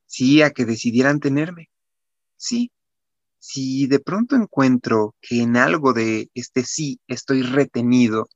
sí 0.05 0.41
a 0.41 0.51
que 0.51 0.65
decidieran 0.65 1.19
tenerme. 1.19 1.69
Sí, 2.37 2.71
si 3.41 3.87
de 3.87 3.99
pronto 3.99 4.35
encuentro 4.35 5.15
que 5.19 5.41
en 5.41 5.57
algo 5.57 5.93
de 5.93 6.29
este 6.35 6.63
sí 6.63 7.01
estoy 7.07 7.41
retenido 7.41 8.29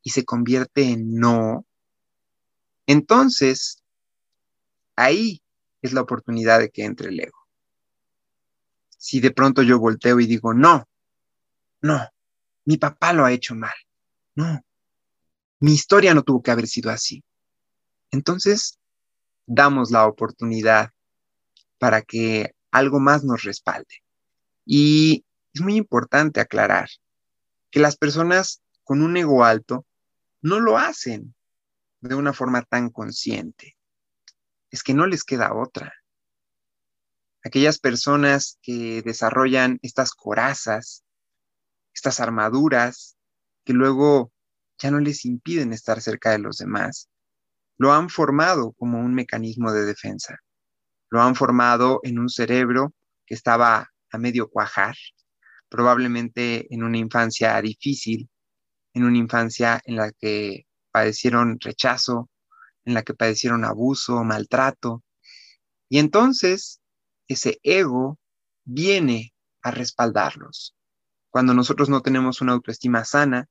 y 0.00 0.10
se 0.10 0.24
convierte 0.24 0.90
en 0.90 1.16
no, 1.16 1.66
entonces 2.86 3.82
ahí 4.94 5.42
es 5.82 5.92
la 5.92 6.02
oportunidad 6.02 6.60
de 6.60 6.70
que 6.70 6.84
entre 6.84 7.08
el 7.08 7.18
ego. 7.18 7.48
Si 8.96 9.18
de 9.18 9.32
pronto 9.32 9.60
yo 9.62 9.80
volteo 9.80 10.20
y 10.20 10.26
digo, 10.26 10.54
no, 10.54 10.88
no, 11.80 12.08
mi 12.64 12.76
papá 12.76 13.12
lo 13.12 13.24
ha 13.24 13.32
hecho 13.32 13.56
mal, 13.56 13.74
no, 14.36 14.64
mi 15.58 15.72
historia 15.72 16.14
no 16.14 16.22
tuvo 16.22 16.40
que 16.40 16.52
haber 16.52 16.68
sido 16.68 16.92
así. 16.92 17.24
Entonces, 18.12 18.78
damos 19.46 19.90
la 19.90 20.06
oportunidad 20.06 20.92
para 21.78 22.02
que 22.02 22.54
algo 22.70 23.00
más 23.00 23.24
nos 23.24 23.42
respalde. 23.42 24.03
Y 24.64 25.24
es 25.52 25.60
muy 25.60 25.76
importante 25.76 26.40
aclarar 26.40 26.88
que 27.70 27.80
las 27.80 27.96
personas 27.96 28.62
con 28.82 29.02
un 29.02 29.16
ego 29.16 29.44
alto 29.44 29.86
no 30.40 30.60
lo 30.60 30.78
hacen 30.78 31.34
de 32.00 32.14
una 32.14 32.32
forma 32.32 32.62
tan 32.62 32.90
consciente. 32.90 33.76
Es 34.70 34.82
que 34.82 34.94
no 34.94 35.06
les 35.06 35.24
queda 35.24 35.54
otra. 35.54 35.92
Aquellas 37.44 37.78
personas 37.78 38.58
que 38.62 39.02
desarrollan 39.02 39.78
estas 39.82 40.12
corazas, 40.12 41.04
estas 41.94 42.20
armaduras, 42.20 43.16
que 43.64 43.72
luego 43.72 44.32
ya 44.78 44.90
no 44.90 45.00
les 45.00 45.24
impiden 45.24 45.72
estar 45.72 46.00
cerca 46.00 46.30
de 46.30 46.38
los 46.38 46.58
demás, 46.58 47.08
lo 47.76 47.92
han 47.92 48.08
formado 48.08 48.72
como 48.72 49.00
un 49.00 49.14
mecanismo 49.14 49.72
de 49.72 49.84
defensa 49.84 50.38
lo 51.14 51.22
han 51.22 51.36
formado 51.36 52.00
en 52.02 52.18
un 52.18 52.28
cerebro 52.28 52.92
que 53.24 53.34
estaba 53.34 53.93
a 54.14 54.18
medio 54.18 54.48
cuajar, 54.48 54.96
probablemente 55.68 56.72
en 56.72 56.84
una 56.84 56.98
infancia 56.98 57.60
difícil, 57.60 58.30
en 58.92 59.04
una 59.04 59.18
infancia 59.18 59.80
en 59.84 59.96
la 59.96 60.12
que 60.12 60.66
padecieron 60.92 61.58
rechazo, 61.60 62.30
en 62.84 62.94
la 62.94 63.02
que 63.02 63.14
padecieron 63.14 63.64
abuso, 63.64 64.22
maltrato. 64.22 65.02
Y 65.88 65.98
entonces 65.98 66.80
ese 67.26 67.58
ego 67.64 68.18
viene 68.64 69.34
a 69.62 69.72
respaldarlos. 69.72 70.76
Cuando 71.30 71.54
nosotros 71.54 71.88
no 71.88 72.02
tenemos 72.02 72.40
una 72.40 72.52
autoestima 72.52 73.04
sana, 73.04 73.48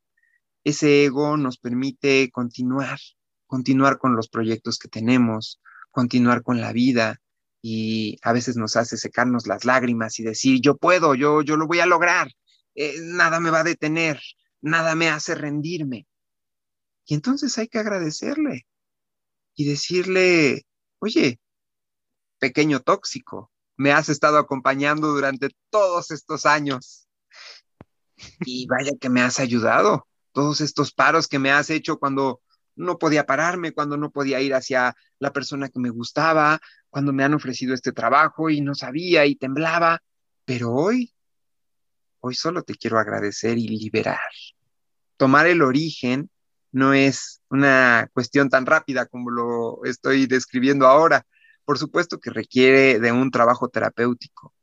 ese 0.64 1.04
ego 1.04 1.36
nos 1.36 1.58
permite 1.58 2.32
continuar, 2.32 3.00
continuar 3.48 3.98
con 3.98 4.16
los 4.16 4.30
proyectos 4.30 4.80
que 4.80 4.88
tenemos, 4.88 5.60
continuar 5.92 6.42
con 6.42 6.62
la 6.62 6.72
vida, 6.72 7.20
y 7.66 8.20
a 8.24 8.34
veces 8.34 8.58
nos 8.58 8.76
hace 8.76 8.98
secarnos 8.98 9.48
las 9.48 9.64
lágrimas 9.64 10.20
y 10.20 10.24
decir, 10.24 10.60
yo 10.62 10.76
puedo, 10.76 11.16
yo, 11.16 11.42
yo 11.42 11.56
lo 11.56 11.66
voy 11.66 11.80
a 11.80 11.86
lograr, 11.86 12.28
eh, 12.76 12.98
nada 13.00 13.40
me 13.40 13.52
va 13.52 13.62
a 13.62 13.64
detener, 13.64 14.22
nada 14.62 14.96
me 14.96 15.10
hace 15.10 15.34
rendirme. 15.34 16.06
Y 17.06 17.14
entonces 17.14 17.58
hay 17.58 17.70
que 17.70 17.80
agradecerle 17.80 18.68
y 19.56 19.64
decirle, 19.64 20.66
oye, 21.00 21.40
pequeño 22.38 22.82
tóxico, 22.82 23.50
me 23.78 23.94
has 23.94 24.10
estado 24.10 24.38
acompañando 24.40 25.08
durante 25.14 25.50
todos 25.70 26.12
estos 26.12 26.46
años. 26.46 27.08
Y 28.42 28.68
vaya 28.68 28.92
que 29.00 29.10
me 29.10 29.22
has 29.22 29.40
ayudado, 29.40 30.06
todos 30.34 30.60
estos 30.60 30.92
paros 30.92 31.30
que 31.30 31.40
me 31.40 31.52
has 31.52 31.70
hecho 31.70 31.98
cuando 31.98 32.42
no 32.76 32.98
podía 32.98 33.26
pararme, 33.26 33.72
cuando 33.72 33.96
no 33.96 34.12
podía 34.12 34.42
ir 34.42 34.54
hacia 34.54 34.96
la 35.20 35.32
persona 35.32 35.70
que 35.70 35.80
me 35.80 35.92
gustaba, 35.92 36.60
cuando 36.94 37.12
me 37.12 37.24
han 37.24 37.34
ofrecido 37.34 37.74
este 37.74 37.92
trabajo 37.92 38.52
y 38.52 38.62
no 38.62 38.76
sabía 38.76 39.26
y 39.26 39.36
temblaba, 39.36 40.00
pero 40.46 40.72
hoy, 40.72 41.12
hoy 42.20 42.36
solo 42.36 42.62
te 42.62 42.76
quiero 42.76 43.00
agradecer 43.00 43.58
y 43.58 43.68
liberar. 43.68 44.20
Tomar 45.18 45.48
el 45.48 45.64
origen 45.64 46.30
no 46.72 46.94
es 46.94 47.42
una 47.50 48.12
cuestión 48.14 48.48
tan 48.50 48.68
rápida 48.68 49.08
como 49.08 49.32
lo 49.32 49.84
estoy 49.86 50.28
describiendo 50.28 50.86
ahora. 50.86 51.26
Por 51.66 51.80
supuesto 51.80 52.20
que 52.20 52.30
requiere 52.30 53.00
de 53.00 53.12
un 53.12 53.32
trabajo 53.32 53.70
terapéutico. 53.70 54.54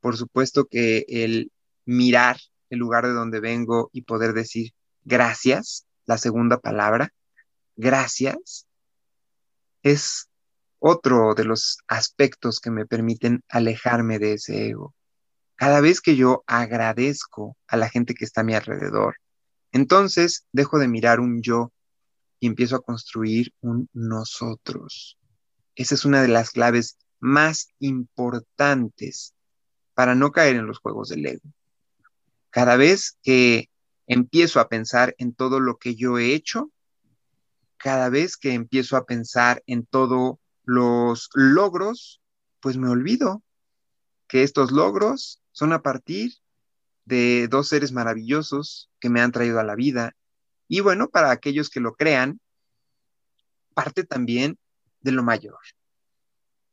Por 0.00 0.18
supuesto 0.18 0.66
que 0.66 1.06
el 1.08 1.50
mirar 1.86 2.36
el 2.68 2.80
lugar 2.80 3.06
de 3.06 3.14
donde 3.14 3.40
vengo 3.40 3.88
y 3.94 4.02
poder 4.02 4.34
decir 4.34 4.74
gracias, 5.04 5.86
la 6.04 6.18
segunda 6.18 6.58
palabra, 6.58 7.14
gracias, 7.76 8.66
es 9.82 10.27
otro 10.78 11.34
de 11.34 11.44
los 11.44 11.78
aspectos 11.86 12.60
que 12.60 12.70
me 12.70 12.86
permiten 12.86 13.42
alejarme 13.48 14.18
de 14.18 14.34
ese 14.34 14.68
ego. 14.68 14.94
Cada 15.56 15.80
vez 15.80 16.00
que 16.00 16.16
yo 16.16 16.44
agradezco 16.46 17.56
a 17.66 17.76
la 17.76 17.88
gente 17.88 18.14
que 18.14 18.24
está 18.24 18.42
a 18.42 18.44
mi 18.44 18.54
alrededor, 18.54 19.16
entonces 19.72 20.46
dejo 20.52 20.78
de 20.78 20.88
mirar 20.88 21.20
un 21.20 21.42
yo 21.42 21.72
y 22.40 22.46
empiezo 22.46 22.76
a 22.76 22.82
construir 22.82 23.52
un 23.60 23.88
nosotros. 23.92 25.18
Esa 25.74 25.94
es 25.94 26.04
una 26.04 26.22
de 26.22 26.28
las 26.28 26.50
claves 26.50 26.96
más 27.20 27.68
importantes 27.80 29.34
para 29.94 30.14
no 30.14 30.30
caer 30.30 30.56
en 30.56 30.66
los 30.66 30.78
juegos 30.78 31.08
del 31.08 31.26
ego. 31.26 31.52
Cada 32.50 32.76
vez 32.76 33.18
que 33.22 33.68
empiezo 34.06 34.60
a 34.60 34.68
pensar 34.68 35.14
en 35.18 35.34
todo 35.34 35.60
lo 35.60 35.76
que 35.76 35.96
yo 35.96 36.18
he 36.18 36.34
hecho, 36.34 36.70
cada 37.76 38.08
vez 38.08 38.36
que 38.36 38.52
empiezo 38.52 38.96
a 38.96 39.06
pensar 39.06 39.62
en 39.66 39.84
todo 39.84 40.38
los 40.68 41.30
logros, 41.32 42.20
pues 42.60 42.76
me 42.76 42.90
olvido 42.90 43.42
que 44.28 44.42
estos 44.42 44.70
logros 44.70 45.42
son 45.50 45.72
a 45.72 45.80
partir 45.80 46.34
de 47.06 47.48
dos 47.48 47.68
seres 47.68 47.90
maravillosos 47.90 48.90
que 49.00 49.08
me 49.08 49.22
han 49.22 49.32
traído 49.32 49.58
a 49.58 49.64
la 49.64 49.74
vida. 49.74 50.14
Y 50.68 50.80
bueno, 50.80 51.08
para 51.08 51.30
aquellos 51.30 51.70
que 51.70 51.80
lo 51.80 51.94
crean, 51.94 52.38
parte 53.72 54.04
también 54.04 54.58
de 55.00 55.12
lo 55.12 55.22
mayor. 55.22 55.58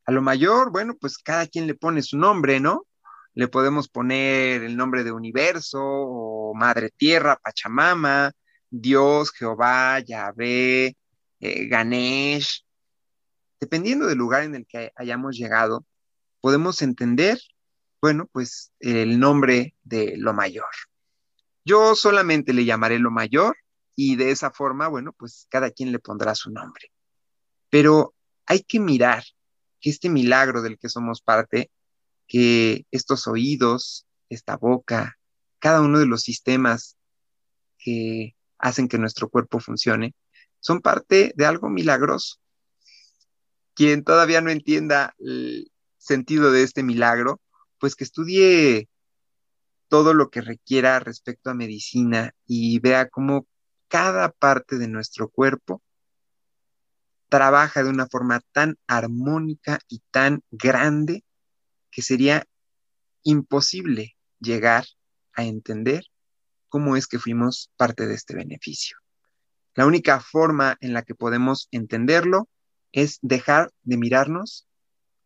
A 0.06 0.12
lo 0.12 0.22
mayor, 0.22 0.72
bueno, 0.72 0.98
pues 1.00 1.18
cada 1.18 1.48
quien 1.48 1.66
le 1.66 1.74
pone 1.74 2.02
su 2.02 2.18
nombre, 2.18 2.60
¿no? 2.60 2.86
Le 3.34 3.48
podemos 3.48 3.88
poner 3.88 4.62
el 4.64 4.76
nombre 4.76 5.06
de 5.06 5.14
universo 5.14 5.82
o 5.82 6.54
Madre 6.54 6.90
Tierra, 6.98 7.40
Pachamama, 7.42 8.34
Dios, 8.70 9.32
Jehová, 9.32 10.02
Yahvé, 10.02 10.98
eh, 11.40 11.68
Ganesh, 11.68 12.65
dependiendo 13.60 14.08
del 14.08 14.18
lugar 14.18 14.44
en 14.44 14.56
el 14.56 14.66
que 14.66 14.92
hayamos 14.96 15.38
llegado, 15.38 15.86
podemos 16.42 16.82
entender, 16.82 17.40
bueno, 18.02 18.28
pues 18.32 18.72
el 18.80 19.20
nombre 19.20 19.76
de 19.84 20.16
lo 20.18 20.34
mayor. 20.34 20.70
Yo 21.64 21.96
solamente 21.96 22.54
le 22.54 22.66
llamaré 22.66 23.00
lo 23.00 23.12
mayor 23.12 23.58
y 23.96 24.16
de 24.16 24.32
esa 24.32 24.52
forma, 24.52 24.88
bueno, 24.88 25.14
pues 25.14 25.48
cada 25.50 25.72
quien 25.72 25.92
le 25.92 26.00
pondrá 26.00 26.36
su 26.36 26.52
nombre. 26.52 26.92
Pero 27.70 28.14
hay 28.46 28.62
que 28.62 28.80
mirar 28.80 29.24
que 29.82 29.90
este 29.90 30.10
milagro 30.10 30.62
del 30.62 30.78
que 30.78 30.90
somos 30.90 31.22
parte, 31.22 31.72
que 32.28 32.86
estos 32.92 33.28
oídos, 33.28 34.06
esta 34.30 34.58
boca, 34.58 35.18
cada 35.60 35.82
uno 35.82 36.00
de 36.00 36.06
los 36.06 36.22
sistemas 36.22 36.98
que 37.80 38.36
hacen 38.60 38.88
que 38.88 38.98
nuestro 38.98 39.30
cuerpo 39.30 39.60
funcione, 39.60 40.14
son 40.60 40.82
parte 40.82 41.34
de 41.36 41.46
algo 41.46 41.70
milagroso 41.70 42.40
quien 43.76 44.04
todavía 44.04 44.42
no 44.42 44.50
entienda 44.50 45.14
el 45.20 45.72
sentido 45.98 46.52
de 46.52 46.64
este 46.64 46.82
milagro, 46.82 47.42
pues 47.80 47.96
que 47.96 48.06
estudie 48.06 48.90
todo 49.88 50.14
lo 50.14 50.30
que 50.30 50.42
requiera 50.42 51.00
respecto 51.00 51.50
a 51.50 51.54
medicina 51.54 52.34
y 52.48 52.80
vea 52.80 53.10
cómo 53.10 53.48
cada 53.88 54.32
parte 54.32 54.78
de 54.78 54.88
nuestro 54.88 55.30
cuerpo 55.30 55.84
trabaja 57.30 57.84
de 57.84 57.90
una 57.90 58.08
forma 58.08 58.42
tan 58.52 58.78
armónica 58.88 59.80
y 59.88 60.02
tan 60.12 60.42
grande 60.52 61.24
que 61.92 62.02
sería 62.02 62.48
imposible 63.24 64.16
llegar 64.40 64.86
a 65.34 65.44
entender 65.44 66.04
cómo 66.70 66.96
es 66.96 67.08
que 67.08 67.20
fuimos 67.20 67.72
parte 67.78 68.08
de 68.08 68.16
este 68.16 68.36
beneficio. 68.36 68.98
La 69.76 69.86
única 69.86 70.22
forma 70.22 70.78
en 70.80 70.94
la 70.94 71.04
que 71.04 71.16
podemos 71.16 71.68
entenderlo 71.72 72.48
es 72.96 73.20
dejar 73.22 73.72
de 73.84 73.98
mirarnos 73.98 74.66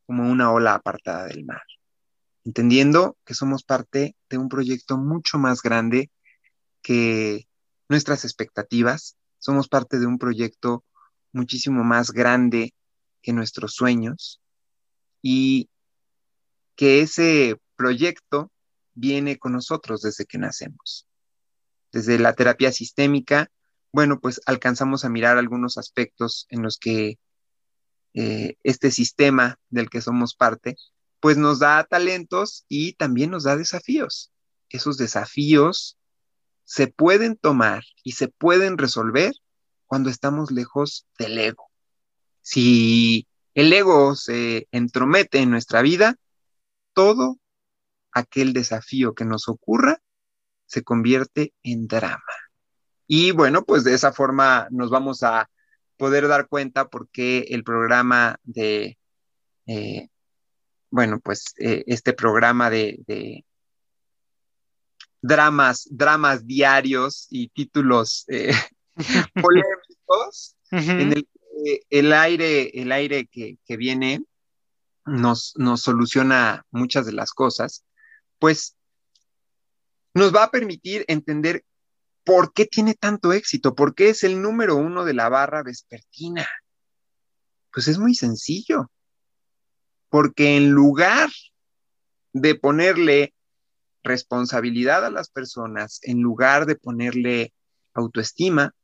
como 0.08 0.29
una 0.29 0.51
ola 0.51 0.73
apartada 0.73 1.27
del 1.27 1.45
mar, 1.45 1.62
entendiendo 2.43 3.15
que 3.25 3.36
somos 3.36 3.63
parte 3.63 4.15
de 4.27 4.39
un 4.39 4.49
proyecto 4.49 4.97
mucho 4.97 5.38
más 5.38 5.62
grande 5.62 6.10
que 6.82 7.47
nuestras 7.88 8.25
expectativas, 8.25 9.17
somos 9.38 9.67
parte 9.67 9.99
de 9.99 10.08
un 10.08 10.17
proyecto 10.17 10.84
muchísimo 11.32 11.84
más 11.84 12.10
grande 12.10 12.73
que 13.21 13.34
nuestros 13.34 13.75
sueños 13.75 14.41
y 15.21 15.69
que 16.75 17.01
ese 17.01 17.55
proyecto 17.75 18.51
viene 18.95 19.38
con 19.38 19.53
nosotros 19.53 20.01
desde 20.01 20.25
que 20.25 20.39
nacemos. 20.39 21.05
Desde 21.91 22.17
la 22.17 22.34
terapia 22.34 22.71
sistémica, 22.71 23.51
bueno, 23.91 24.19
pues 24.19 24.41
alcanzamos 24.47 25.05
a 25.05 25.10
mirar 25.10 25.38
algunos 25.38 25.77
aspectos 25.77 26.47
en 26.49 26.63
los 26.63 26.79
que 26.79 27.19
eh, 28.13 28.56
este 28.63 28.91
sistema 28.91 29.60
del 29.69 29.89
que 29.89 30.02
somos 30.02 30.36
parte, 30.36 30.76
pues 31.19 31.38
nos 31.38 31.60
da 31.60 31.84
talentos 31.84 32.65
y 32.67 32.93
también 32.93 33.32
nos 33.32 33.43
da 33.43 33.56
desafíos. 33.56 34.32
Esos 34.69 34.98
desafíos 34.98 35.98
se 36.63 36.88
pueden 36.88 37.36
tomar 37.36 37.84
y 38.04 38.13
se 38.13 38.28
pueden 38.28 38.78
resolver 38.78 39.34
cuando 39.86 40.10
estamos 40.10 40.52
lejos 40.52 41.08
del 41.17 41.38
ego. 41.38 41.69
Si 42.41 43.28
el 43.54 43.74
ego 43.74 44.15
se 44.15 44.67
entromete 44.72 45.39
en 45.39 45.50
nuestra 45.50 45.82
vida, 45.82 46.15
todo 46.93 47.39
aquel 48.12 48.54
desafío 48.54 49.13
que 49.13 49.26
nos 49.26 49.50
ocurra 49.50 50.02
se 50.65 50.84
convierte 50.84 51.54
en 51.63 51.88
drama. 51.88 52.22
Y 53.08 53.32
bueno, 53.32 53.63
pues 53.63 53.84
de 53.84 53.95
esa 53.95 54.13
forma 54.13 54.67
nos 54.69 54.91
vamos 54.91 55.24
a 55.24 55.50
poder 56.00 56.30
dar 56.30 56.48
cuenta 56.48 56.88
por 56.88 57.10
qué 57.10 57.40
el 57.50 57.66
programa 57.66 58.40
de, 58.44 58.98
eh, 59.68 60.08
bueno, 60.90 61.20
pues 61.20 61.54
eh, 61.58 61.84
este 61.88 62.14
programa 62.14 62.70
de, 62.70 63.44
dramas, 65.22 65.90
dramas 65.92 66.48
diarios 66.48 67.28
y 67.30 67.50
títulos 67.50 68.24
eh, 68.30 68.54
polémicos, 69.36 70.56
en 70.72 71.12
el 71.12 71.28
que 71.28 71.82
el 71.90 72.14
aire, 72.14 72.82
el 72.82 72.94
aire 72.94 73.28
que, 73.28 73.58
viene 73.68 74.22
nos, 75.06 75.54
nos 75.58 75.82
soluciona 75.82 76.66
muchas 76.72 77.06
de 77.06 77.12
las 77.12 77.34
cosas, 77.34 77.84
pues 78.40 78.78
nos 80.14 80.34
va 80.34 80.46
a 80.46 80.52
permitir 80.52 81.04
entender 81.10 81.66
por 82.30 82.54
qué 82.54 82.68
tiene 82.68 82.94
tanto 82.94 83.34
éxito, 83.34 83.74
por 83.74 83.96
qué 83.96 84.10
es 84.10 84.24
el 84.24 84.39
número 84.39 84.76
uno 84.76 85.04
de 85.04 85.15
la 85.15 85.30
barra 85.30 85.63
vespertina. 85.63 86.48
Pues 87.74 87.88
es 87.88 87.98
muy 87.98 88.13
sencillo, 88.13 88.92
porque 90.10 90.56
en 90.56 90.70
lugar 90.70 91.32
de 92.32 92.54
ponerle 92.54 93.34
responsabilidad 94.04 95.04
a 95.08 95.10
las 95.10 95.32
personas, 95.32 96.02
en 96.04 96.22
lugar 96.22 96.68
de 96.68 96.76
ponerle 96.76 97.52
autoestima, 97.96 98.76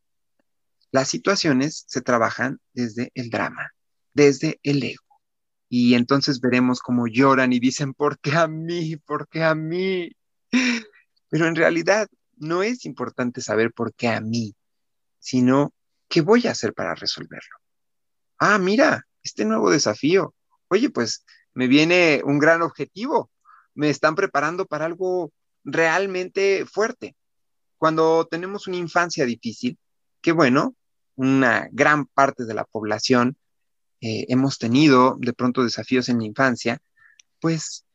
las 0.90 1.08
situaciones 1.08 1.86
se 1.88 2.02
trabajan 2.02 2.60
desde 2.74 3.12
el 3.14 3.30
drama, 3.30 3.74
desde 4.16 4.60
el 4.64 4.82
ego. 4.82 5.22
Y 5.70 5.94
entonces 5.94 6.42
veremos 6.42 6.80
cómo 6.80 7.06
lloran 7.06 7.54
y 7.54 7.60
dicen, 7.60 7.94
¿por 7.94 8.18
qué 8.18 8.32
a 8.38 8.48
mí? 8.48 8.96
¿Por 8.96 9.28
qué 9.28 9.44
a 9.44 9.54
mí? 9.54 10.10
Pero 11.30 11.46
en 11.46 11.56
realidad 11.56 12.08
no 12.38 12.64
es 12.64 12.86
importante 12.86 13.42
saber 13.42 13.74
por 13.74 13.94
qué 13.94 14.10
a 14.10 14.22
mí, 14.22 14.56
sino 15.20 15.74
qué 16.08 16.22
voy 16.22 16.48
a 16.48 16.52
hacer 16.52 16.74
para 16.74 16.96
resolverlo. 16.96 17.58
Ah, 18.38 18.58
mira, 18.58 19.08
este 19.24 19.46
nuevo 19.46 19.72
desafío. 19.72 20.36
Oye, 20.68 20.90
pues 20.90 21.26
me 21.54 21.68
viene 21.68 22.22
un 22.24 22.40
gran 22.40 22.62
objetivo. 22.62 23.32
Me 23.74 23.90
están 23.90 24.16
preparando 24.16 24.66
para 24.66 24.86
algo 24.86 25.32
realmente 25.64 26.66
fuerte. 26.66 27.16
Cuando 27.78 28.28
tenemos 28.30 28.68
una 28.68 28.78
infancia 28.78 29.26
difícil, 29.26 29.78
qué 30.22 30.32
bueno, 30.32 30.76
una 31.16 31.68
gran 31.72 32.06
parte 32.06 32.46
de 32.46 32.54
la 32.54 32.66
población 32.66 33.38
eh, 34.02 34.26
hemos 34.30 34.58
tenido 34.58 35.18
de 35.20 35.34
pronto 35.34 35.64
desafíos 35.64 36.10
en 36.10 36.20
la 36.20 36.26
infancia, 36.26 36.80
pues 37.40 37.86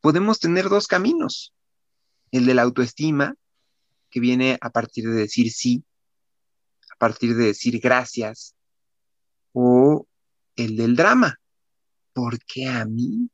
podemos 0.00 0.38
tener 0.38 0.68
dos 0.68 0.86
caminos. 0.86 1.52
El 2.30 2.46
de 2.46 2.54
la 2.54 2.62
autoestima, 2.62 3.34
que 4.14 4.20
viene 4.20 4.56
a 4.60 4.70
partir 4.70 5.08
de 5.08 5.22
decir 5.22 5.50
sí, 5.50 5.84
a 6.92 6.96
partir 6.98 7.34
de 7.34 7.46
decir 7.46 7.80
gracias, 7.80 8.54
o 9.52 10.06
el 10.54 10.76
del 10.76 10.94
drama. 10.94 11.40
¿Por 12.12 12.38
qué 12.44 12.68
a 12.68 12.84
mí? 12.84 13.28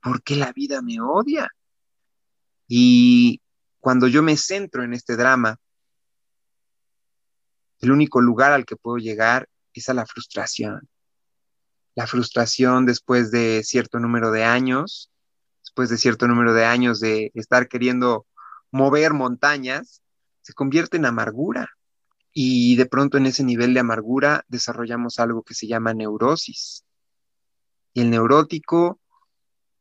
¿Por 0.00 0.22
qué 0.22 0.36
la 0.36 0.52
vida 0.52 0.82
me 0.82 1.00
odia? 1.00 1.48
Y 2.68 3.42
cuando 3.80 4.06
yo 4.06 4.22
me 4.22 4.36
centro 4.36 4.84
en 4.84 4.94
este 4.94 5.16
drama, 5.16 5.58
el 7.80 7.90
único 7.90 8.20
lugar 8.20 8.52
al 8.52 8.64
que 8.64 8.76
puedo 8.76 8.98
llegar 8.98 9.48
es 9.72 9.88
a 9.88 9.94
la 9.94 10.06
frustración. 10.06 10.88
La 11.96 12.06
frustración 12.06 12.86
después 12.86 13.32
de 13.32 13.64
cierto 13.64 13.98
número 13.98 14.30
de 14.30 14.44
años, 14.44 15.10
después 15.64 15.90
de 15.90 15.98
cierto 15.98 16.28
número 16.28 16.54
de 16.54 16.66
años 16.66 17.00
de 17.00 17.32
estar 17.34 17.66
queriendo 17.66 18.27
mover 18.70 19.12
montañas, 19.12 20.02
se 20.42 20.52
convierte 20.52 20.96
en 20.96 21.06
amargura. 21.06 21.68
Y 22.32 22.76
de 22.76 22.86
pronto 22.86 23.18
en 23.18 23.26
ese 23.26 23.42
nivel 23.42 23.74
de 23.74 23.80
amargura 23.80 24.44
desarrollamos 24.48 25.18
algo 25.18 25.42
que 25.42 25.54
se 25.54 25.66
llama 25.66 25.94
neurosis. 25.94 26.84
Y 27.94 28.02
el 28.02 28.10
neurótico 28.10 29.00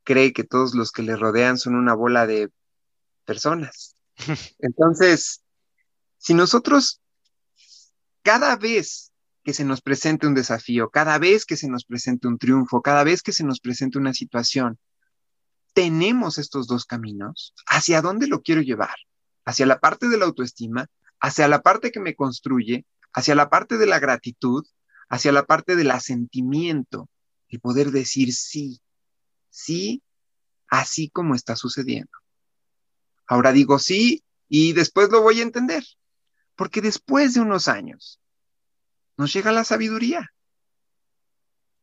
cree 0.03 0.33
que 0.33 0.43
todos 0.43 0.73
los 0.73 0.91
que 0.91 1.03
le 1.03 1.15
rodean 1.15 1.57
son 1.57 1.75
una 1.75 1.93
bola 1.93 2.25
de 2.25 2.49
personas. 3.25 3.95
Entonces, 4.59 5.43
si 6.17 6.33
nosotros 6.33 7.01
cada 8.23 8.55
vez 8.55 9.11
que 9.43 9.53
se 9.53 9.63
nos 9.63 9.81
presente 9.81 10.27
un 10.27 10.33
desafío, 10.33 10.89
cada 10.89 11.17
vez 11.19 11.45
que 11.45 11.55
se 11.55 11.69
nos 11.69 11.85
presente 11.85 12.27
un 12.27 12.37
triunfo, 12.37 12.81
cada 12.81 13.03
vez 13.05 13.21
que 13.21 13.31
se 13.31 13.45
nos 13.45 13.61
presente 13.61 13.97
una 13.97 14.13
situación, 14.13 14.77
tenemos 15.77 16.39
estos 16.39 16.65
dos 16.65 16.85
caminos. 16.85 17.53
¿Hacia 17.67 18.01
dónde 18.01 18.25
lo 18.25 18.41
quiero 18.41 18.63
llevar? 18.63 18.95
¿Hacia 19.45 19.67
la 19.67 19.79
parte 19.79 20.09
de 20.09 20.17
la 20.17 20.25
autoestima? 20.25 20.87
¿Hacia 21.19 21.47
la 21.47 21.61
parte 21.61 21.91
que 21.91 21.99
me 21.99 22.15
construye? 22.15 22.87
¿Hacia 23.13 23.35
la 23.35 23.51
parte 23.51 23.77
de 23.77 23.85
la 23.85 23.99
gratitud? 23.99 24.65
¿Hacia 25.07 25.31
la 25.31 25.45
parte 25.45 25.75
del 25.75 25.91
asentimiento? 25.91 27.11
Y 27.47 27.59
poder 27.59 27.91
decir 27.91 28.33
sí, 28.33 28.81
sí, 29.51 30.01
así 30.67 31.09
como 31.11 31.35
está 31.35 31.55
sucediendo. 31.55 32.17
Ahora 33.27 33.51
digo 33.51 33.77
sí 33.77 34.23
y 34.49 34.73
después 34.73 35.09
lo 35.09 35.21
voy 35.21 35.41
a 35.41 35.43
entender. 35.43 35.83
Porque 36.55 36.81
después 36.81 37.35
de 37.35 37.41
unos 37.41 37.67
años 37.67 38.19
nos 39.15 39.31
llega 39.31 39.51
la 39.51 39.63
sabiduría. 39.63 40.33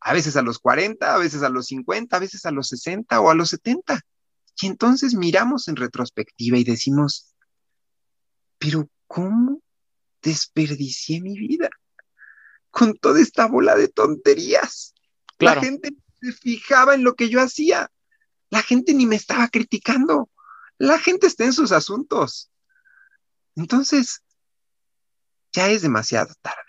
A 0.06 0.12
veces 0.12 0.36
a 0.36 0.42
los 0.42 0.58
40, 0.58 1.14
a 1.14 1.18
veces 1.18 1.42
a 1.42 1.48
los 1.48 1.66
50, 1.66 2.14
a 2.14 2.20
veces 2.20 2.44
a 2.44 2.50
los 2.50 2.68
60 2.68 3.18
o 3.20 3.30
a 3.30 3.34
los 3.34 3.48
70. 3.48 4.00
Y 4.60 4.66
entonces 4.66 5.14
miramos 5.14 5.66
en 5.68 5.76
retrospectiva 5.76 6.58
y 6.58 6.64
decimos, 6.64 7.34
pero 8.58 8.88
¿cómo 9.06 9.62
desperdicié 10.22 11.22
mi 11.22 11.38
vida? 11.38 11.70
Con 12.70 12.94
toda 12.94 13.18
esta 13.18 13.46
bola 13.46 13.76
de 13.76 13.88
tonterías. 13.88 14.94
La 15.38 15.56
gente 15.56 15.94
se 16.20 16.32
fijaba 16.32 16.94
en 16.94 17.02
lo 17.02 17.14
que 17.14 17.30
yo 17.30 17.40
hacía. 17.40 17.90
La 18.50 18.62
gente 18.62 18.92
ni 18.92 19.06
me 19.06 19.16
estaba 19.16 19.48
criticando. 19.48 20.28
La 20.76 20.98
gente 20.98 21.26
está 21.26 21.44
en 21.44 21.54
sus 21.54 21.72
asuntos. 21.72 22.50
Entonces, 23.56 24.22
ya 25.52 25.70
es 25.70 25.80
demasiado 25.82 26.34
tarde. 26.42 26.63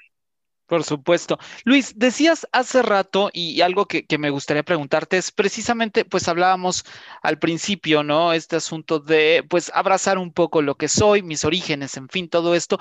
Por 0.67 0.83
supuesto. 0.83 1.37
Luis, 1.63 1.93
decías 1.95 2.47
hace 2.51 2.81
rato 2.81 3.29
y, 3.31 3.61
algo 3.61 3.85
que, 3.85 4.05
me 4.17 4.31
gustaría 4.31 4.63
preguntarte 4.63 5.17
es 5.17 5.31
precisamente, 5.31 6.05
pues 6.05 6.27
hablábamos 6.27 6.85
al 7.21 7.37
principio, 7.37 8.01
¿no? 8.03 8.33
Este 8.33 8.55
asunto 8.55 8.99
de, 8.99 9.45
pues, 9.47 9.71
abrazar 9.75 10.17
un 10.17 10.31
poco 10.33 10.63
lo 10.63 10.75
que 10.75 10.87
soy, 10.87 11.21
mis 11.21 11.45
orígenes, 11.45 11.97
en 11.97 12.09
fin, 12.09 12.29
todo 12.29 12.55
esto. 12.55 12.79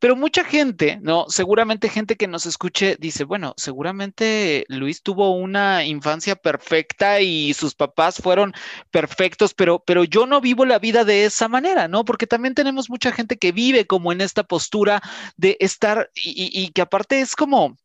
Pero 0.00 0.16
mucha 0.16 0.44
gente, 0.44 0.98
¿no? 1.02 1.26
Seguramente 1.28 1.88
gente 1.88 2.16
que 2.16 2.26
nos 2.26 2.46
escuche 2.46 2.96
dice, 2.98 3.24
bueno, 3.24 3.54
seguramente 3.56 4.64
Luis 4.68 5.02
tuvo 5.02 5.30
una 5.36 5.84
infancia 5.84 6.36
perfecta 6.36 7.20
y 7.20 7.54
sus 7.54 7.74
papás 7.74 8.16
fueron 8.16 8.54
perfectos, 8.90 9.54
pero, 9.54 9.84
pero 9.84 10.04
yo 10.04 10.26
no 10.26 10.40
vivo 10.40 10.64
la 10.64 10.78
vida 10.78 11.04
de 11.04 11.26
esa 11.26 11.48
manera, 11.48 11.86
¿no? 11.86 12.04
Porque 12.04 12.26
también 12.26 12.54
tenemos 12.54 12.90
mucha 12.90 13.12
gente 13.12 13.36
que 13.36 13.52
vive 13.52 13.86
como 13.86 14.10
en 14.10 14.22
esta 14.22 14.42
postura 14.42 15.02
de 15.36 15.56
estar 15.60 16.10
y, 16.14 16.50
y 16.52 16.70
que 16.70 16.82
aparte 16.82 17.20
es 17.20 17.36
como 17.36 17.76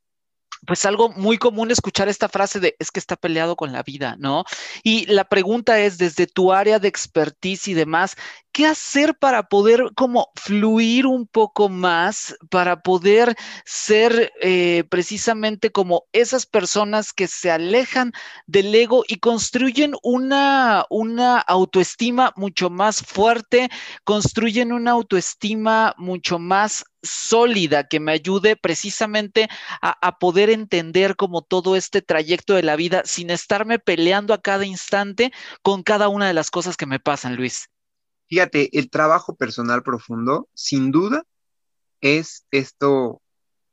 pues 0.66 0.86
algo 0.86 1.09
muy 1.09 1.38
común 1.38 1.72
escuchar 1.72 2.09
esta 2.09 2.30
frase 2.30 2.59
de 2.59 2.76
es 2.80 2.91
que 2.91 2.99
está 2.99 3.16
peleado 3.16 3.55
con 3.55 3.72
la 3.72 3.84
vida, 3.84 4.16
¿no? 4.18 4.45
Y 4.84 5.05
la 5.05 5.26
pregunta 5.26 5.80
es, 5.80 5.97
desde 5.97 6.28
tu 6.28 6.53
área 6.53 6.80
de 6.80 6.88
expertise 6.88 7.68
y 7.68 7.74
demás, 7.74 8.16
¿qué 8.55 8.65
hacer 8.65 9.17
para 9.17 9.49
poder 9.49 9.91
como 9.95 10.31
fluir 10.37 11.07
un 11.07 11.27
poco 11.27 11.67
más, 11.67 12.37
para 12.49 12.81
poder 12.83 13.35
ser 13.65 14.31
eh, 14.41 14.85
precisamente 14.89 15.73
como 15.73 16.05
esas 16.13 16.45
personas 16.45 17.11
que 17.11 17.27
se 17.27 17.51
alejan 17.51 18.13
del 18.47 18.73
ego 18.73 19.03
y 19.09 19.17
construyen 19.17 19.95
una, 20.03 20.85
una 20.89 21.39
autoestima 21.39 22.31
mucho 22.37 22.69
más 22.69 23.01
fuerte, 23.01 23.69
construyen 24.05 24.71
una 24.71 24.91
autoestima 24.91 25.93
mucho 25.97 26.39
más 26.39 26.85
sólida 27.03 27.89
que 27.89 27.99
me 27.99 28.13
ayude 28.13 28.55
precisamente 28.55 29.49
a, 29.81 30.17
poder 30.17 30.49
entender 30.49 31.17
como 31.17 31.41
todo 31.41 31.75
este 31.75 32.01
trayecto 32.01 32.53
de 32.53 32.63
la 32.63 32.77
vida 32.77 33.01
sin 33.03 33.31
estarme 33.31 33.79
peleando 33.79 34.33
a 34.33 34.41
cada 34.41 34.65
instante 34.65 35.33
con 35.61 35.83
cada 35.83 36.07
una 36.07 36.27
de 36.27 36.33
las 36.33 36.51
cosas 36.51 36.77
que 36.77 36.85
me 36.85 37.01
pasan, 37.01 37.35
Luis. 37.35 37.67
Fíjate, 38.28 38.78
el 38.78 38.89
trabajo 38.89 39.36
personal 39.36 39.84
profundo, 39.84 40.49
sin 40.53 40.91
duda, 40.91 41.23
es 42.01 42.45
esto 42.51 43.21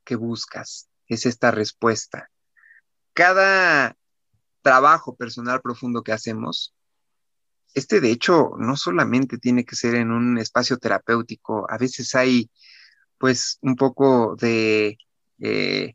que 0.04 0.16
buscas, 0.16 0.88
es 1.06 1.26
esta 1.26 1.50
respuesta. 1.50 2.30
Cada 3.14 3.96
trabajo 4.62 5.16
personal 5.16 5.60
profundo 5.60 6.02
que 6.02 6.12
hacemos, 6.12 6.74
este 7.74 8.00
de 8.00 8.10
hecho 8.10 8.52
no 8.58 8.76
solamente 8.76 9.38
tiene 9.38 9.64
que 9.64 9.76
ser 9.76 9.94
en 9.94 10.10
un 10.10 10.38
espacio 10.38 10.78
terapéutico, 10.78 11.66
a 11.70 11.78
veces 11.78 12.14
hay 12.14 12.50
pues 13.18 13.58
un 13.62 13.76
poco 13.76 14.34
de, 14.36 14.98
eh, 15.38 15.94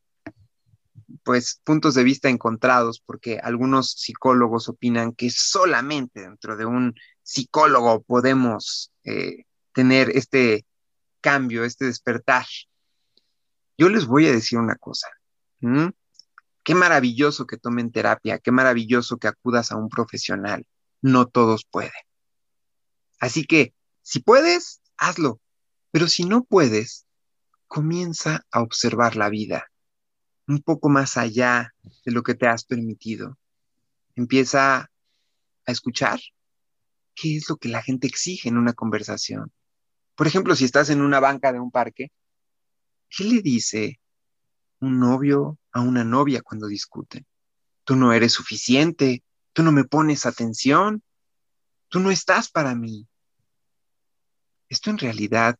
pues, 1.23 1.59
puntos 1.65 1.93
de 1.95 2.05
vista 2.05 2.29
encontrados, 2.29 3.01
porque 3.05 3.39
algunos 3.39 3.91
psicólogos 3.91 4.69
opinan 4.69 5.13
que 5.13 5.29
solamente 5.29 6.21
dentro 6.21 6.55
de 6.55 6.65
un 6.65 6.95
psicólogo 7.27 8.03
podemos 8.03 8.89
eh, 9.03 9.43
tener 9.73 10.11
este 10.11 10.65
cambio, 11.19 11.65
este 11.65 11.83
despertar. 11.83 12.45
Yo 13.77 13.89
les 13.89 14.05
voy 14.05 14.27
a 14.27 14.31
decir 14.31 14.57
una 14.57 14.77
cosa. 14.77 15.09
Qué 16.63 16.73
maravilloso 16.73 17.45
que 17.45 17.57
tomen 17.57 17.91
terapia, 17.91 18.39
qué 18.39 18.51
maravilloso 18.51 19.17
que 19.17 19.27
acudas 19.27 19.73
a 19.73 19.75
un 19.75 19.89
profesional. 19.89 20.65
No 21.01 21.27
todos 21.27 21.65
pueden. 21.69 21.91
Así 23.19 23.45
que, 23.45 23.73
si 24.01 24.21
puedes, 24.21 24.81
hazlo. 24.95 25.41
Pero 25.91 26.07
si 26.07 26.23
no 26.23 26.45
puedes, 26.45 27.05
comienza 27.67 28.45
a 28.51 28.61
observar 28.61 29.17
la 29.17 29.29
vida 29.29 29.69
un 30.47 30.61
poco 30.61 30.87
más 30.87 31.17
allá 31.17 31.75
de 32.05 32.13
lo 32.13 32.23
que 32.23 32.35
te 32.35 32.47
has 32.47 32.63
permitido. 32.63 33.37
Empieza 34.15 34.89
a 35.65 35.71
escuchar 35.71 36.21
qué 37.17 37.35
es 37.35 37.49
lo 37.49 37.57
que 37.57 37.67
la 37.67 37.81
gente 37.81 38.07
exige 38.07 38.47
en 38.47 38.57
una 38.57 38.73
conversación. 38.73 39.51
Por 40.15 40.27
ejemplo, 40.27 40.55
si 40.55 40.65
estás 40.65 40.89
en 40.89 41.01
una 41.01 41.19
banca 41.19 41.51
de 41.51 41.59
un 41.59 41.71
parque, 41.71 42.11
¿qué 43.09 43.23
le 43.23 43.41
dice 43.41 43.99
un 44.79 44.99
novio 44.99 45.57
a 45.71 45.81
una 45.81 46.03
novia 46.03 46.41
cuando 46.41 46.67
discuten? 46.67 47.25
Tú 47.83 47.95
no 47.95 48.13
eres 48.13 48.33
suficiente, 48.33 49.23
tú 49.53 49.63
no 49.63 49.71
me 49.71 49.83
pones 49.83 50.25
atención, 50.25 51.01
tú 51.89 51.99
no 51.99 52.11
estás 52.11 52.49
para 52.49 52.75
mí. 52.75 53.07
Esto 54.69 54.91
en 54.91 54.99
realidad 54.99 55.57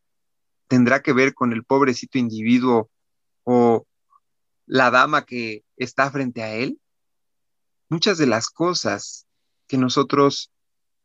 tendrá 0.68 1.02
que 1.02 1.14
ver 1.14 1.34
con 1.34 1.54
el 1.54 1.64
pobrecito 1.64 2.20
individuo 2.20 2.92
o 3.44 3.88
la 4.68 4.92
dama 4.92 5.26
que 5.26 5.64
está 5.76 6.12
frente 6.12 6.44
a 6.44 6.54
él? 6.54 6.80
Muchas 7.90 8.18
de 8.18 8.28
las 8.28 8.50
cosas 8.50 9.26
que 9.66 9.78
nosotros 9.78 10.52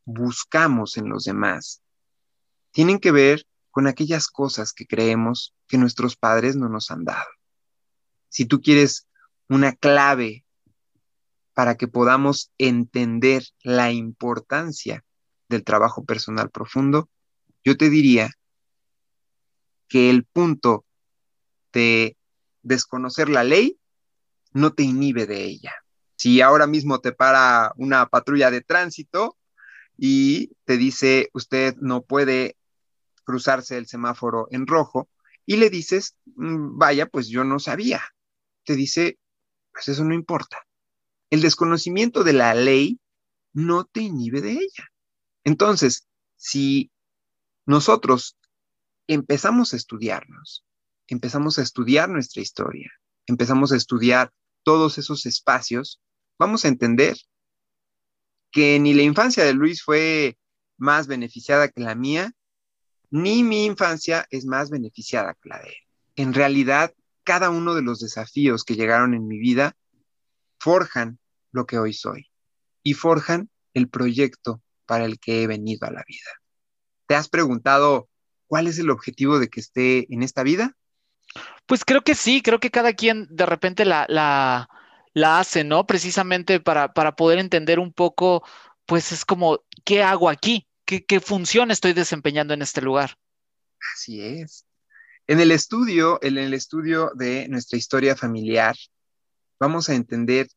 buscamos 0.05 0.97
en 0.97 1.09
los 1.09 1.25
demás 1.25 1.83
tienen 2.73 2.99
que 2.99 3.13
ver 3.13 3.47
con 3.71 3.87
aquellas 3.87 4.29
cosas 4.29 4.73
que 4.73 4.87
creemos 4.87 5.55
que 5.69 5.79
nuestros 5.79 6.17
padres 6.17 6.57
no 6.57 6.69
nos 6.69 6.91
han 6.91 7.05
dado. 7.05 7.29
Si 8.29 8.47
tú 8.47 8.61
quieres 8.61 9.07
una 9.49 9.73
clave 9.73 10.45
para 11.55 11.77
que 11.77 11.87
podamos 11.87 12.51
entender 12.59 13.45
la 13.63 13.93
importancia 13.93 15.05
del 15.49 15.65
trabajo 15.65 16.05
personal 16.05 16.51
profundo, 16.51 17.09
yo 17.63 17.77
te 17.77 17.91
diría 17.91 18.31
que 19.89 20.11
el 20.11 20.25
punto 20.25 20.87
de 21.73 22.17
desconocer 22.63 23.29
la 23.29 23.45
ley 23.45 23.79
no 24.53 24.73
te 24.73 24.83
inhibe 24.83 25.27
de 25.27 25.45
ella. 25.45 25.75
Si 26.17 26.41
ahora 26.41 26.67
mismo 26.67 27.01
te 27.01 27.13
para 27.13 27.73
una 27.77 28.07
patrulla 28.07 28.51
de 28.51 28.63
tránsito 28.63 29.37
y 30.05 30.57
te 30.65 30.79
dice 30.79 31.31
usted 31.33 31.77
no 31.77 32.03
puede 32.03 32.57
cruzarse 33.23 33.79
el 33.79 33.87
semáforo 33.87 34.49
en 34.51 34.67
rojo 34.67 35.09
y 35.47 35.59
le 35.59 35.71
dices, 35.71 36.17
mm, 36.25 36.77
vaya, 36.77 37.07
pues 37.07 37.29
yo 37.29 37.45
no 37.45 37.61
sabía. 37.61 38.03
Te 38.65 38.75
dice, 38.75 39.21
pues 39.73 39.87
eso 39.87 40.03
no 40.03 40.13
importa. 40.13 40.59
El 41.31 41.41
desconocimiento 41.41 42.25
de 42.25 42.33
la 42.33 42.53
ley 42.53 42.99
no 43.53 43.85
te 43.85 44.01
inhibe 44.01 44.41
de 44.41 44.55
ella. 44.55 44.91
Entonces, 45.45 46.09
si 46.35 46.91
nosotros 47.65 48.37
empezamos 49.07 49.73
a 49.73 49.77
estudiarnos, 49.77 50.65
empezamos 51.07 51.61
a 51.61 51.63
estudiar 51.63 52.09
nuestra 52.09 52.43
historia, 52.43 52.91
empezamos 53.27 53.71
a 53.71 53.77
estudiar 53.77 54.33
todos 54.65 54.99
esos 54.99 55.27
espacios, 55.27 56.01
vamos 56.41 56.65
a 56.65 56.69
entender 56.69 57.17
que 58.53 58.79
ni 58.79 58.95
la 58.95 59.03
infancia 59.03 59.45
de 59.45 59.55
Luis 59.55 59.83
fue 59.83 60.39
más 60.77 61.07
beneficiada 61.07 61.69
que 61.69 61.81
la 61.81 61.95
mía, 61.95 62.33
ni 63.11 63.43
mi 63.43 63.65
infancia 63.65 64.27
es 64.31 64.45
más 64.47 64.71
beneficiada 64.71 65.35
que 65.35 65.49
la 65.49 65.59
de 65.59 65.69
él. 65.69 65.75
En 66.17 66.35
realidad, 66.35 66.95
cada 67.25 67.51
uno 67.51 67.75
de 67.75 67.83
los 67.83 68.01
desafíos 68.01 68.65
que 68.65 68.77
llegaron 68.77 69.15
en 69.15 69.27
mi 69.27 69.39
vida 69.39 69.75
forjan 70.61 71.19
lo 71.51 71.67
que 71.67 71.79
hoy 71.79 71.93
soy 71.93 72.31
y 72.83 72.95
forjan 72.95 73.51
el 73.75 73.89
proyecto 73.89 74.63
para 74.87 75.05
el 75.05 75.19
que 75.19 75.43
he 75.43 75.47
venido 75.47 75.87
a 75.87 75.93
la 75.93 76.05
vida. 76.07 76.31
¿Te 77.07 77.15
has 77.15 77.29
preguntado 77.29 78.09
cuál 78.47 78.67
es 78.67 78.79
el 78.79 78.91
objetivo 78.91 79.39
de 79.39 79.49
que 79.49 79.61
esté 79.61 80.13
en 80.13 80.23
esta 80.23 80.43
vida? 80.43 80.77
Pues 81.67 81.85
creo 81.85 82.03
que 82.03 82.15
sí, 82.15 82.43
creo 82.43 82.61
que 82.61 82.71
cada 82.71 82.93
quien 82.93 83.27
de 83.31 83.47
repente 83.47 83.85
la, 83.85 84.05
la, 84.09 84.69
la 85.15 85.41
hace, 85.41 85.65
¿no? 85.65 85.87
Precisamente 85.87 86.61
para, 86.61 86.93
para, 86.93 87.15
poder 87.17 87.39
entender 87.39 87.79
un 87.79 87.93
poco, 87.93 88.45
pues 88.87 89.13
es 89.13 89.25
como, 89.25 89.63
¿qué 89.85 90.03
hago 90.03 90.29
aquí? 90.29 90.67
¿Qué, 90.85 91.05
¿Qué 91.05 91.21
función 91.21 91.71
estoy 91.71 91.93
desempeñando 91.93 92.55
en 92.55 92.63
este 92.63 92.81
lugar? 92.81 93.17
Así 93.95 94.21
es. 94.23 94.67
En 95.27 95.41
el 95.41 95.53
estudio, 95.53 96.19
en 96.23 96.39
el 96.39 96.55
estudio 96.55 97.13
de 97.15 97.49
nuestra 97.49 97.79
historia 97.79 98.17
familiar, 98.17 98.77
vamos 99.61 99.89
a 99.89 99.95
entender 99.95 100.49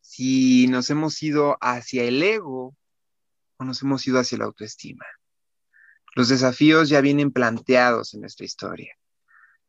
si 0.00 0.66
nos 0.68 0.90
hemos 0.90 1.22
ido 1.22 1.56
hacia 1.60 2.04
el 2.04 2.22
ego 2.22 2.76
o 3.56 3.64
nos 3.64 3.82
hemos 3.82 4.06
ido 4.06 4.18
hacia 4.18 4.38
la 4.38 4.44
autoestima. 4.44 5.04
Los 6.14 6.28
desafíos 6.28 6.88
ya 6.88 7.00
vienen 7.00 7.32
planteados 7.32 8.14
en 8.14 8.20
nuestra 8.20 8.44
historia. 8.44 8.94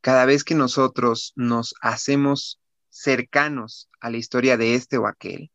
Cada 0.01 0.25
vez 0.25 0.43
que 0.43 0.53
nosotros 0.53 1.33
nos 1.36 1.73
hacemos 1.81 2.59
cercanos 2.95 3.89
a 3.99 4.09
la 4.09 4.15
historia 4.15 4.55
de 4.55 4.75
este 4.75 4.97
o 4.97 5.05
aquel, 5.05 5.51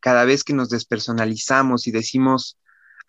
cada 0.00 0.24
vez 0.24 0.42
que 0.42 0.54
nos 0.54 0.70
despersonalizamos 0.70 1.86
y 1.86 1.90
decimos, 1.90 2.58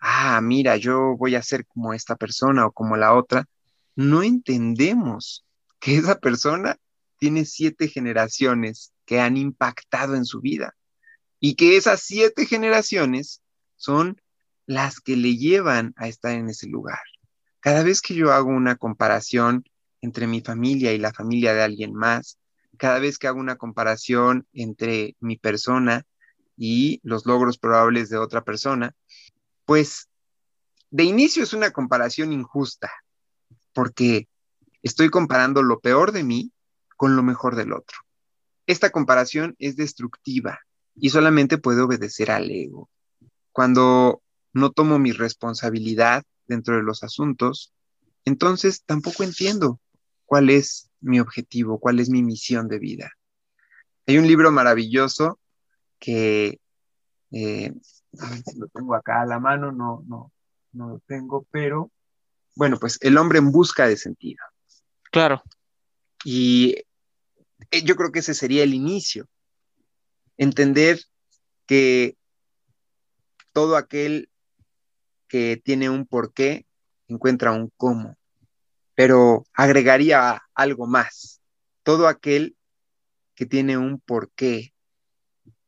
ah, 0.00 0.38
mira, 0.42 0.76
yo 0.76 1.16
voy 1.16 1.34
a 1.34 1.42
ser 1.42 1.66
como 1.66 1.94
esta 1.94 2.14
persona 2.14 2.66
o 2.66 2.72
como 2.72 2.98
la 2.98 3.14
otra, 3.14 3.46
no 3.96 4.22
entendemos 4.22 5.46
que 5.78 5.96
esa 5.96 6.18
persona 6.18 6.76
tiene 7.18 7.46
siete 7.46 7.88
generaciones 7.88 8.92
que 9.06 9.18
han 9.18 9.38
impactado 9.38 10.14
en 10.14 10.26
su 10.26 10.42
vida 10.42 10.76
y 11.38 11.54
que 11.54 11.78
esas 11.78 12.02
siete 12.02 12.44
generaciones 12.44 13.40
son 13.76 14.20
las 14.66 15.00
que 15.00 15.16
le 15.16 15.38
llevan 15.38 15.94
a 15.96 16.06
estar 16.06 16.32
en 16.32 16.50
ese 16.50 16.68
lugar. 16.68 17.00
Cada 17.60 17.82
vez 17.82 18.02
que 18.02 18.14
yo 18.14 18.30
hago 18.30 18.50
una 18.50 18.76
comparación 18.76 19.64
entre 20.02 20.26
mi 20.26 20.42
familia 20.42 20.92
y 20.92 20.98
la 20.98 21.14
familia 21.14 21.54
de 21.54 21.62
alguien 21.62 21.94
más, 21.94 22.38
cada 22.80 22.98
vez 22.98 23.18
que 23.18 23.28
hago 23.28 23.38
una 23.38 23.56
comparación 23.56 24.48
entre 24.52 25.14
mi 25.20 25.36
persona 25.36 26.04
y 26.56 27.00
los 27.04 27.26
logros 27.26 27.58
probables 27.58 28.08
de 28.08 28.18
otra 28.18 28.42
persona, 28.42 28.96
pues 29.66 30.08
de 30.90 31.04
inicio 31.04 31.44
es 31.44 31.52
una 31.52 31.70
comparación 31.70 32.32
injusta, 32.32 32.90
porque 33.72 34.26
Estoy 34.82 35.10
comparando 35.10 35.62
lo 35.62 35.80
peor 35.80 36.12
de 36.12 36.24
mí 36.24 36.52
con 36.96 37.16
lo 37.16 37.22
mejor 37.22 37.54
del 37.54 37.72
otro. 37.72 37.98
Esta 38.66 38.90
comparación 38.90 39.54
es 39.58 39.76
destructiva 39.76 40.60
y 40.94 41.10
solamente 41.10 41.58
puede 41.58 41.82
obedecer 41.82 42.30
al 42.30 42.50
ego. 42.50 42.88
Cuando 43.52 44.22
no 44.52 44.70
tomo 44.70 44.98
mi 44.98 45.12
responsabilidad 45.12 46.24
dentro 46.46 46.76
de 46.76 46.82
los 46.82 47.02
asuntos, 47.02 47.72
entonces 48.24 48.82
tampoco 48.84 49.22
entiendo 49.22 49.80
cuál 50.30 50.48
es 50.48 50.88
mi 51.00 51.18
objetivo, 51.18 51.80
cuál 51.80 51.98
es 51.98 52.08
mi 52.08 52.22
misión 52.22 52.68
de 52.68 52.78
vida. 52.78 53.10
Hay 54.06 54.16
un 54.16 54.28
libro 54.28 54.52
maravilloso 54.52 55.40
que, 55.98 56.60
eh, 57.32 57.72
a 58.20 58.30
ver 58.30 58.42
si 58.44 58.56
lo 58.56 58.68
tengo 58.68 58.94
acá 58.94 59.22
a 59.22 59.26
la 59.26 59.40
mano, 59.40 59.72
no, 59.72 60.04
no, 60.06 60.30
no 60.70 60.88
lo 60.88 60.98
tengo, 61.00 61.48
pero 61.50 61.90
bueno, 62.54 62.78
pues 62.78 62.96
el 63.00 63.18
hombre 63.18 63.40
en 63.40 63.50
busca 63.50 63.88
de 63.88 63.96
sentido. 63.96 64.38
Claro. 65.10 65.42
Y 66.24 66.76
eh, 67.72 67.82
yo 67.82 67.96
creo 67.96 68.12
que 68.12 68.20
ese 68.20 68.34
sería 68.34 68.62
el 68.62 68.72
inicio. 68.72 69.26
Entender 70.36 71.00
que 71.66 72.16
todo 73.52 73.76
aquel 73.76 74.30
que 75.26 75.60
tiene 75.64 75.90
un 75.90 76.06
porqué 76.06 76.66
encuentra 77.08 77.50
un 77.50 77.72
cómo, 77.76 78.16
pero 79.00 79.46
agregaría 79.54 80.42
algo 80.54 80.86
más. 80.86 81.40
Todo 81.82 82.06
aquel 82.06 82.54
que 83.34 83.46
tiene 83.46 83.78
un 83.78 83.98
porqué 83.98 84.74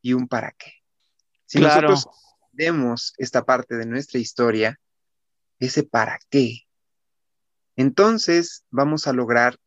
y 0.03 0.13
un 0.13 0.29
para 0.29 0.53
qué. 0.53 0.75
Si 1.47 1.59
nosotros 1.59 2.09
vemos 2.53 3.15
esta 3.17 3.47
parte 3.47 3.77
de 3.77 3.87
nuestra 3.87 4.21
historia, 4.21 4.79
ese 5.59 5.83
para 5.83 6.19
qué, 6.29 6.67
entonces 7.75 8.67
vamos 8.69 9.07
a 9.07 9.15
lograr 9.15 9.59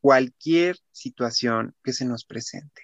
cualquier 0.00 0.78
situación 0.92 1.74
que 1.82 1.92
se 1.92 2.04
nos 2.04 2.24
presente. 2.24 2.82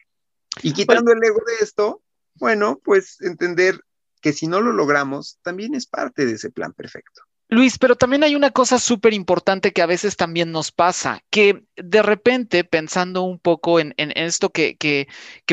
Y 0.65 0.73
quitando 0.73 1.13
el 1.13 1.23
ego 1.23 1.43
de 1.47 1.65
esto, 1.65 2.03
bueno, 2.35 2.81
pues 2.83 3.21
entender 3.21 3.81
que 4.21 4.33
si 4.33 4.49
no 4.49 4.61
lo 4.61 4.73
logramos, 4.73 5.39
también 5.43 5.77
es 5.77 5.87
parte 5.87 6.27
de 6.27 6.33
ese 6.33 6.51
plan 6.51 6.73
perfecto. 6.73 7.23
Luis, 7.49 7.79
pero 7.79 7.95
también 7.95 8.25
hay 8.25 8.35
una 8.35 8.51
cosa 8.51 8.79
súper 8.81 9.15
importante 9.15 9.73
que 9.73 9.81
a 9.81 9.87
veces 9.87 10.17
también 10.17 10.51
nos 10.51 10.73
pasa, 10.73 11.23
que 11.31 11.63
de 11.77 12.03
repente, 12.03 12.65
pensando 12.65 13.23
un 13.23 13.39
poco 13.39 13.79
en, 13.79 13.95
esto 13.97 14.51
que, 14.51 14.77
que, 14.77 15.07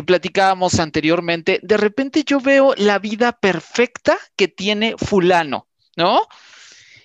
platicábamos 0.04 0.80
anteriormente, 0.80 1.60
de 1.62 1.78
repente 1.78 2.24
yo 2.26 2.40
veo 2.40 2.74
la 2.78 2.98
vida 2.98 3.34
perfecta 3.34 4.18
que 4.36 4.48
tiene 4.48 4.96
fulano, 4.98 5.68
¿no? 5.96 6.22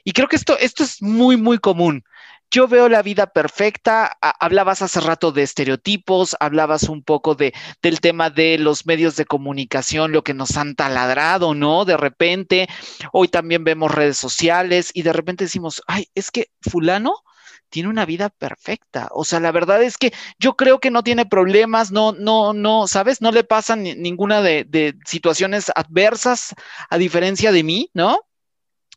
Y 0.05 0.12
creo 0.12 0.26
que 0.26 0.36
esto, 0.36 0.59
esto 0.59 0.84
es 0.84 1.03
muy, 1.03 1.36
muy 1.36 1.59
común. 1.59 2.03
Yo 2.51 2.66
veo 2.66 2.88
la 2.88 3.03
vida 3.03 3.26
perfecta. 3.26 4.16
Hablabas 4.20 4.80
hace 4.80 5.01
rato 5.01 5.32
de 5.32 5.42
estereotipos, 5.42 6.34
hablabas 6.40 6.84
un 6.84 7.03
poco 7.03 7.34
de, 7.34 7.53
del 7.82 8.01
tema 8.01 8.30
de 8.30 8.57
los 8.57 8.86
medios 8.86 9.16
de 9.16 9.26
comunicación, 9.26 10.12
lo 10.12 10.24
que 10.24 10.32
nos 10.32 10.57
han 10.57 10.74
taladrado, 10.74 11.55
¿no? 11.55 11.84
De 11.84 11.99
repente, 11.99 12.68
hoy 13.12 13.28
también 13.28 13.64
vemos 13.64 13.94
redes 13.94 14.16
sociales 14.16 14.90
y 14.94 15.03
de 15.03 15.12
repente 15.12 15.44
decimos, 15.44 15.82
ay, 15.86 16.09
es 16.14 16.30
que 16.30 16.51
fulano 16.62 17.22
tiene 17.68 17.90
una 17.90 18.07
vida 18.07 18.30
perfecta. 18.30 19.09
O 19.12 19.24
sea, 19.24 19.40
la 19.40 19.53
verdad 19.53 19.82
es 19.82 19.99
que 19.99 20.14
yo 20.38 20.57
creo 20.57 20.80
que 20.80 20.90
no 20.90 21.03
tiene 21.03 21.26
problemas, 21.26 21.90
no, 21.90 22.12
no, 22.12 22.55
no, 22.55 22.86
¿sabes? 22.86 23.20
No 23.20 23.30
le 23.30 23.44
pasan 23.44 23.82
ninguna 23.82 24.40
de, 24.40 24.64
de 24.64 24.96
situaciones 25.05 25.70
adversas 25.74 26.55
a 26.88 26.96
diferencia 26.96 27.53
de 27.53 27.62
mí, 27.62 27.90
¿no? 27.92 28.28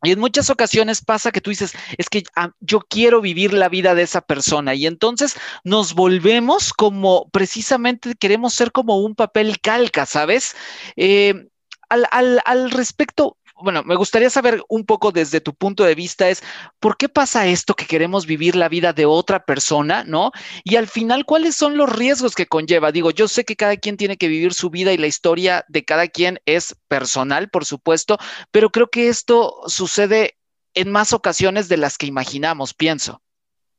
Y 0.04 0.12
en 0.12 0.20
muchas 0.20 0.50
ocasiones 0.50 1.04
pasa 1.04 1.32
que 1.32 1.42
tú 1.42 1.52
dices, 1.52 1.74
es 1.98 2.10
que 2.10 2.24
ah, 2.36 2.52
yo 2.60 2.80
quiero 2.80 3.22
vivir 3.22 3.54
la 3.54 3.70
vida 3.70 3.94
de 3.94 4.02
esa 4.02 4.22
persona 4.22 4.74
y 4.74 4.88
entonces 4.88 5.36
nos 5.64 5.94
volvemos 5.94 6.74
como 6.74 7.30
precisamente 7.30 8.16
queremos 8.16 8.54
ser 8.54 8.72
como 8.72 8.98
un 8.98 9.16
papel 9.16 9.60
calca, 9.62 10.06
¿sabes? 10.06 10.56
Eh, 10.96 11.48
al, 11.90 12.08
al, 12.12 12.42
al, 12.46 12.72
respecto, 12.72 13.38
bueno, 13.64 13.84
me 13.84 13.96
gustaría 13.96 14.30
saber 14.30 14.64
un 14.68 14.86
poco 14.86 15.12
desde 15.12 15.42
tu 15.42 15.54
punto 15.54 15.84
de 15.84 15.96
vista 15.96 16.30
es, 16.30 16.44
¿por 16.80 16.98
qué 16.98 17.10
pasa 17.10 17.48
esto 17.48 17.76
que 17.76 17.86
queremos 17.86 18.26
vivir 18.26 18.56
la 18.56 18.70
vida 18.70 18.94
de 18.94 19.06
otra 19.06 19.46
persona, 19.46 20.04
¿no? 20.04 20.32
Y 20.64 20.76
al 20.76 20.88
final, 20.88 21.26
¿cuáles 21.26 21.56
son 21.56 21.78
los 21.78 21.90
riesgos 21.92 22.36
que 22.36 22.48
conlleva? 22.48 22.92
Digo, 22.92 23.12
yo 23.12 23.28
sé 23.28 23.46
que 23.46 23.56
cada 23.56 23.78
quien 23.78 23.98
tiene 23.98 24.18
que 24.18 24.28
vivir 24.28 24.54
su 24.54 24.70
vida 24.70 24.94
y 24.94 24.98
la 24.98 25.08
historia 25.08 25.66
de 25.68 25.86
cada 25.86 26.08
quien 26.08 26.40
es 26.46 26.76
personal, 26.88 27.50
por 27.50 27.66
supuesto, 27.66 28.18
pero 28.52 28.70
creo 28.70 28.90
que 28.90 29.08
esto 29.08 29.56
sucede 29.68 30.38
en 30.74 30.92
más 30.92 31.14
ocasiones 31.14 31.68
de 31.68 31.78
las 31.78 31.98
que 31.98 32.08
imaginamos, 32.08 32.74
pienso. 32.74 33.22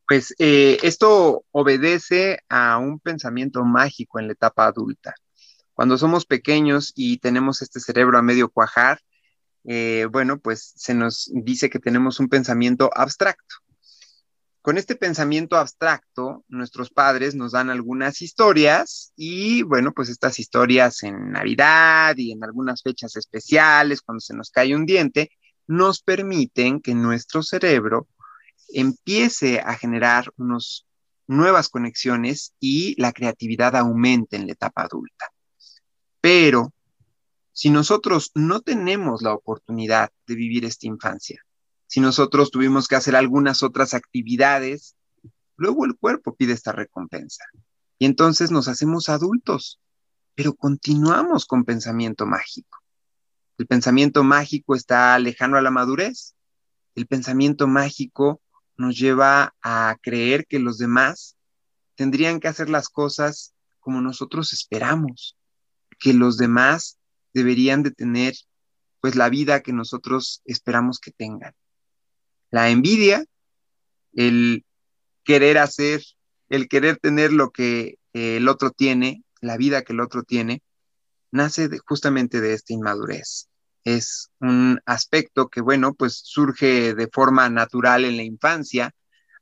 Pues 0.07 0.35
eh, 0.39 0.79
esto 0.83 1.45
obedece 1.53 2.41
a 2.49 2.79
un 2.79 3.01
pensamiento 3.01 3.65
mágico 3.65 4.19
en 4.19 4.27
la 4.27 4.35
etapa 4.35 4.67
adulta. 4.67 5.15
Cuando 5.75 5.97
somos 5.97 6.27
pequeños 6.27 6.93
y 6.95 7.19
tenemos 7.19 7.63
este 7.63 7.81
cerebro 7.81 8.19
a 8.19 8.23
medio 8.23 8.51
cuajar, 8.51 9.01
eh, 9.65 10.07
bueno, 10.11 10.39
pues 10.39 10.73
se 10.77 10.95
nos 10.95 11.31
dice 11.33 11.71
que 11.71 11.79
tenemos 11.79 12.21
un 12.21 12.29
pensamiento 12.29 12.91
abstracto. 12.95 13.57
Con 14.61 14.79
este 14.79 14.95
pensamiento 14.95 15.57
abstracto, 15.57 16.45
nuestros 16.49 16.91
padres 16.91 17.35
nos 17.35 17.51
dan 17.51 17.69
algunas 17.69 18.23
historias 18.23 19.13
y 19.17 19.63
bueno, 19.63 19.93
pues 19.93 20.09
estas 20.09 20.39
historias 20.39 21.03
en 21.03 21.33
Navidad 21.33 22.17
y 22.17 22.31
en 22.31 22.45
algunas 22.45 22.81
fechas 22.83 23.17
especiales, 23.17 24.03
cuando 24.03 24.21
se 24.21 24.35
nos 24.35 24.51
cae 24.51 24.77
un 24.77 24.87
diente, 24.87 25.31
nos 25.67 26.01
permiten 26.01 26.81
que 26.81 26.95
nuestro 26.95 27.43
cerebro 27.43 28.07
empiece 28.69 29.61
a 29.61 29.75
generar 29.75 30.33
unas 30.37 30.87
nuevas 31.27 31.69
conexiones 31.69 32.55
y 32.61 33.01
la 33.01 33.13
creatividad 33.13 33.75
aumente 33.75 34.37
en 34.37 34.47
la 34.47 34.53
etapa 34.53 34.83
adulta. 34.83 35.33
Pero 36.21 36.73
si 37.53 37.71
nosotros 37.71 38.31
no 38.35 38.61
tenemos 38.61 39.23
la 39.23 39.35
oportunidad 39.35 40.11
de 40.27 40.35
vivir 40.35 40.65
esta 40.65 40.87
infancia, 40.87 41.43
si 41.87 42.01
nosotros 42.01 42.51
tuvimos 42.51 42.89
que 42.89 42.97
hacer 42.97 43.15
algunas 43.15 43.63
otras 43.63 43.93
actividades, 43.93 44.97
luego 45.57 45.85
el 45.85 45.97
cuerpo 45.97 46.35
pide 46.35 46.55
esta 46.55 46.73
recompensa. 46.73 47.45
Y 47.99 48.07
entonces 48.07 48.51
nos 48.51 48.69
hacemos 48.69 49.09
adultos, 49.11 49.79
pero 50.35 50.55
continuamos 50.55 51.45
con 51.45 51.65
pensamiento 51.65 52.27
mágico. 52.27 52.79
El 53.59 53.67
pensamiento 53.67 54.25
mágico 54.25 54.75
está 54.75 55.19
lejano 55.19 55.59
a 55.59 55.63
la 55.63 55.71
madurez. 55.71 56.35
El 56.95 57.07
pensamiento 57.07 57.69
mágico 57.69 58.41
nos 58.77 58.99
lleva 58.99 59.55
a 59.63 59.97
creer 60.01 60.47
que 60.47 60.59
los 60.59 60.79
demás 60.79 61.37
tendrían 61.95 62.41
que 62.41 62.49
hacer 62.49 62.71
las 62.71 62.89
cosas 62.89 63.55
como 63.81 64.01
nosotros 64.01 64.53
esperamos, 64.53 65.37
que 65.99 66.15
los 66.15 66.39
demás 66.39 66.99
deberían 67.35 67.83
de 67.83 67.91
tener 67.91 68.35
pues 69.01 69.17
la 69.17 69.29
vida 69.29 69.61
que 69.61 69.73
nosotros 69.73 70.43
esperamos 70.45 70.99
que 71.01 71.11
tengan. 71.11 71.55
La 72.51 72.71
envidia, 72.71 73.25
el 74.15 74.65
querer 75.25 75.59
hacer, 75.59 76.03
el 76.49 76.69
querer 76.69 76.99
tener 76.99 77.33
lo 77.33 77.51
que 77.51 77.99
el 78.13 78.49
otro 78.49 78.71
tiene, 78.71 79.25
la 79.41 79.57
vida 79.57 79.83
que 79.83 79.93
el 79.93 80.01
otro 80.01 80.23
tiene, 80.23 80.63
nace 81.31 81.69
justamente 81.85 82.41
de 82.41 82.55
esta 82.55 82.75
inmadurez. 82.75 83.49
Es 83.85 84.31
un 84.39 84.81
aspecto 84.87 85.49
que, 85.49 85.61
bueno, 85.61 85.95
pues 85.95 86.21
surge 86.23 86.95
de 86.95 87.09
forma 87.13 87.49
natural 87.49 88.05
en 88.05 88.17
la 88.17 88.23
infancia, 88.23 88.95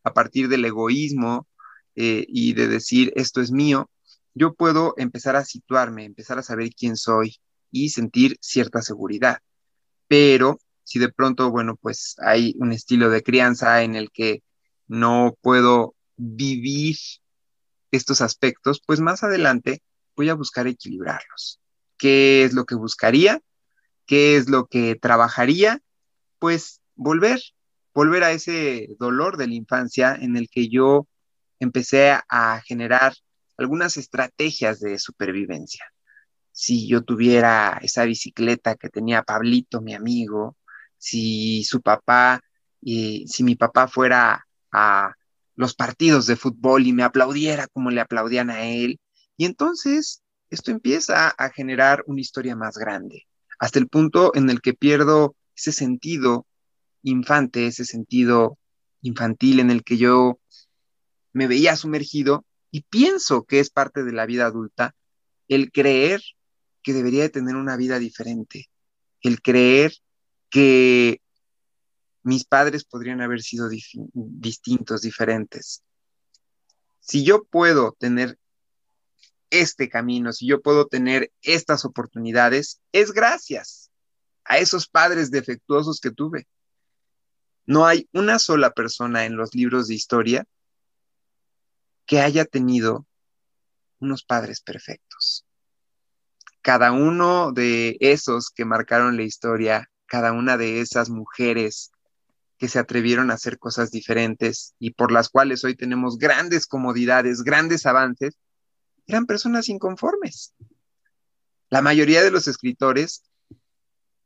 a 0.03 0.15
partir 0.15 0.49
del 0.49 0.65
egoísmo 0.65 1.47
eh, 1.95 2.25
y 2.27 2.55
de 2.55 2.69
decir, 2.69 3.13
esto 3.17 3.41
es 3.41 3.51
mío, 3.51 3.91
yo 4.33 4.55
puedo 4.55 4.95
empezar 4.97 5.37
a 5.37 5.45
situarme, 5.45 6.05
empezar 6.05 6.39
a 6.39 6.43
saber 6.43 6.71
quién 6.71 6.97
soy, 6.97 7.37
y 7.71 7.91
sentir 7.91 8.37
cierta 8.41 8.83
seguridad. 8.83 9.39
Pero 10.09 10.59
si 10.85 10.99
de 10.99 11.13
pronto, 11.13 11.51
bueno, 11.51 11.77
pues 11.77 12.17
hay 12.19 12.55
un 12.59 12.73
estilo 12.73 13.11
de 13.11 13.23
crianza 13.23 13.83
en 13.83 13.95
el 13.95 14.11
que 14.11 14.43
no 14.89 15.37
puedo 15.41 15.95
vivir 16.17 16.97
estos 17.93 18.21
aspectos, 18.21 18.83
pues 18.85 19.01
más 19.01 19.23
adelante 19.23 19.83
voy 20.17 20.29
a 20.31 20.35
buscar 20.35 20.67
equilibrarlos. 20.67 21.61
¿Qué 21.97 22.45
es 22.45 22.55
lo 22.55 22.65
que 22.65 22.75
buscaría? 22.75 23.41
¿Qué 24.07 24.37
es 24.37 24.49
lo 24.49 24.67
que 24.67 24.97
trabajaría? 24.97 25.81
Pues 26.39 26.81
volver, 26.97 27.41
volver 27.95 28.25
a 28.25 28.33
ese 28.33 28.89
dolor 28.99 29.37
de 29.37 29.47
la 29.47 29.55
infancia 29.55 30.17
en 30.21 30.37
el 30.37 30.49
que 30.51 30.69
yo 30.69 31.07
empecé 31.61 32.11
a 32.29 32.61
generar 32.67 33.15
algunas 33.57 33.97
estrategias 33.97 34.81
de 34.81 34.99
supervivencia 34.99 35.85
si 36.61 36.87
yo 36.87 37.03
tuviera 37.03 37.79
esa 37.81 38.05
bicicleta 38.05 38.75
que 38.75 38.91
tenía 38.91 39.23
Pablito, 39.23 39.81
mi 39.81 39.95
amigo, 39.95 40.59
si 40.99 41.65
su 41.65 41.81
papá, 41.81 42.43
y 42.83 43.27
si 43.29 43.45
mi 43.45 43.57
papá 43.57 43.89
fuera 43.89 44.47
a 44.71 45.15
los 45.55 45.75
partidos 45.75 46.27
de 46.27 46.37
fútbol 46.37 46.87
y 46.87 46.93
me 46.93 47.03
aplaudiera 47.03 47.67
como 47.69 47.91
le 47.91 48.03
aplaudían 48.03 48.51
a 48.51 48.67
él. 48.67 49.01
Y 49.39 49.47
entonces 49.47 50.23
esto 50.51 50.71
empieza 50.71 51.31
a 51.31 51.49
generar 51.49 52.05
una 52.07 52.21
historia 52.21 52.55
más 52.57 52.77
grande, 52.77 53.27
hasta 53.59 53.79
el 53.79 53.89
punto 53.89 54.33
en 54.35 54.51
el 54.51 54.61
que 54.61 54.75
pierdo 54.75 55.37
ese 55.57 55.73
sentido 55.73 56.47
infante, 57.03 57.69
ese 57.69 57.87
sentido 57.87 58.59
infantil 59.01 59.61
en 59.61 59.71
el 59.71 59.83
que 59.83 59.97
yo 59.97 60.39
me 61.33 61.47
veía 61.47 61.75
sumergido 61.77 62.45
y 62.71 62.83
pienso 62.83 63.45
que 63.45 63.61
es 63.61 63.71
parte 63.71 64.05
de 64.05 64.13
la 64.13 64.27
vida 64.27 64.45
adulta 64.45 64.95
el 65.49 65.73
creer 65.73 66.21
que 66.83 66.93
debería 66.93 67.23
de 67.23 67.31
tener 67.31 67.57
una 67.57 67.77
vida 67.77 67.99
diferente, 67.99 68.71
el 69.23 69.43
creer 69.43 69.93
que 70.49 71.21
mis 72.23 72.45
padres 72.45 72.85
podrían 72.85 73.21
haber 73.21 73.43
sido 73.43 73.69
distintos, 74.15 75.03
diferentes. 75.03 75.83
Si 77.01 77.25
yo 77.25 77.45
puedo 77.45 77.97
tener 77.99 78.39
este 79.51 79.89
camino, 79.89 80.33
si 80.33 80.47
yo 80.47 80.61
puedo 80.61 80.87
tener 80.87 81.33
estas 81.43 81.85
oportunidades, 81.85 82.81
es 82.93 83.13
gracias 83.13 83.91
a 84.45 84.59
esos 84.59 84.89
padres 84.89 85.31
defectuosos 85.31 86.01
que 86.01 86.11
tuve. 86.11 86.47
No 87.67 87.87
hay 87.87 88.09
una 88.13 88.39
sola 88.39 88.71
persona 88.71 89.25
en 89.25 89.37
los 89.37 89.55
libros 89.55 89.89
de 89.89 89.95
historia 89.95 90.45
que 92.07 92.21
haya 92.21 92.45
tenido 92.45 93.07
unos 94.01 94.25
padres 94.25 94.61
perfectos. 94.61 95.47
Cada 96.63 96.93
uno 96.93 97.53
de 97.53 97.97
esos 98.01 98.51
que 98.51 98.65
marcaron 98.65 99.17
la 99.17 99.23
historia, 99.23 99.91
cada 100.07 100.33
una 100.33 100.57
de 100.57 100.81
esas 100.81 101.09
mujeres 101.09 101.91
que 102.59 102.69
se 102.69 102.79
atrevieron 102.79 103.31
a 103.31 103.35
hacer 103.35 103.59
cosas 103.59 103.91
diferentes 103.91 104.75
y 104.79 104.91
por 104.91 105.13
las 105.13 105.31
cuales 105.31 105.65
hoy 105.65 105.75
tenemos 105.75 106.19
grandes 106.19 106.67
comodidades, 106.67 107.43
grandes 107.43 107.87
avances, 107.87 108.37
eran 109.07 109.25
personas 109.25 109.71
inconformes. 109.71 110.53
La 111.71 111.81
mayoría 111.81 112.23
de 112.23 112.31
los 112.31 112.49
escritores 112.49 113.23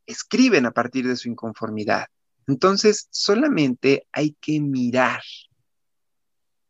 escriben 0.06 0.66
a 0.66 0.72
partir 0.72 1.06
de 1.06 1.16
su 1.16 1.28
inconformidad. 1.28 2.06
Entonces, 2.46 3.06
solamente 3.10 4.06
hay 4.12 4.36
que 4.40 4.60
mirar 4.60 5.22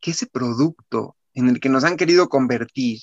que 0.01 0.11
ese 0.11 0.27
producto 0.27 1.17
en 1.33 1.49
el 1.49 1.61
que 1.61 1.69
nos 1.69 1.85
han 1.85 1.97
querido 1.97 2.29
convertir, 2.29 3.01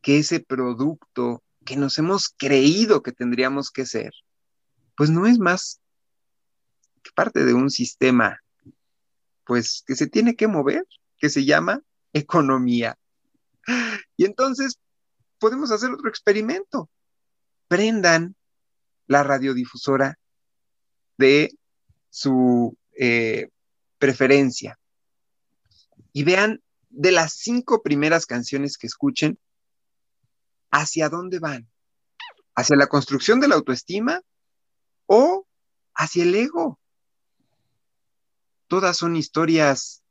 que 0.00 0.18
ese 0.18 0.40
producto 0.40 1.42
que 1.64 1.76
nos 1.76 1.98
hemos 1.98 2.28
creído 2.28 3.02
que 3.02 3.12
tendríamos 3.12 3.70
que 3.70 3.86
ser, 3.86 4.12
pues 4.96 5.10
no 5.10 5.26
es 5.26 5.38
más 5.38 5.80
que 7.02 7.10
parte 7.14 7.44
de 7.44 7.54
un 7.54 7.70
sistema, 7.70 8.40
pues 9.44 9.82
que 9.86 9.94
se 9.94 10.06
tiene 10.06 10.36
que 10.36 10.48
mover, 10.48 10.86
que 11.18 11.28
se 11.28 11.44
llama 11.44 11.82
economía. 12.12 12.96
Y 14.16 14.24
entonces 14.24 14.78
podemos 15.38 15.70
hacer 15.70 15.90
otro 15.90 16.08
experimento. 16.08 16.88
Prendan 17.68 18.36
la 19.06 19.22
radiodifusora 19.22 20.18
de 21.18 21.56
su 22.10 22.76
eh, 22.98 23.48
preferencia 23.98 24.78
y 26.12 26.24
vean 26.24 26.62
de 26.90 27.10
las 27.10 27.34
cinco 27.34 27.82
primeras 27.82 28.24
canciones 28.24 28.78
que 28.78 28.86
escuchen, 28.86 29.38
hacia 30.74 31.08
dónde 31.08 31.38
van. 31.38 31.68
¿Hacia 32.56 32.76
la 32.76 32.88
construcción 32.88 33.38
de 33.40 33.48
la 33.48 33.54
autoestima 33.54 34.20
o 35.06 35.46
hacia 35.94 36.24
el 36.24 36.34
ego? 36.34 36.80
Todas 38.66 38.96
son 38.96 39.14
historias 39.14 40.02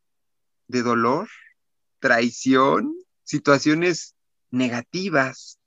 de 0.68 0.82
dolor, 0.82 1.28
traición, 2.00 2.96
situaciones 3.24 4.16
negativas, 4.52 5.60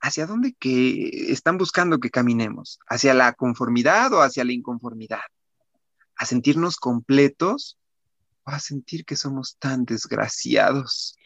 ¿hacia 0.00 0.26
dónde 0.26 0.54
que 0.54 1.32
están 1.32 1.56
buscando 1.56 2.00
que 2.00 2.10
caminemos? 2.10 2.80
¿Hacia 2.88 3.14
la 3.14 3.34
conformidad 3.34 4.12
o 4.14 4.20
hacia 4.20 4.44
la 4.44 4.52
inconformidad? 4.52 5.22
¿A 6.16 6.26
sentirnos 6.26 6.76
completos 6.76 7.78
a 8.52 8.60
sentir 8.60 9.04
que 9.04 9.16
somos 9.16 9.56
tan 9.58 9.84
desgraciados? 9.84 11.16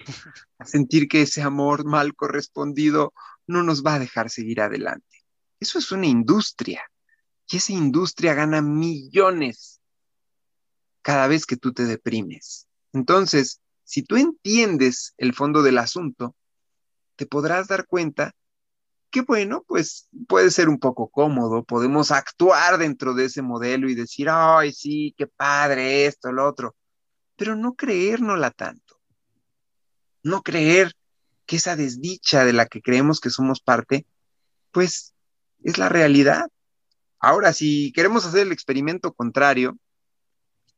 ¿A 0.58 0.64
sentir 0.64 1.08
que 1.08 1.22
ese 1.22 1.42
amor 1.42 1.84
mal 1.84 2.14
correspondido 2.14 3.12
no 3.46 3.62
nos 3.62 3.84
va 3.84 3.94
a 3.94 3.98
dejar 3.98 4.30
seguir 4.30 4.60
adelante? 4.60 5.24
Eso 5.60 5.78
es 5.78 5.90
una 5.90 6.06
industria 6.06 6.82
y 7.50 7.56
esa 7.56 7.72
industria 7.72 8.34
gana 8.34 8.62
millones 8.62 9.80
cada 11.02 11.26
vez 11.26 11.46
que 11.46 11.56
tú 11.56 11.72
te 11.72 11.84
deprimes. 11.84 12.68
Entonces, 12.92 13.60
si 13.84 14.02
tú 14.02 14.16
entiendes 14.16 15.14
el 15.16 15.34
fondo 15.34 15.62
del 15.62 15.78
asunto, 15.78 16.36
te 17.16 17.26
podrás 17.26 17.68
dar 17.68 17.86
cuenta 17.86 18.34
que 19.10 19.22
bueno, 19.22 19.64
pues 19.66 20.08
puede 20.28 20.50
ser 20.50 20.68
un 20.68 20.78
poco 20.78 21.08
cómodo, 21.08 21.64
podemos 21.64 22.10
actuar 22.10 22.78
dentro 22.78 23.14
de 23.14 23.24
ese 23.24 23.42
modelo 23.42 23.88
y 23.88 23.94
decir, 23.94 24.28
ay, 24.30 24.72
sí, 24.72 25.14
qué 25.16 25.26
padre 25.26 26.06
esto, 26.06 26.30
lo 26.30 26.46
otro, 26.46 26.76
pero 27.38 27.56
no 27.56 27.74
creérnosla 27.74 28.50
tanto, 28.50 29.00
no 30.22 30.42
creer 30.42 30.92
que 31.46 31.56
esa 31.56 31.74
desdicha 31.74 32.44
de 32.44 32.52
la 32.52 32.66
que 32.66 32.82
creemos 32.82 33.20
que 33.20 33.30
somos 33.30 33.60
parte, 33.60 34.04
pues 34.72 35.14
es 35.64 35.78
la 35.78 35.88
realidad. 35.88 36.50
Ahora, 37.18 37.54
si 37.54 37.92
queremos 37.92 38.26
hacer 38.26 38.42
el 38.42 38.52
experimento 38.52 39.14
contrario, 39.14 39.78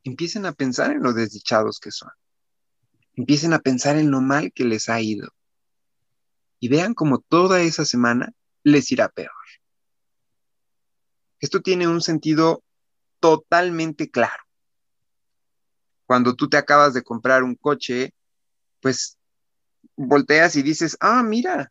empiecen 0.04 0.46
a 0.46 0.52
pensar 0.52 0.92
en 0.92 1.02
lo 1.02 1.12
desdichados 1.12 1.80
que 1.80 1.90
son 1.90 2.10
empiecen 3.20 3.52
a 3.52 3.58
pensar 3.58 3.96
en 3.96 4.10
lo 4.10 4.20
mal 4.20 4.52
que 4.52 4.64
les 4.64 4.88
ha 4.88 5.00
ido 5.00 5.28
y 6.58 6.68
vean 6.68 6.94
cómo 6.94 7.18
toda 7.18 7.60
esa 7.60 7.84
semana 7.84 8.32
les 8.62 8.90
irá 8.92 9.08
peor. 9.08 9.30
Esto 11.38 11.60
tiene 11.60 11.88
un 11.88 12.02
sentido 12.02 12.62
totalmente 13.18 14.10
claro. 14.10 14.42
Cuando 16.10 16.34
tú 16.34 16.48
te 16.48 16.56
acabas 16.56 16.92
de 16.92 17.04
comprar 17.04 17.44
un 17.44 17.54
coche, 17.54 18.12
pues 18.80 19.16
volteas 19.94 20.56
y 20.56 20.62
dices, 20.62 20.96
ah, 20.98 21.22
mira, 21.22 21.70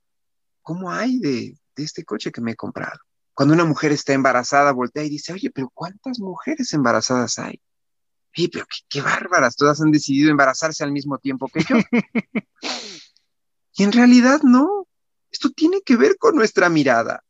¿cómo 0.61 0.89
hay 0.89 1.19
de, 1.19 1.57
este 1.75 2.05
coche 2.05 2.31
que 2.31 2.39
me 2.39 2.51
he 2.51 2.55
comprado? 2.55 2.97
Cuando 3.33 3.53
una 3.53 3.65
mujer 3.65 3.91
está 3.91 4.13
embarazada, 4.13 4.71
voltea 4.71 5.03
y 5.03 5.09
dice, 5.09 5.33
oye, 5.33 5.51
pero 5.51 5.69
¿cuántas 5.73 6.21
mujeres 6.21 6.71
embarazadas 6.71 7.37
hay? 7.37 7.59
Sí, 8.33 8.47
pero 8.47 8.65
qué, 8.87 9.01
bárbaras, 9.01 9.57
todas 9.57 9.81
han 9.81 9.91
decidido 9.91 10.31
embarazarse 10.31 10.85
al 10.85 10.93
mismo 10.93 11.17
tiempo 11.17 11.49
que 11.49 11.61
yo. 11.61 11.75
y 13.73 13.83
en 13.83 13.91
realidad 13.91 14.39
no, 14.43 14.87
esto 15.29 15.49
tiene 15.49 15.81
que 15.81 15.97
ver 15.97 16.15
con 16.17 16.37
nuestra 16.37 16.69
mirada. 16.69 17.25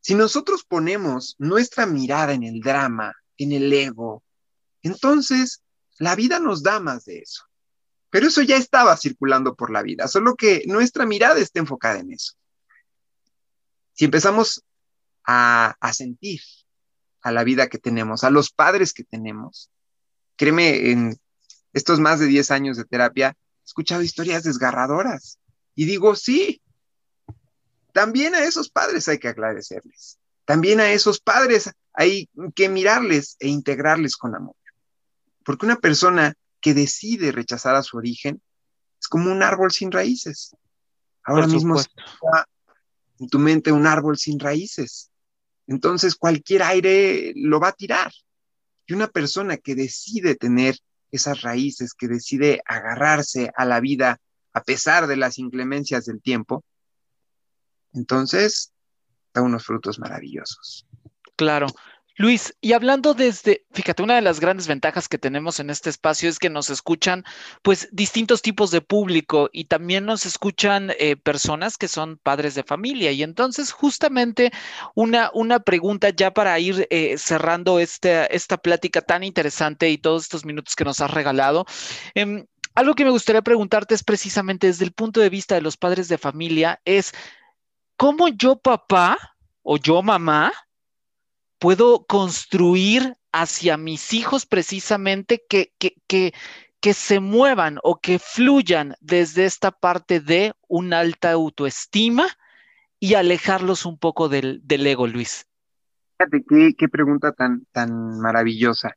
Si 0.00 0.14
nosotros 0.14 0.64
ponemos 0.64 1.36
nuestra 1.38 1.84
mirada 1.84 2.32
en 2.32 2.44
el 2.44 2.60
drama, 2.60 3.12
en 3.36 3.52
el 3.52 3.70
ego, 3.70 4.24
entonces 4.82 5.61
la 5.98 6.14
vida 6.16 6.38
nos 6.38 6.62
da 6.62 6.80
más 6.80 7.04
de 7.04 7.18
eso. 7.18 7.44
Pero 8.10 8.26
eso 8.26 8.42
ya 8.42 8.56
estaba 8.56 8.96
circulando 8.96 9.54
por 9.54 9.70
la 9.70 9.82
vida, 9.82 10.06
solo 10.06 10.36
que 10.36 10.64
nuestra 10.66 11.06
mirada 11.06 11.40
está 11.40 11.60
enfocada 11.60 12.00
en 12.00 12.12
eso. 12.12 12.34
Si 13.94 14.04
empezamos 14.04 14.62
a, 15.24 15.76
sentir 15.92 16.40
a 17.22 17.32
la 17.32 17.44
vida 17.44 17.68
que 17.68 17.78
tenemos, 17.78 18.24
a 18.24 18.30
los 18.30 18.50
padres 18.50 18.92
que 18.92 19.04
tenemos. 19.04 19.70
Créeme, 20.36 20.90
en 20.90 21.16
estos 21.72 22.00
más 22.00 22.20
de 22.20 22.26
10 22.26 22.50
años 22.50 22.76
de 22.76 22.84
terapia, 22.84 23.28
he 23.30 23.64
escuchado 23.64 24.02
historias 24.02 24.42
desgarradoras. 24.42 25.38
Y 25.74 25.84
digo, 25.84 26.14
sí, 26.14 26.60
también 27.92 28.34
a 28.34 28.44
esos 28.44 28.70
padres 28.70 29.08
hay 29.08 29.18
que 29.18 29.28
agradecerles. 29.28 30.18
También 30.44 30.80
a 30.80 30.90
esos 30.90 31.20
padres 31.20 31.70
hay 31.92 32.28
que 32.54 32.68
mirarles 32.68 33.36
e 33.38 33.48
integrarles 33.48 34.16
con 34.16 34.34
amor. 34.34 34.56
Porque 35.44 35.66
una 35.66 35.76
persona 35.76 36.34
que 36.60 36.74
decide 36.74 37.32
rechazar 37.32 37.74
a 37.74 37.82
su 37.82 37.96
origen 37.96 38.40
es 39.00 39.08
como 39.08 39.30
un 39.30 39.42
árbol 39.42 39.72
sin 39.72 39.90
raíces. 39.90 40.56
Ahora 41.24 41.46
mismo 41.46 41.78
está 41.78 42.46
en 43.18 43.28
tu 43.28 43.38
mente 43.38 43.72
un 43.72 43.86
árbol 43.86 44.16
sin 44.16 44.38
raíces 44.38 45.12
entonces 45.66 46.16
cualquier 46.16 46.62
aire 46.62 47.32
lo 47.36 47.60
va 47.60 47.68
a 47.68 47.72
tirar. 47.72 48.12
Y 48.86 48.94
una 48.94 49.08
persona 49.08 49.56
que 49.56 49.74
decide 49.74 50.34
tener 50.34 50.76
esas 51.10 51.42
raíces, 51.42 51.94
que 51.94 52.08
decide 52.08 52.62
agarrarse 52.66 53.52
a 53.56 53.64
la 53.64 53.80
vida 53.80 54.18
a 54.52 54.62
pesar 54.62 55.06
de 55.06 55.16
las 55.16 55.38
inclemencias 55.38 56.04
del 56.04 56.20
tiempo, 56.20 56.64
entonces 57.94 58.72
da 59.32 59.42
unos 59.42 59.64
frutos 59.64 59.98
maravillosos. 59.98 60.86
Claro. 61.36 61.66
Luis, 62.16 62.54
y 62.60 62.74
hablando 62.74 63.14
desde, 63.14 63.64
fíjate, 63.72 64.02
una 64.02 64.16
de 64.16 64.22
las 64.22 64.38
grandes 64.38 64.68
ventajas 64.68 65.08
que 65.08 65.16
tenemos 65.16 65.60
en 65.60 65.70
este 65.70 65.88
espacio 65.88 66.28
es 66.28 66.38
que 66.38 66.50
nos 66.50 66.68
escuchan 66.68 67.24
pues 67.62 67.88
distintos 67.90 68.42
tipos 68.42 68.70
de 68.70 68.82
público 68.82 69.48
y 69.52 69.64
también 69.64 70.04
nos 70.04 70.26
escuchan 70.26 70.92
eh, 70.98 71.16
personas 71.16 71.78
que 71.78 71.88
son 71.88 72.18
padres 72.18 72.54
de 72.54 72.64
familia. 72.64 73.12
Y 73.12 73.22
entonces 73.22 73.72
justamente 73.72 74.52
una, 74.94 75.30
una 75.32 75.60
pregunta 75.60 76.10
ya 76.10 76.32
para 76.32 76.58
ir 76.58 76.86
eh, 76.90 77.16
cerrando 77.16 77.78
este, 77.78 78.34
esta 78.34 78.58
plática 78.58 79.00
tan 79.00 79.24
interesante 79.24 79.88
y 79.88 79.96
todos 79.96 80.24
estos 80.24 80.44
minutos 80.44 80.76
que 80.76 80.84
nos 80.84 81.00
has 81.00 81.10
regalado. 81.10 81.64
Em, 82.14 82.44
algo 82.74 82.94
que 82.94 83.04
me 83.04 83.10
gustaría 83.10 83.42
preguntarte 83.42 83.94
es 83.94 84.04
precisamente 84.04 84.66
desde 84.66 84.84
el 84.84 84.92
punto 84.92 85.20
de 85.20 85.30
vista 85.30 85.54
de 85.54 85.62
los 85.62 85.76
padres 85.76 86.08
de 86.08 86.18
familia, 86.18 86.80
es 86.84 87.12
cómo 87.96 88.28
yo 88.28 88.56
papá 88.56 89.18
o 89.62 89.76
yo 89.78 90.02
mamá 90.02 90.52
puedo 91.62 92.04
construir 92.06 93.14
hacia 93.30 93.76
mis 93.76 94.12
hijos 94.14 94.46
precisamente 94.46 95.44
que, 95.48 95.72
que, 95.78 96.34
que 96.80 96.92
se 96.92 97.20
muevan 97.20 97.78
o 97.84 98.00
que 98.00 98.18
fluyan 98.18 98.96
desde 99.00 99.44
esta 99.44 99.70
parte 99.70 100.18
de 100.18 100.54
una 100.66 100.98
alta 100.98 101.30
autoestima 101.30 102.26
y 102.98 103.14
alejarlos 103.14 103.86
un 103.86 103.96
poco 103.96 104.28
del, 104.28 104.60
del 104.64 104.84
ego, 104.88 105.06
Luis? 105.06 105.46
Fíjate 106.18 106.44
qué, 106.48 106.74
qué 106.76 106.88
pregunta 106.88 107.30
tan, 107.30 107.64
tan 107.70 108.18
maravillosa. 108.18 108.96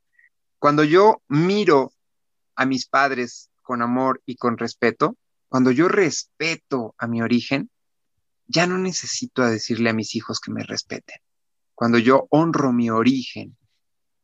Cuando 0.58 0.84
yo 0.84 1.22
miro 1.28 1.92
a 2.56 2.66
mis 2.66 2.88
padres 2.88 3.52
con 3.62 3.84
amor 3.84 4.24
y 4.26 4.38
con 4.38 4.58
respeto, 4.58 5.18
cuando 5.50 5.70
yo 5.70 5.88
respeto 5.88 6.96
a 6.98 7.06
mi 7.06 7.22
origen, 7.22 7.70
ya 8.48 8.66
no 8.66 8.80
necesito 8.80 9.46
decirle 9.46 9.92
a 9.92 9.94
mis 9.94 10.16
hijos 10.16 10.40
que 10.40 10.52
me 10.52 10.64
respeten. 10.64 11.18
Cuando 11.76 11.98
yo 12.00 12.28
honro 12.30 12.72
mi 12.72 12.90
origen. 12.90 13.58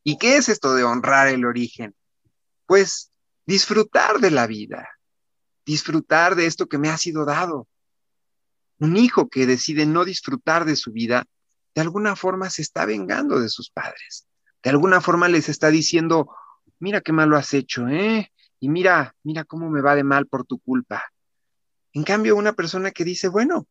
¿Y 0.04 0.18
qué 0.18 0.38
es 0.38 0.50
esto 0.50 0.74
de 0.74 0.84
honrar 0.84 1.28
el 1.28 1.46
origen? 1.46 1.96
Pues 2.66 3.12
disfrutar 3.46 4.20
de 4.20 4.32
la 4.32 4.48
vida, 4.48 4.90
disfrutar 5.66 6.36
de 6.36 6.46
esto 6.48 6.68
que 6.68 6.78
me 6.78 6.90
ha 6.90 6.98
sido 6.98 7.26
dado. 7.26 7.68
Un 8.80 8.98
hijo 8.98 9.30
que 9.30 9.46
decide 9.46 9.86
no 9.86 10.06
disfrutar 10.06 10.66
de 10.66 10.76
su 10.76 10.92
vida, 10.92 11.26
de 11.76 11.82
alguna 11.82 12.16
forma 12.16 12.50
se 12.50 12.62
está 12.62 12.86
vengando 12.86 13.40
de 13.40 13.50
sus 13.50 13.70
padres. 13.70 14.28
De 14.64 14.70
alguna 14.70 15.02
forma 15.02 15.28
les 15.28 15.50
está 15.50 15.70
diciendo, 15.70 16.34
mira 16.80 17.02
qué 17.02 17.12
mal 17.12 17.30
lo 17.30 17.38
has 17.38 17.54
hecho, 17.54 17.88
¿eh? 17.88 18.32
Y 18.60 18.70
mira, 18.70 19.16
mira 19.24 19.44
cómo 19.44 19.70
me 19.70 19.82
va 19.82 19.96
de 19.96 20.04
mal 20.04 20.28
por 20.28 20.46
tu 20.46 20.60
culpa. 20.60 21.04
En 21.94 22.04
cambio, 22.04 22.36
una 22.36 22.54
persona 22.54 22.92
que 22.92 23.04
dice, 23.04 23.28
bueno, 23.28 23.68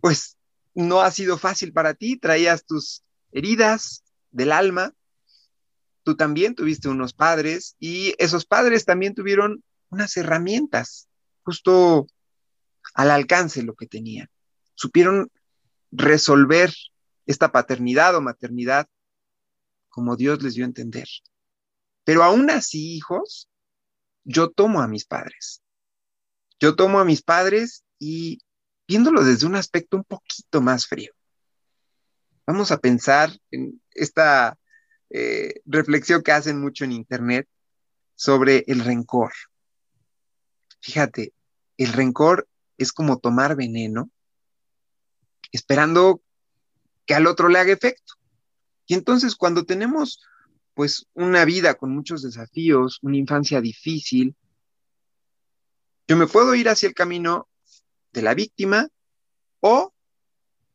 pues 0.00 0.36
no 0.76 1.00
ha 1.00 1.10
sido 1.10 1.38
fácil 1.38 1.72
para 1.72 1.94
ti, 1.94 2.18
traías 2.18 2.64
tus 2.64 3.02
heridas 3.32 4.04
del 4.30 4.52
alma, 4.52 4.92
tú 6.02 6.16
también 6.16 6.54
tuviste 6.54 6.88
unos 6.88 7.14
padres 7.14 7.76
y 7.80 8.14
esos 8.18 8.44
padres 8.44 8.84
también 8.84 9.14
tuvieron 9.14 9.64
unas 9.88 10.16
herramientas 10.16 11.08
justo 11.42 12.06
al 12.94 13.10
alcance 13.10 13.62
lo 13.62 13.74
que 13.74 13.86
tenían. 13.86 14.28
Supieron 14.74 15.30
resolver 15.90 16.72
esta 17.24 17.50
paternidad 17.50 18.14
o 18.14 18.20
maternidad 18.20 18.86
como 19.88 20.16
Dios 20.16 20.42
les 20.42 20.54
dio 20.54 20.64
a 20.64 20.68
entender. 20.68 21.08
Pero 22.04 22.22
aún 22.22 22.50
así, 22.50 22.94
hijos, 22.94 23.48
yo 24.24 24.50
tomo 24.50 24.82
a 24.82 24.88
mis 24.88 25.06
padres. 25.06 25.62
Yo 26.60 26.76
tomo 26.76 27.00
a 27.00 27.04
mis 27.04 27.22
padres 27.22 27.84
y 27.98 28.40
viéndolo 28.86 29.24
desde 29.24 29.46
un 29.46 29.56
aspecto 29.56 29.96
un 29.96 30.04
poquito 30.04 30.60
más 30.60 30.86
frío. 30.86 31.12
Vamos 32.46 32.70
a 32.70 32.78
pensar 32.78 33.30
en 33.50 33.82
esta 33.92 34.56
eh, 35.10 35.60
reflexión 35.64 36.22
que 36.22 36.32
hacen 36.32 36.60
mucho 36.60 36.84
en 36.84 36.92
Internet 36.92 37.48
sobre 38.14 38.64
el 38.68 38.80
rencor. 38.80 39.32
Fíjate, 40.80 41.32
el 41.76 41.92
rencor 41.92 42.48
es 42.78 42.92
como 42.92 43.18
tomar 43.18 43.56
veneno 43.56 44.10
esperando 45.52 46.22
que 47.04 47.14
al 47.14 47.26
otro 47.26 47.48
le 47.48 47.58
haga 47.58 47.72
efecto. 47.72 48.14
Y 48.86 48.94
entonces 48.94 49.36
cuando 49.36 49.64
tenemos 49.64 50.20
pues 50.74 51.06
una 51.14 51.44
vida 51.44 51.74
con 51.74 51.90
muchos 51.90 52.22
desafíos, 52.22 52.98
una 53.02 53.16
infancia 53.16 53.60
difícil, 53.60 54.36
yo 56.06 56.16
me 56.16 56.26
puedo 56.26 56.54
ir 56.54 56.68
hacia 56.68 56.88
el 56.88 56.94
camino 56.94 57.48
de 58.16 58.22
la 58.22 58.34
víctima 58.34 58.88
o 59.60 59.92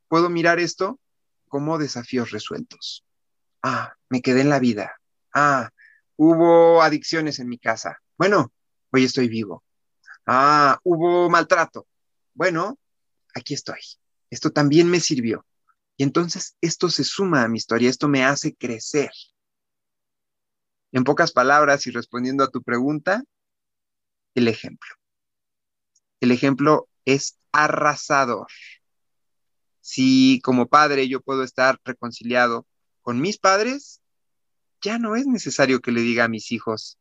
puedo 0.08 0.30
mirar 0.30 0.60
esto 0.60 1.00
como 1.50 1.80
desafíos 1.80 2.30
resueltos. 2.30 3.04
Ah, 3.64 3.96
me 4.10 4.22
quedé 4.22 4.42
en 4.42 4.50
la 4.50 4.60
vida. 4.60 5.02
Ah, 5.34 5.72
hubo 6.18 6.84
adicciones 6.84 7.40
en 7.40 7.50
mi 7.50 7.58
casa. 7.58 7.98
Bueno, 8.16 8.54
hoy 8.92 9.06
estoy 9.06 9.28
vivo. 9.28 9.64
Ah, 10.28 10.80
hubo 10.84 11.30
maltrato. 11.32 11.88
Bueno, 12.36 12.78
aquí 13.34 13.56
estoy. 13.56 13.80
Esto 14.30 14.52
también 14.52 14.88
me 14.88 15.00
sirvió. 15.00 15.44
Y 15.98 16.04
entonces 16.04 16.56
esto 16.62 16.90
se 16.90 17.04
suma 17.04 17.44
a 17.44 17.48
mi 17.48 17.58
historia, 17.58 17.90
esto 17.90 18.08
me 18.08 18.24
hace 18.24 18.54
crecer. 18.54 19.12
En 20.92 21.04
pocas 21.04 21.32
palabras 21.32 21.88
y 21.88 21.92
respondiendo 21.92 22.44
a 22.44 22.50
tu 22.50 22.62
pregunta, 22.62 23.24
el 24.36 24.48
ejemplo. 24.48 24.90
El 26.20 26.32
ejemplo 26.32 26.88
es 27.06 27.38
arrasador. 27.52 28.48
Si 29.82 30.40
como 30.44 30.68
padre 30.68 31.08
yo 31.08 31.22
puedo 31.22 31.44
estar 31.44 31.80
reconciliado 31.84 32.66
con 33.02 33.20
mis 33.20 33.38
padres, 33.38 34.02
ya 34.82 35.00
no 35.00 35.16
es 35.16 35.28
necesario 35.28 35.80
que 35.82 35.92
le 35.92 36.02
diga 36.02 36.26
a 36.26 36.30
mis 36.30 36.52
hijos, 36.52 36.98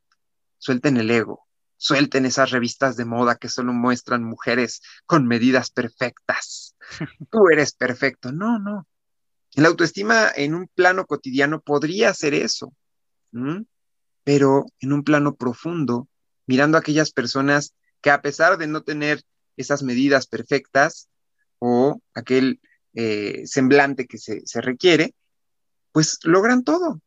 suelten 0.59 0.97
el 0.97 1.11
ego, 1.11 1.47
suelten 1.77 2.27
esas 2.27 2.51
revistas 2.51 2.97
de 2.97 3.05
moda 3.05 3.37
que 3.37 3.49
solo 3.49 3.73
muestran 3.73 4.25
mujeres 4.25 4.83
con 5.07 5.27
medidas 5.27 5.71
perfectas. 5.71 6.77
Tú 7.31 7.49
eres 7.51 7.73
perfecto. 7.75 8.33
No, 8.33 8.59
no. 8.59 8.87
La 9.55 9.69
autoestima 9.69 10.29
en 10.35 10.55
un 10.55 10.69
plano 10.69 11.07
cotidiano 11.07 11.61
podría 11.61 12.15
ser 12.15 12.35
eso, 12.35 12.73
pero 14.23 14.67
en 14.79 14.93
un 14.93 15.03
plano 15.03 15.35
profundo, 15.35 16.09
mirando 16.47 16.77
a 16.77 16.81
aquellas 16.81 17.11
personas 17.11 17.75
que 18.01 18.11
a 18.11 18.23
pesar 18.23 18.59
de 18.59 18.69
no 18.69 18.83
tener 18.83 19.23
esas 19.61 19.83
medidas 19.83 20.27
perfectas 20.27 21.09
o 21.59 22.01
aquel 22.15 22.61
eh, 22.95 23.43
semblante 23.47 24.07
que 24.07 24.19
se, 24.19 24.47
se 24.47 24.61
requiere, 24.61 25.15
pues 25.93 26.19
logran 26.23 26.65
todo. 26.65 27.01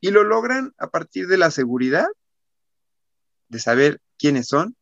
Y 0.00 0.10
lo 0.10 0.22
logran 0.24 0.72
a 0.78 0.88
partir 0.88 1.26
de 1.26 1.38
la 1.38 1.50
seguridad 1.50 2.06
de 3.48 3.58
saber 3.58 4.00
quiénes 4.16 4.48
son, 4.48 4.76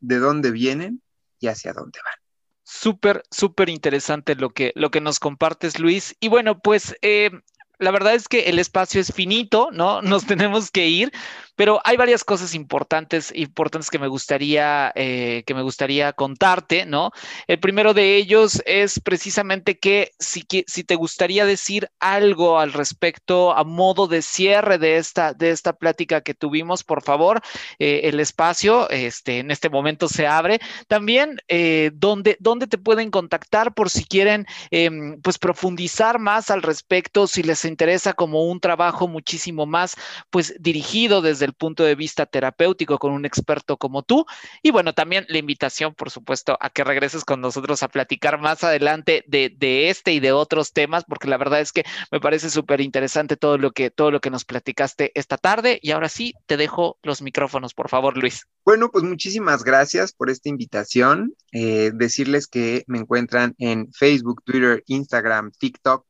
de 0.00 0.18
dónde 0.18 0.50
vienen 0.50 1.02
y 1.38 1.48
hacia 1.48 1.72
dónde 1.72 1.98
van. 2.04 2.14
Súper, 2.62 3.24
súper 3.30 3.68
interesante 3.68 4.36
lo 4.36 4.50
que, 4.50 4.72
lo 4.76 4.90
que 4.90 5.00
nos 5.00 5.18
compartes, 5.18 5.80
Luis. 5.80 6.14
Y 6.20 6.28
bueno, 6.28 6.60
pues 6.60 6.94
eh, 7.02 7.30
la 7.78 7.90
verdad 7.90 8.14
es 8.14 8.28
que 8.28 8.42
el 8.42 8.58
espacio 8.58 9.00
es 9.00 9.12
finito, 9.12 9.70
¿no? 9.72 10.02
Nos 10.02 10.26
tenemos 10.26 10.70
que 10.70 10.86
ir, 10.86 11.12
pero 11.60 11.78
hay 11.84 11.98
varias 11.98 12.24
cosas 12.24 12.54
importantes, 12.54 13.30
importantes 13.36 13.90
que 13.90 13.98
me 13.98 14.08
gustaría, 14.08 14.92
eh, 14.94 15.42
que 15.44 15.52
me 15.52 15.60
gustaría 15.60 16.14
contarte, 16.14 16.86
¿no? 16.86 17.12
El 17.46 17.60
primero 17.60 17.92
de 17.92 18.16
ellos 18.16 18.62
es 18.64 18.98
precisamente 18.98 19.78
que 19.78 20.12
si, 20.18 20.46
si 20.66 20.84
te 20.84 20.94
gustaría 20.94 21.44
decir 21.44 21.90
algo 22.00 22.58
al 22.58 22.72
respecto 22.72 23.54
a 23.54 23.62
modo 23.64 24.06
de 24.06 24.22
cierre 24.22 24.78
de 24.78 24.96
esta, 24.96 25.34
de 25.34 25.50
esta 25.50 25.74
plática 25.74 26.22
que 26.22 26.32
tuvimos, 26.32 26.82
por 26.82 27.02
favor, 27.02 27.42
eh, 27.78 28.00
el 28.04 28.20
espacio 28.20 28.88
este, 28.88 29.40
en 29.40 29.50
este 29.50 29.68
momento 29.68 30.08
se 30.08 30.26
abre. 30.26 30.60
También, 30.88 31.42
eh, 31.48 31.90
¿dónde, 31.92 32.38
¿dónde, 32.40 32.68
te 32.68 32.78
pueden 32.78 33.10
contactar 33.10 33.74
por 33.74 33.90
si 33.90 34.06
quieren, 34.06 34.46
em, 34.70 35.20
pues, 35.20 35.36
profundizar 35.36 36.18
más 36.20 36.50
al 36.50 36.62
respecto, 36.62 37.26
si 37.26 37.42
les 37.42 37.66
interesa 37.66 38.14
como 38.14 38.44
un 38.44 38.60
trabajo 38.60 39.08
muchísimo 39.08 39.66
más, 39.66 39.94
pues, 40.30 40.54
dirigido 40.58 41.20
desde 41.20 41.49
punto 41.52 41.84
de 41.84 41.94
vista 41.94 42.26
terapéutico 42.26 42.98
con 42.98 43.12
un 43.12 43.24
experto 43.24 43.76
como 43.76 44.02
tú. 44.02 44.26
Y 44.62 44.70
bueno, 44.70 44.94
también 44.94 45.26
la 45.28 45.38
invitación, 45.38 45.94
por 45.94 46.10
supuesto, 46.10 46.56
a 46.60 46.70
que 46.70 46.84
regreses 46.84 47.24
con 47.24 47.40
nosotros 47.40 47.82
a 47.82 47.88
platicar 47.88 48.40
más 48.40 48.64
adelante 48.64 49.24
de, 49.26 49.54
de 49.56 49.90
este 49.90 50.12
y 50.12 50.20
de 50.20 50.32
otros 50.32 50.72
temas, 50.72 51.04
porque 51.04 51.28
la 51.28 51.36
verdad 51.36 51.60
es 51.60 51.72
que 51.72 51.84
me 52.10 52.20
parece 52.20 52.50
súper 52.50 52.80
interesante 52.80 53.36
todo 53.36 53.58
lo 53.58 53.72
que 53.72 53.90
todo 53.90 54.10
lo 54.10 54.20
que 54.20 54.30
nos 54.30 54.44
platicaste 54.44 55.12
esta 55.14 55.36
tarde. 55.36 55.78
Y 55.82 55.90
ahora 55.92 56.08
sí, 56.08 56.34
te 56.46 56.56
dejo 56.56 56.98
los 57.02 57.22
micrófonos, 57.22 57.74
por 57.74 57.88
favor, 57.88 58.16
Luis. 58.16 58.46
Bueno, 58.64 58.90
pues 58.90 59.04
muchísimas 59.04 59.64
gracias 59.64 60.12
por 60.12 60.30
esta 60.30 60.48
invitación. 60.48 61.34
Eh, 61.52 61.90
decirles 61.94 62.46
que 62.46 62.84
me 62.86 62.98
encuentran 62.98 63.54
en 63.58 63.92
Facebook, 63.92 64.42
Twitter, 64.44 64.82
Instagram, 64.86 65.52
TikTok 65.52 66.04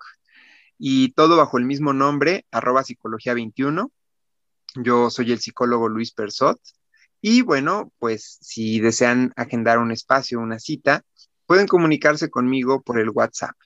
y 0.78 1.12
todo 1.12 1.36
bajo 1.36 1.58
el 1.58 1.66
mismo 1.66 1.92
nombre, 1.92 2.46
arroba 2.50 2.82
psicología 2.84 3.34
21. 3.34 3.92
Yo 4.76 5.10
soy 5.10 5.32
el 5.32 5.40
psicólogo 5.40 5.88
Luis 5.88 6.12
Persot 6.12 6.60
y 7.20 7.42
bueno, 7.42 7.92
pues 7.98 8.38
si 8.40 8.80
desean 8.80 9.32
agendar 9.36 9.78
un 9.78 9.90
espacio, 9.92 10.40
una 10.40 10.58
cita, 10.58 11.04
pueden 11.46 11.66
comunicarse 11.66 12.30
conmigo 12.30 12.82
por 12.82 12.98
el 12.98 13.10
WhatsApp. 13.10 13.56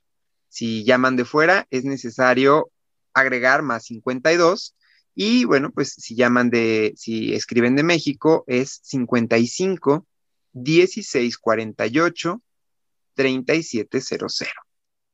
Si 0.48 0.84
llaman 0.84 1.16
de 1.16 1.24
fuera, 1.24 1.66
es 1.70 1.84
necesario 1.84 2.70
agregar 3.12 3.62
más 3.62 3.84
52 3.84 4.74
y 5.14 5.44
bueno, 5.44 5.70
pues 5.70 5.90
si 5.90 6.16
llaman 6.16 6.50
de, 6.50 6.94
si 6.96 7.34
escriben 7.34 7.76
de 7.76 7.84
México, 7.84 8.44
es 8.46 8.80
55 8.82 10.06
16 10.52 11.38
48 11.38 12.42
3700. 13.14 14.44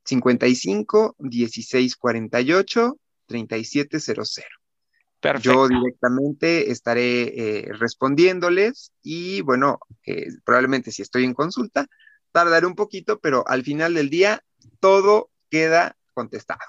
55 0.04 1.16
16 1.18 1.96
48 1.96 2.98
3700. 5.20 5.42
Yo 5.42 5.68
directamente 5.68 6.70
estaré 6.70 7.22
eh, 7.22 7.72
respondiéndoles 7.72 8.92
y 9.02 9.42
bueno, 9.42 9.78
eh, 10.06 10.28
probablemente 10.44 10.92
si 10.92 11.02
estoy 11.02 11.24
en 11.24 11.34
consulta, 11.34 11.86
tardaré 12.32 12.66
un 12.66 12.74
poquito, 12.74 13.18
pero 13.20 13.44
al 13.46 13.62
final 13.62 13.94
del 13.94 14.10
día 14.10 14.42
todo 14.80 15.30
queda 15.50 15.96
contestado. 16.14 16.60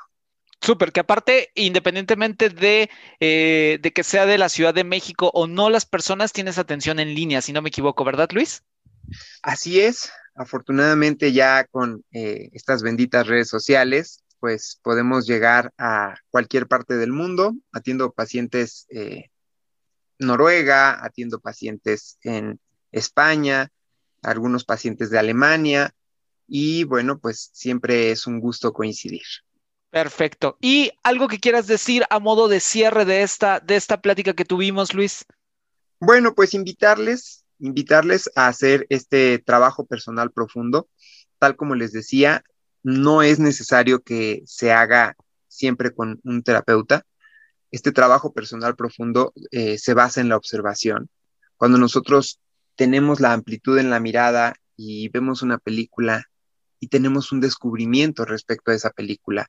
Súper, 0.64 0.91
que 0.91 0.99
aparte, 0.99 1.49
independientemente 1.56 2.49
de, 2.49 2.89
eh, 3.20 3.80
de 3.82 3.93
que 3.93 4.04
sea 4.04 4.28
de 4.28 4.38
la 4.38 4.47
Ciudad 4.47 4.76
de 4.76 4.84
México 4.84 5.32
o 5.34 5.47
no, 5.47 5.72
las 5.72 5.88
personas 5.88 6.34
tienes 6.34 6.60
atención 6.60 6.99
en 6.99 7.16
línea, 7.16 7.41
si 7.41 7.52
no 7.52 7.64
me 7.64 7.70
equivoco, 7.70 8.04
¿verdad, 8.04 8.30
Luis? 8.32 8.64
Así 9.41 9.82
es, 9.82 10.12
afortunadamente 10.36 11.34
ya 11.34 11.66
con 11.66 12.04
eh, 12.12 12.49
estas 12.54 12.84
benditas 12.84 13.26
redes 13.26 13.49
sociales, 13.49 14.24
pues 14.42 14.80
podemos 14.82 15.28
llegar 15.28 15.72
a 15.78 16.16
cualquier 16.32 16.68
parte 16.68 16.98
del 16.98 17.14
mundo, 17.14 17.54
atiendo 17.72 18.12
pacientes 18.12 18.88
eh, 18.89 19.30
Noruega, 20.18 21.06
atiendo 21.06 21.39
pacientes 21.39 22.18
en 22.24 22.60
España, 22.92 23.70
algunos 24.24 24.66
pacientes 24.66 25.12
de 25.12 25.20
Alemania, 25.20 25.94
y 26.48 26.84
bueno, 26.86 27.20
pues 27.20 27.52
siempre 27.54 28.12
es 28.12 28.26
un 28.26 28.39
gusto 28.39 28.74
coincidir. 28.74 29.22
Perfecto. 29.92 30.58
¿Y 30.60 30.92
algo 31.04 31.28
que 31.28 31.39
quieras 31.39 31.68
decir 31.68 32.04
a 32.10 32.20
modo 32.20 32.48
de 32.48 32.62
cierre 32.62 33.06
de 33.06 33.22
esta, 33.22 33.60
de 33.60 33.76
esta 33.76 34.02
plática 34.02 34.34
que 34.34 34.44
tuvimos, 34.44 34.96
Luis? 34.96 35.24
Bueno, 36.00 36.34
pues 36.34 36.56
invitarles, 36.56 37.46
invitarles 37.60 38.32
a 38.36 38.48
hacer 38.48 38.88
este 38.89 39.38
trabajo 39.38 39.86
personal 39.86 40.32
profundo. 40.32 40.89
Tal 41.38 41.56
como 41.56 41.76
les 41.76 41.92
decía, 41.92 42.44
no 42.84 43.22
es 43.22 43.40
necesario 43.40 44.02
que 44.02 44.44
se 44.46 44.72
haga 44.72 45.16
siempre 45.48 45.92
con 45.94 46.20
un 46.24 46.44
terapeuta. 46.44 47.04
Este 47.72 47.92
trabajo 47.92 48.34
personal 48.34 48.76
profundo 48.76 49.34
eh, 49.52 49.78
se 49.78 49.94
basa 49.94 50.22
en 50.22 50.30
la 50.30 50.38
observación. 50.38 51.10
Cuando 51.58 51.78
nosotros 51.78 52.40
tenemos 52.76 53.20
la 53.20 53.34
amplitud 53.34 53.78
en 53.78 53.90
la 53.90 54.00
mirada 54.00 54.56
y 54.76 55.10
vemos 55.10 55.42
una 55.42 55.58
película 55.58 56.26
y 56.80 56.88
tenemos 56.88 57.32
un 57.32 57.40
descubrimiento 57.40 58.26
respecto 58.26 58.72
a 58.72 58.76
esa 58.76 58.90
película, 58.90 59.48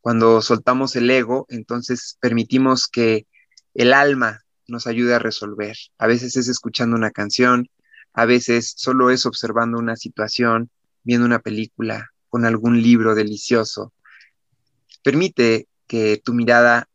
cuando 0.00 0.42
soltamos 0.42 0.96
el 0.96 1.08
ego, 1.10 1.46
entonces 1.48 2.18
permitimos 2.20 2.88
que 2.88 3.26
el 3.74 3.92
alma 3.92 4.40
nos 4.66 4.88
ayude 4.88 5.14
a 5.14 5.20
resolver. 5.20 5.76
A 5.98 6.08
veces 6.08 6.36
es 6.36 6.48
escuchando 6.48 6.96
una 6.96 7.12
canción, 7.12 7.68
a 8.12 8.26
veces 8.26 8.74
solo 8.76 9.10
es 9.10 9.26
observando 9.26 9.78
una 9.78 9.94
situación, 9.94 10.70
viendo 11.04 11.24
una 11.24 11.38
película, 11.38 12.10
con 12.32 12.46
algún 12.46 12.80
libro 12.80 13.14
delicioso. 13.14 13.92
Permite 15.02 15.68
que 15.86 16.16
tu 16.24 16.32
mirada 16.32 16.88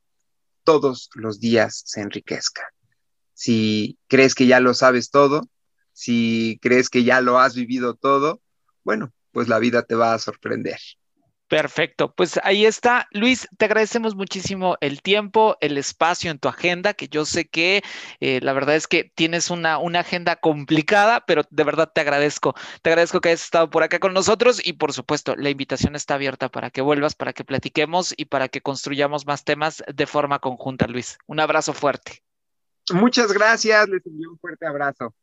todos 0.64 1.12
los 1.14 1.40
días 1.40 1.84
se 1.86 2.02
enriquezca. 2.02 2.64
Si 3.36 4.00
crees 4.08 4.34
que 4.34 4.48
ya 4.48 4.60
lo 4.60 4.74
sabes 4.74 5.12
todo, 5.12 5.48
si 5.94 6.58
crees 6.60 6.90
que 6.90 7.04
ya 7.04 7.22
lo 7.22 7.38
has 7.38 7.54
vivido 7.54 7.94
todo, 7.94 8.42
bueno, 8.84 9.14
pues 9.32 9.48
la 9.48 9.60
vida 9.60 9.84
te 9.84 9.94
va 9.94 10.16
a 10.16 10.20
sorprender. 10.20 10.80
Perfecto, 11.48 12.14
pues 12.14 12.38
ahí 12.44 12.66
está. 12.66 13.08
Luis, 13.12 13.48
te 13.58 13.66
agradecemos 13.66 14.16
muchísimo 14.16 14.76
el 14.82 15.02
tiempo, 15.02 15.56
el 15.62 15.78
espacio 15.78 16.30
en 16.30 16.40
tu 16.40 16.50
agenda, 16.50 16.94
que 16.94 17.08
yo 17.08 17.24
sé 17.26 17.48
que 17.48 17.84
eh, 18.20 18.42
la 18.42 18.52
verdad 18.52 18.76
es 18.76 18.88
que 18.88 19.06
tienes 19.16 19.50
una, 19.50 19.78
una 19.78 20.02
agenda 20.02 20.36
complicada, 20.36 21.24
pero 21.26 21.44
de 21.50 21.64
verdad 21.64 21.90
te 21.94 22.02
agradezco. 22.02 22.54
Te 22.82 22.90
agradezco 22.90 23.22
que 23.22 23.30
hayas 23.30 23.46
estado 23.46 23.70
por 23.70 23.84
acá 23.84 24.00
con 24.00 24.14
nosotros 24.14 24.60
y 24.66 24.74
por 24.74 24.92
supuesto, 24.92 25.38
la 25.38 25.50
invitación 25.50 25.96
está 25.96 26.16
abierta 26.16 26.50
para 26.50 26.70
que 26.70 26.82
vuelvas, 26.82 27.16
para 27.16 27.32
que 27.32 27.46
platiquemos 27.46 28.14
y 28.18 28.26
para 28.26 28.50
que 28.50 28.60
construyamos 28.60 29.26
más 29.26 29.46
temas 29.46 29.82
de 29.88 30.06
forma 30.06 30.40
conjunta, 30.40 30.86
Luis. 30.88 31.18
Un 31.28 31.40
abrazo 31.40 31.72
fuerte. 31.74 32.24
Muchas 32.92 33.32
gracias, 33.32 33.88
les 33.88 34.06
envío 34.06 34.32
un 34.32 34.40
fuerte 34.40 34.66
abrazo. 34.66 35.14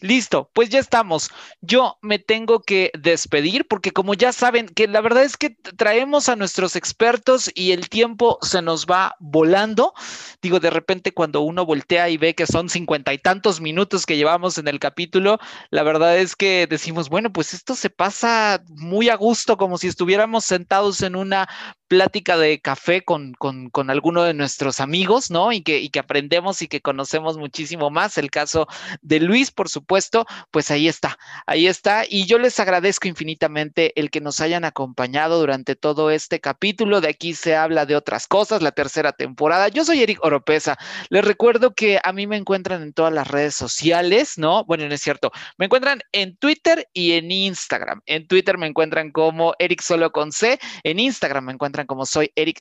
Listo, 0.00 0.50
pues 0.52 0.68
ya 0.68 0.78
estamos. 0.78 1.30
Yo 1.62 1.96
me 2.02 2.18
tengo 2.18 2.60
que 2.60 2.90
despedir 2.98 3.66
porque 3.66 3.92
como 3.92 4.12
ya 4.12 4.30
saben 4.30 4.68
que 4.68 4.88
la 4.88 5.00
verdad 5.00 5.24
es 5.24 5.38
que 5.38 5.50
traemos 5.50 6.28
a 6.28 6.36
nuestros 6.36 6.76
expertos 6.76 7.50
y 7.54 7.72
el 7.72 7.88
tiempo 7.88 8.38
se 8.42 8.60
nos 8.60 8.84
va 8.84 9.16
volando. 9.20 9.94
Digo, 10.42 10.60
de 10.60 10.68
repente 10.68 11.14
cuando 11.14 11.40
uno 11.40 11.64
voltea 11.64 12.10
y 12.10 12.18
ve 12.18 12.34
que 12.34 12.46
son 12.46 12.68
cincuenta 12.68 13.14
y 13.14 13.18
tantos 13.18 13.62
minutos 13.62 14.04
que 14.04 14.18
llevamos 14.18 14.58
en 14.58 14.68
el 14.68 14.80
capítulo, 14.80 15.38
la 15.70 15.82
verdad 15.82 16.18
es 16.18 16.36
que 16.36 16.66
decimos, 16.68 17.08
bueno, 17.08 17.32
pues 17.32 17.54
esto 17.54 17.74
se 17.74 17.88
pasa 17.88 18.62
muy 18.68 19.08
a 19.08 19.16
gusto, 19.16 19.56
como 19.56 19.78
si 19.78 19.86
estuviéramos 19.86 20.44
sentados 20.44 21.00
en 21.00 21.16
una 21.16 21.48
plática 21.88 22.36
de 22.36 22.60
café 22.60 23.02
con, 23.02 23.32
con, 23.34 23.90
alguno 23.90 24.24
de 24.24 24.34
nuestros 24.34 24.80
amigos, 24.80 25.30
¿no? 25.30 25.52
Y 25.52 25.62
que, 25.62 25.78
y 25.78 25.88
que 25.88 26.00
aprendemos 26.00 26.60
y 26.60 26.66
que 26.66 26.82
conocemos 26.82 27.38
muchísimo 27.38 27.90
más. 27.90 28.18
El 28.18 28.30
caso 28.30 28.66
de 29.02 29.20
Luis, 29.20 29.52
por 29.52 29.68
supuesto, 29.68 29.85
pues 29.86 30.70
ahí 30.70 30.88
está, 30.88 31.18
ahí 31.46 31.66
está. 31.66 32.04
Y 32.08 32.26
yo 32.26 32.38
les 32.38 32.58
agradezco 32.60 33.08
infinitamente 33.08 33.92
el 33.98 34.10
que 34.10 34.20
nos 34.20 34.40
hayan 34.40 34.64
acompañado 34.64 35.38
durante 35.38 35.76
todo 35.76 36.10
este 36.10 36.40
capítulo. 36.40 37.00
De 37.00 37.08
aquí 37.08 37.34
se 37.34 37.56
habla 37.56 37.86
de 37.86 37.96
otras 37.96 38.26
cosas, 38.26 38.62
la 38.62 38.72
tercera 38.72 39.12
temporada. 39.12 39.68
Yo 39.68 39.84
soy 39.84 40.02
Eric 40.02 40.18
Oropesa. 40.22 40.76
Les 41.08 41.24
recuerdo 41.24 41.74
que 41.74 41.98
a 42.02 42.12
mí 42.12 42.26
me 42.26 42.36
encuentran 42.36 42.82
en 42.82 42.92
todas 42.92 43.12
las 43.12 43.28
redes 43.28 43.54
sociales, 43.54 44.38
¿no? 44.38 44.64
Bueno, 44.64 44.86
no 44.88 44.94
es 44.94 45.00
cierto. 45.00 45.30
Me 45.58 45.66
encuentran 45.66 46.00
en 46.12 46.36
Twitter 46.36 46.86
y 46.92 47.12
en 47.12 47.30
Instagram. 47.30 48.00
En 48.06 48.26
Twitter 48.26 48.58
me 48.58 48.66
encuentran 48.66 49.12
como 49.12 49.54
Eric 49.58 49.82
Solo 49.82 50.10
con 50.12 50.32
C. 50.32 50.58
En 50.82 50.98
Instagram 50.98 51.46
me 51.46 51.52
encuentran 51.52 51.86
como 51.86 52.06
soy 52.06 52.30
Eric 52.34 52.60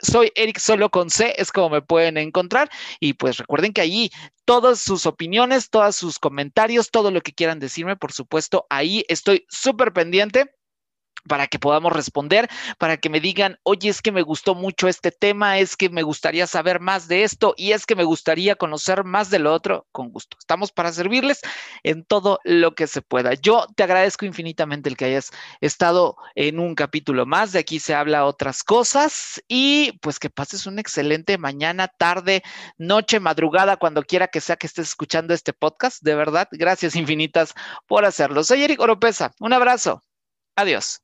soy 0.00 0.32
Eric 0.34 0.58
solo 0.58 0.90
con 0.90 1.10
C, 1.10 1.34
es 1.36 1.52
como 1.52 1.70
me 1.70 1.82
pueden 1.82 2.16
encontrar. 2.16 2.70
Y 3.00 3.14
pues 3.14 3.38
recuerden 3.38 3.72
que 3.72 3.80
allí 3.80 4.10
todas 4.44 4.80
sus 4.80 5.06
opiniones, 5.06 5.70
todos 5.70 5.96
sus 5.96 6.18
comentarios, 6.18 6.90
todo 6.90 7.10
lo 7.10 7.20
que 7.20 7.32
quieran 7.32 7.60
decirme, 7.60 7.96
por 7.96 8.12
supuesto, 8.12 8.66
ahí 8.70 9.04
estoy 9.08 9.46
súper 9.48 9.92
pendiente 9.92 10.50
para 11.28 11.46
que 11.46 11.58
podamos 11.58 11.92
responder, 11.92 12.48
para 12.78 12.96
que 12.96 13.10
me 13.10 13.20
digan, 13.20 13.58
oye, 13.62 13.88
es 13.88 14.02
que 14.02 14.12
me 14.12 14.22
gustó 14.22 14.54
mucho 14.54 14.88
este 14.88 15.10
tema, 15.10 15.58
es 15.58 15.76
que 15.76 15.88
me 15.88 16.02
gustaría 16.02 16.46
saber 16.46 16.80
más 16.80 17.08
de 17.08 17.24
esto 17.24 17.54
y 17.56 17.72
es 17.72 17.86
que 17.86 17.96
me 17.96 18.04
gustaría 18.04 18.56
conocer 18.56 19.04
más 19.04 19.30
de 19.30 19.38
lo 19.38 19.52
otro, 19.52 19.86
con 19.92 20.10
gusto. 20.10 20.36
Estamos 20.38 20.72
para 20.72 20.92
servirles 20.92 21.40
en 21.82 22.04
todo 22.04 22.38
lo 22.44 22.74
que 22.74 22.86
se 22.86 23.02
pueda. 23.02 23.34
Yo 23.34 23.66
te 23.74 23.82
agradezco 23.82 24.26
infinitamente 24.26 24.88
el 24.88 24.96
que 24.96 25.06
hayas 25.06 25.30
estado 25.60 26.16
en 26.34 26.58
un 26.58 26.74
capítulo 26.74 27.26
más, 27.26 27.52
de 27.52 27.60
aquí 27.60 27.78
se 27.80 27.94
habla 27.94 28.26
otras 28.26 28.62
cosas 28.62 29.42
y 29.48 29.98
pues 30.00 30.18
que 30.18 30.30
pases 30.30 30.66
una 30.66 30.80
excelente 30.80 31.38
mañana, 31.38 31.88
tarde, 31.88 32.42
noche, 32.78 33.20
madrugada, 33.20 33.76
cuando 33.76 34.02
quiera 34.02 34.28
que 34.28 34.40
sea 34.40 34.56
que 34.56 34.66
estés 34.66 34.88
escuchando 34.88 35.34
este 35.34 35.52
podcast. 35.52 36.02
De 36.02 36.14
verdad, 36.14 36.48
gracias 36.52 36.96
infinitas 36.96 37.54
por 37.86 38.04
hacerlo. 38.04 38.44
Soy 38.44 38.62
Eric 38.62 38.80
Oropesa, 38.80 39.32
un 39.40 39.52
abrazo. 39.52 40.02
Adiós. 40.56 41.03